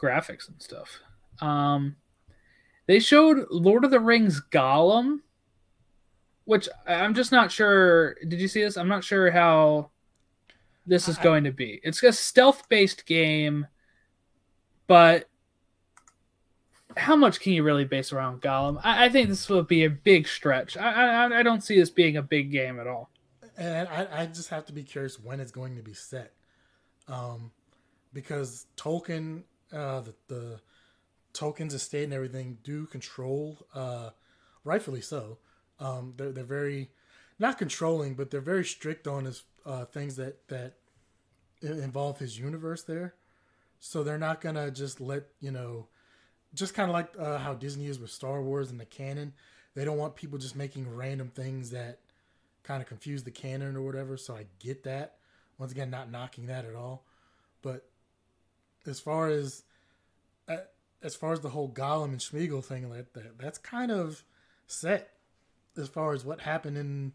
[0.01, 0.99] graphics and stuff.
[1.41, 1.95] Um,
[2.87, 5.19] they showed Lord of the Rings Gollum,
[6.45, 8.15] which I'm just not sure.
[8.27, 8.77] Did you see this?
[8.77, 9.91] I'm not sure how
[10.87, 11.79] this is I- going to be.
[11.83, 13.67] It's a stealth based game,
[14.87, 15.27] but
[16.97, 18.81] how much can you really base around Gollum?
[18.83, 20.75] I, I think this will be a big stretch.
[20.75, 23.11] I, I I don't see this being a big game at all.
[23.57, 26.33] and I, I just have to be curious when it's going to be set,
[27.07, 27.51] um,
[28.13, 30.59] because Tolkien, uh, the, the
[31.39, 34.09] Tolkien's estate and everything do control, uh,
[34.63, 35.37] rightfully so.
[35.79, 36.89] Um, they're they're very
[37.37, 40.73] not controlling, but they're very strict on his uh, things that that
[41.61, 43.15] involve his universe there.
[43.79, 45.87] So they're not gonna just let you know,
[46.53, 49.33] just kind of like uh, how Disney is with Star Wars and the canon.
[49.75, 51.99] They don't want people just making random things that
[52.63, 54.17] kind of confuse the canon or whatever.
[54.17, 55.15] So I get that.
[55.57, 57.05] Once again, not knocking that at all,
[57.61, 57.85] but
[58.85, 59.63] as far as
[60.47, 60.57] uh,
[61.01, 64.23] as far as the whole Gollum and Sméagol thing like that, that's kind of
[64.67, 65.11] set
[65.77, 67.13] as far as what happened in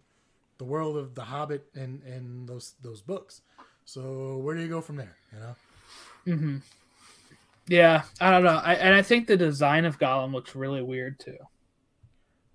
[0.58, 3.42] the world of the Hobbit and and those those books.
[3.84, 5.16] So where do you go from there?
[5.32, 5.56] You know.
[6.24, 6.56] hmm
[7.68, 8.60] Yeah, I don't know.
[8.62, 11.36] I, and I think the design of Gollum looks really weird too.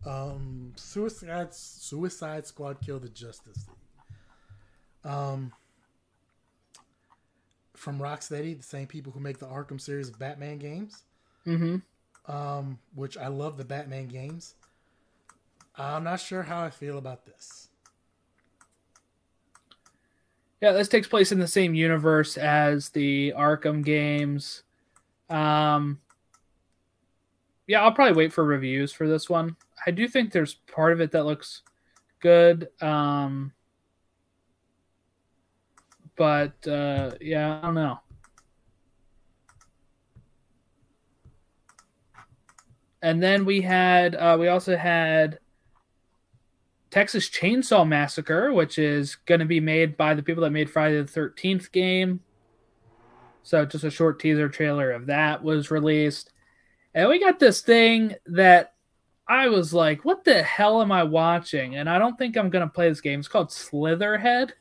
[0.05, 5.11] Um, Suicide Suicide Squad killed the Justice League.
[5.11, 5.53] Um,
[7.75, 11.03] from Rocksteady, the same people who make the Arkham series of Batman games.
[11.49, 11.77] Hmm
[12.27, 14.53] Um, which I love the Batman games.
[15.75, 17.69] I'm not sure how I feel about this.
[20.61, 24.63] Yeah, this takes place in the same universe as the Arkham games.
[25.29, 26.01] Um,
[27.65, 29.55] yeah, I'll probably wait for reviews for this one.
[29.87, 31.63] I do think there's part of it that looks
[32.19, 32.67] good.
[32.81, 33.53] Um,
[36.15, 37.99] but uh, yeah, I don't know.
[43.01, 45.39] And then we had, uh, we also had
[46.91, 51.01] Texas Chainsaw Massacre, which is going to be made by the people that made Friday
[51.01, 52.21] the 13th game.
[53.43, 56.31] So just a short teaser trailer of that was released.
[56.93, 58.73] And we got this thing that
[59.27, 61.75] I was like, what the hell am I watching?
[61.75, 63.19] And I don't think I'm going to play this game.
[63.19, 64.51] It's called Slitherhead.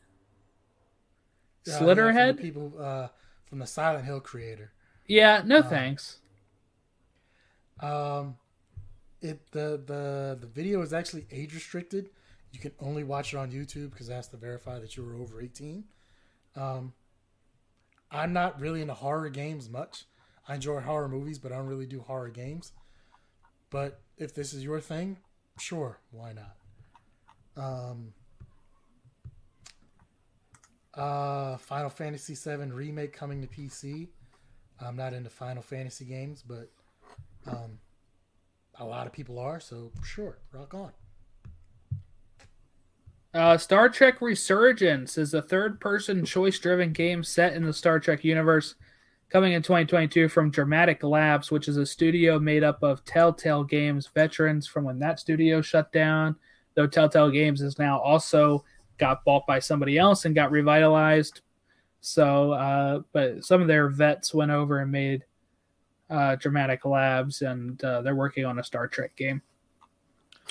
[1.67, 2.37] Uh, Slitherhead?
[2.37, 3.09] the people uh,
[3.47, 4.73] from the Silent Hill creator.
[5.07, 6.18] Yeah, no Uh, thanks.
[7.81, 8.37] Um,
[9.21, 12.11] it the the the video is actually age restricted.
[12.53, 15.17] You can only watch it on YouTube because it has to verify that you were
[15.17, 15.85] over eighteen.
[16.57, 16.93] Um,
[18.11, 20.07] I'm not really into horror games much.
[20.49, 22.73] I enjoy horror movies, but I don't really do horror games.
[23.71, 25.19] But if this is your thing,
[25.59, 26.57] sure, why not?
[27.63, 28.15] Um,
[30.95, 34.09] uh, Final Fantasy VII remake coming to PC.
[34.81, 36.71] I'm not into Final Fantasy games, but
[37.49, 37.79] um,
[38.79, 40.93] a lot of people are, so sure, rock on.
[43.35, 48.01] Uh, Star Trek Resurgence is a third person choice driven game set in the Star
[48.01, 48.75] Trek universe
[49.29, 54.09] coming in 2022 from Dramatic Labs, which is a studio made up of Telltale Games
[54.15, 56.37] veterans from when that studio shut down.
[56.75, 58.65] Though Telltale Games is now also
[58.97, 61.43] got bought by somebody else and got revitalized.
[62.01, 65.25] So, uh, but some of their vets went over and made
[66.11, 69.43] uh, Dramatic Labs, and uh, they're working on a Star Trek game.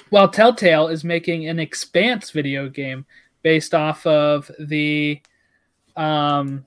[0.09, 3.05] While Telltale is making an Expanse video game
[3.41, 5.21] based off of the
[5.95, 6.65] um,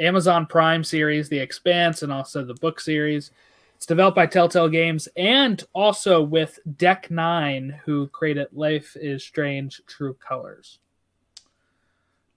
[0.00, 3.30] Amazon Prime series, The Expanse, and also the book series.
[3.76, 9.82] It's developed by Telltale Games and also with Deck Nine, who created Life is Strange
[9.86, 10.78] True Colors.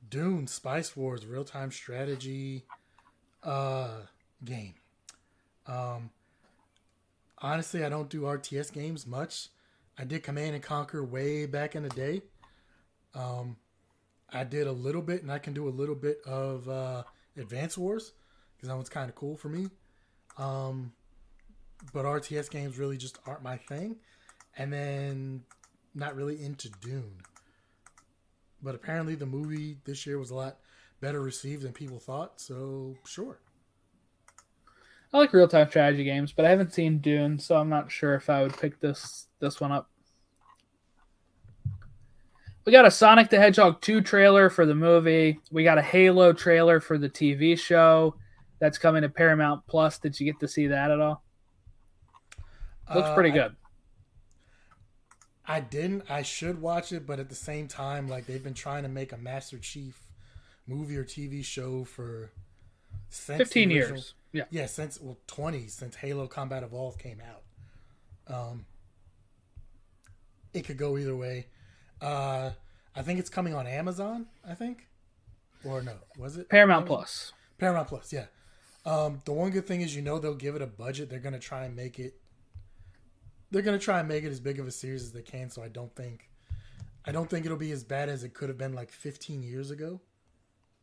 [0.09, 2.65] Dune Spice Wars real time strategy
[3.43, 4.01] uh,
[4.43, 4.75] game.
[5.67, 6.09] Um,
[7.39, 9.49] honestly, I don't do RTS games much.
[9.97, 12.21] I did Command and Conquer way back in the day.
[13.15, 13.57] Um,
[14.31, 17.03] I did a little bit, and I can do a little bit of uh,
[17.35, 18.13] Advance Wars
[18.55, 19.69] because that one's kind of cool for me.
[20.37, 20.93] Um,
[21.93, 23.97] but RTS games really just aren't my thing.
[24.57, 25.43] And then
[25.93, 27.17] not really into Dune.
[28.61, 30.57] But apparently the movie this year was a lot
[30.99, 33.39] better received than people thought, so sure.
[35.13, 38.15] I like real time strategy games, but I haven't seen Dune, so I'm not sure
[38.15, 39.89] if I would pick this this one up.
[42.65, 45.39] We got a Sonic the Hedgehog 2 trailer for the movie.
[45.51, 48.15] We got a Halo trailer for the TV show
[48.59, 49.97] that's coming to Paramount Plus.
[49.99, 51.23] Did you get to see that at all?
[52.93, 53.55] Looks pretty uh, good.
[55.45, 56.03] I, I didn't.
[56.09, 59.13] I should watch it, but at the same time, like they've been trying to make
[59.13, 60.01] a Master Chief
[60.67, 62.31] movie or TV show for
[63.09, 64.13] 15 years.
[64.31, 64.45] Yeah.
[64.49, 67.43] Yeah, since well 20 since Halo Combat Evolved came out.
[68.33, 68.65] Um
[70.53, 71.47] it could go either way.
[72.01, 72.51] Uh,
[72.95, 74.27] I think it's coming on Amazon.
[74.47, 74.87] I think,
[75.63, 76.97] or no, was it Paramount Amazon?
[76.97, 77.33] Plus?
[77.57, 78.25] Paramount Plus, yeah.
[78.85, 81.09] Um, the one good thing is you know they'll give it a budget.
[81.09, 82.15] They're gonna try and make it.
[83.51, 85.49] They're gonna try and make it as big of a series as they can.
[85.49, 86.29] So I don't think,
[87.05, 89.71] I don't think it'll be as bad as it could have been like 15 years
[89.71, 90.01] ago.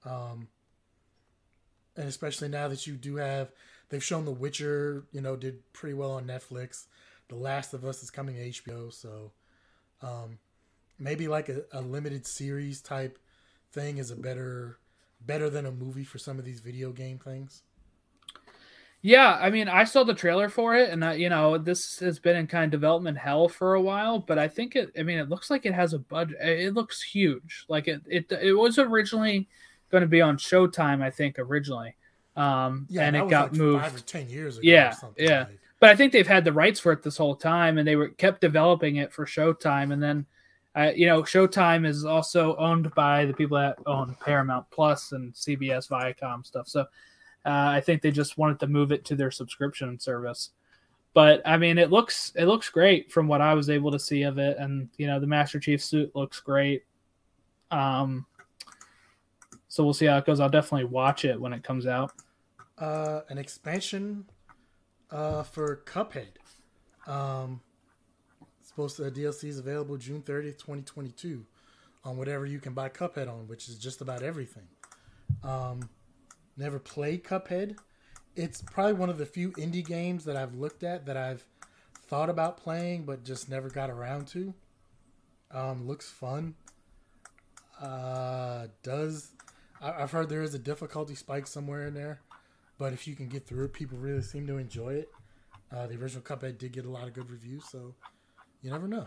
[0.04, 0.48] Um,
[1.96, 3.52] and especially now that you do have,
[3.88, 6.86] they've shown The Witcher, you know, did pretty well on Netflix.
[7.28, 9.32] The Last of Us is coming to HBO, so
[10.02, 10.38] um,
[10.98, 13.18] maybe like a, a limited series type
[13.72, 14.78] thing is a better
[15.20, 17.62] better than a movie for some of these video game things.
[19.06, 22.18] Yeah, I mean, I saw the trailer for it, and I, you know, this has
[22.18, 24.18] been in kind of development hell for a while.
[24.18, 24.92] But I think it.
[24.98, 26.38] I mean, it looks like it has a budget.
[26.40, 27.66] It looks huge.
[27.68, 28.00] Like it.
[28.06, 28.32] It.
[28.32, 29.46] It was originally
[29.94, 31.02] going to be on Showtime.
[31.02, 31.94] I think originally.
[32.36, 34.66] Um, yeah, and it got like moved five or ten years ago.
[34.66, 35.40] Yeah, yeah.
[35.40, 35.58] Like.
[35.80, 38.08] But I think they've had the rights for it this whole time, and they were
[38.08, 40.26] kept developing it for Showtime, and then
[40.76, 45.32] uh, you know, Showtime is also owned by the people that own Paramount Plus and
[45.32, 46.68] CBS, Viacom stuff.
[46.68, 46.84] So uh,
[47.44, 50.50] I think they just wanted to move it to their subscription service.
[51.12, 54.22] But I mean, it looks it looks great from what I was able to see
[54.22, 56.82] of it, and you know, the Master Chief suit looks great.
[57.70, 58.26] Um,
[59.74, 60.38] so we'll see how it goes.
[60.38, 62.12] I'll definitely watch it when it comes out.
[62.78, 64.24] Uh, an expansion
[65.10, 66.36] uh, for Cuphead.
[67.08, 67.60] Um,
[68.62, 71.44] supposed to DLC is available June 30th, 2022
[72.04, 74.68] on whatever you can buy Cuphead on, which is just about everything.
[75.42, 75.88] Um,
[76.56, 77.76] never played Cuphead.
[78.36, 81.44] It's probably one of the few indie games that I've looked at that I've
[82.06, 84.54] thought about playing but just never got around to.
[85.50, 86.54] Um, looks fun.
[87.82, 89.33] Uh, does
[89.84, 92.20] I, have heard there is a difficulty spike somewhere in there,
[92.78, 95.12] but if you can get through it, people really seem to enjoy it.
[95.70, 97.94] Uh, the original Cuphead did get a lot of good reviews, so
[98.62, 99.06] you never know.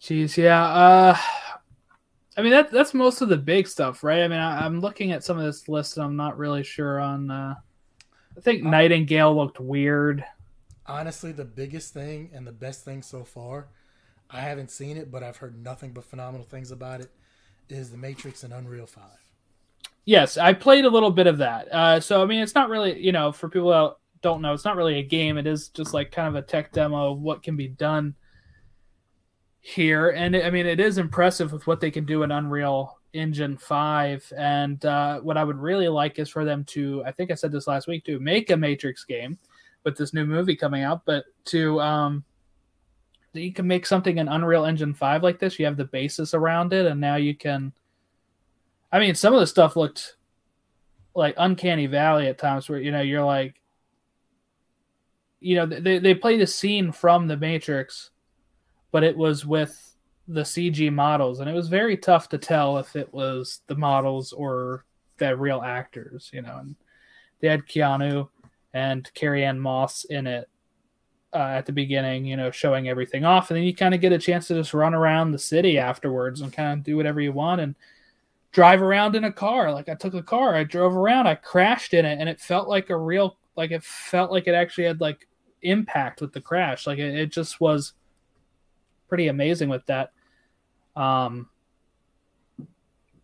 [0.00, 0.64] Jeez, yeah.
[0.64, 1.16] Uh,
[2.36, 4.22] I mean that that's most of the big stuff, right?
[4.22, 7.00] I mean, I, am looking at some of this list, and I'm not really sure
[7.00, 7.30] on.
[7.30, 7.54] Uh,
[8.36, 10.24] I think uh, Nightingale looked weird.
[10.86, 13.68] Honestly, the biggest thing and the best thing so far,
[14.30, 17.10] I haven't seen it, but I've heard nothing but phenomenal things about it.
[17.68, 19.18] Is the Matrix and Unreal Five?
[20.04, 21.68] Yes, I played a little bit of that.
[21.72, 24.64] Uh, so I mean, it's not really you know for people that don't know, it's
[24.64, 25.38] not really a game.
[25.38, 28.14] It is just like kind of a tech demo of what can be done
[29.60, 30.10] here.
[30.10, 34.32] And I mean, it is impressive with what they can do in Unreal Engine 5.
[34.36, 37.52] And uh, what I would really like is for them to, I think I said
[37.52, 39.38] this last week, to make a Matrix game
[39.84, 42.24] with this new movie coming out, but to, um,
[43.32, 45.58] you can make something in Unreal Engine 5 like this.
[45.58, 47.72] You have the basis around it, and now you can.
[48.90, 50.16] I mean, some of the stuff looked
[51.14, 53.60] like Uncanny Valley at times where, you know, you're like,
[55.40, 58.10] you know they they played a scene from the Matrix,
[58.90, 59.94] but it was with
[60.26, 64.32] the CG models, and it was very tough to tell if it was the models
[64.32, 64.84] or
[65.18, 66.58] the real actors, you know.
[66.58, 66.76] And
[67.40, 68.28] they had Keanu
[68.74, 70.48] and Carrie Ann Moss in it
[71.32, 74.12] uh, at the beginning, you know, showing everything off, and then you kind of get
[74.12, 77.32] a chance to just run around the city afterwards and kind of do whatever you
[77.32, 77.74] want and
[78.52, 79.72] drive around in a car.
[79.72, 82.68] Like I took a car, I drove around, I crashed in it, and it felt
[82.68, 85.28] like a real, like it felt like it actually had like
[85.62, 86.86] impact with the crash.
[86.86, 87.92] Like it, it just was
[89.08, 90.12] pretty amazing with that.
[90.96, 91.48] Um,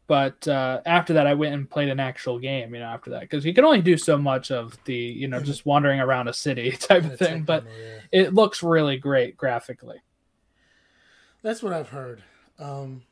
[0.06, 2.74] but uh, after that, I went and played an actual game.
[2.74, 5.40] You know, after that, because you can only do so much of the, you know,
[5.40, 7.42] just wandering around a city type of thing.
[7.42, 7.64] But
[8.12, 10.02] it looks really great graphically.
[11.42, 12.22] That's what I've heard.
[12.58, 13.02] Um,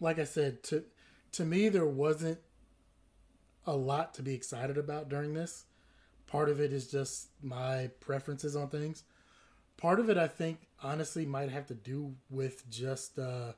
[0.00, 0.84] like I said, to
[1.32, 2.38] to me, there wasn't
[3.66, 5.64] a lot to be excited about during this.
[6.26, 9.04] Part of it is just my preferences on things.
[9.78, 13.52] Part of it, I think, honestly, might have to do with just uh,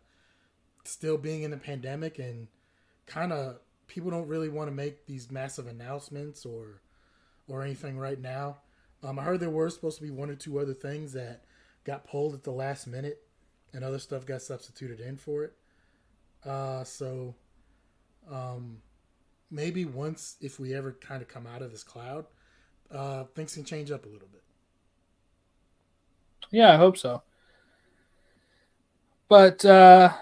[0.85, 2.49] still being in the pandemic and
[3.11, 3.59] kind of
[3.89, 6.81] people don't really want to make these massive announcements or
[7.49, 8.59] or anything right now.
[9.03, 11.43] Um, I heard there were supposed to be one or two other things that
[11.85, 13.23] got pulled at the last minute,
[13.73, 15.53] and other stuff got substituted in for it.
[16.45, 17.35] Uh, so
[18.31, 18.79] um,
[19.51, 22.27] maybe once if we ever kind of come out of this cloud,
[22.93, 24.43] uh, things can change up a little bit.
[26.53, 27.23] Yeah, I hope so.
[29.29, 30.13] But uh,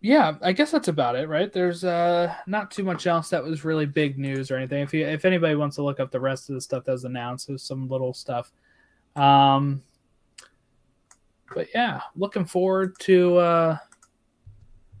[0.00, 1.52] yeah, I guess that's about it, right?
[1.52, 4.82] There's uh, not too much else that was really big news or anything.
[4.82, 7.04] If you, if anybody wants to look up the rest of the stuff that was
[7.04, 8.52] announced, there's some little stuff.
[9.16, 9.82] Um,
[11.54, 13.78] but yeah, looking forward to uh,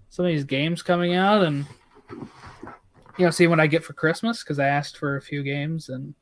[0.08, 1.66] some of these games coming out and
[3.18, 5.88] you know, see what I get for Christmas because I asked for a few games
[5.88, 6.14] and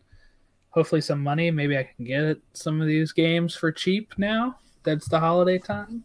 [0.70, 1.50] hopefully some money.
[1.50, 4.58] Maybe I can get some of these games for cheap now.
[4.82, 6.04] That's the holiday time.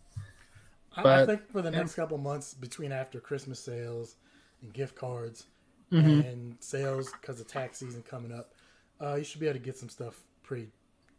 [0.95, 4.15] But, I think for the next couple months between after Christmas sales
[4.61, 5.45] and gift cards
[5.91, 6.27] mm-hmm.
[6.27, 8.53] and sales because of tax season coming up,
[9.01, 10.67] uh, you should be able to get some stuff pretty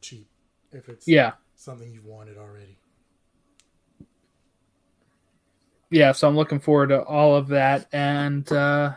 [0.00, 0.28] cheap
[0.72, 2.76] if it's yeah something you've wanted already.
[5.90, 8.50] Yeah, so I'm looking forward to all of that and.
[8.52, 8.94] uh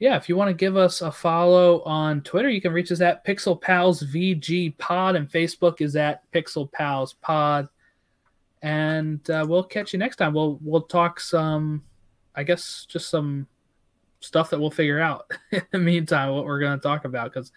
[0.00, 3.00] yeah, if you want to give us a follow on Twitter, you can reach us
[3.00, 7.68] at Pixel Pals VG Pod, and Facebook is at Pixel Pals Pod
[8.64, 10.32] and uh, we'll catch you next time.
[10.32, 11.84] We'll we'll talk some,
[12.34, 13.46] I guess, just some
[14.20, 16.32] stuff that we'll figure out in the meantime.
[16.32, 17.52] What we're going to talk about because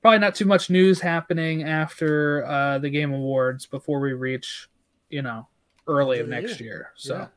[0.00, 4.70] probably not too much news happening after uh, the Game Awards before we reach,
[5.10, 5.46] you know,
[5.86, 6.92] early of next year.
[6.96, 7.28] So,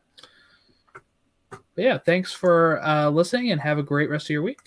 [1.52, 1.58] yeah.
[1.76, 4.62] yeah, thanks for uh, listening and have a great rest of your week.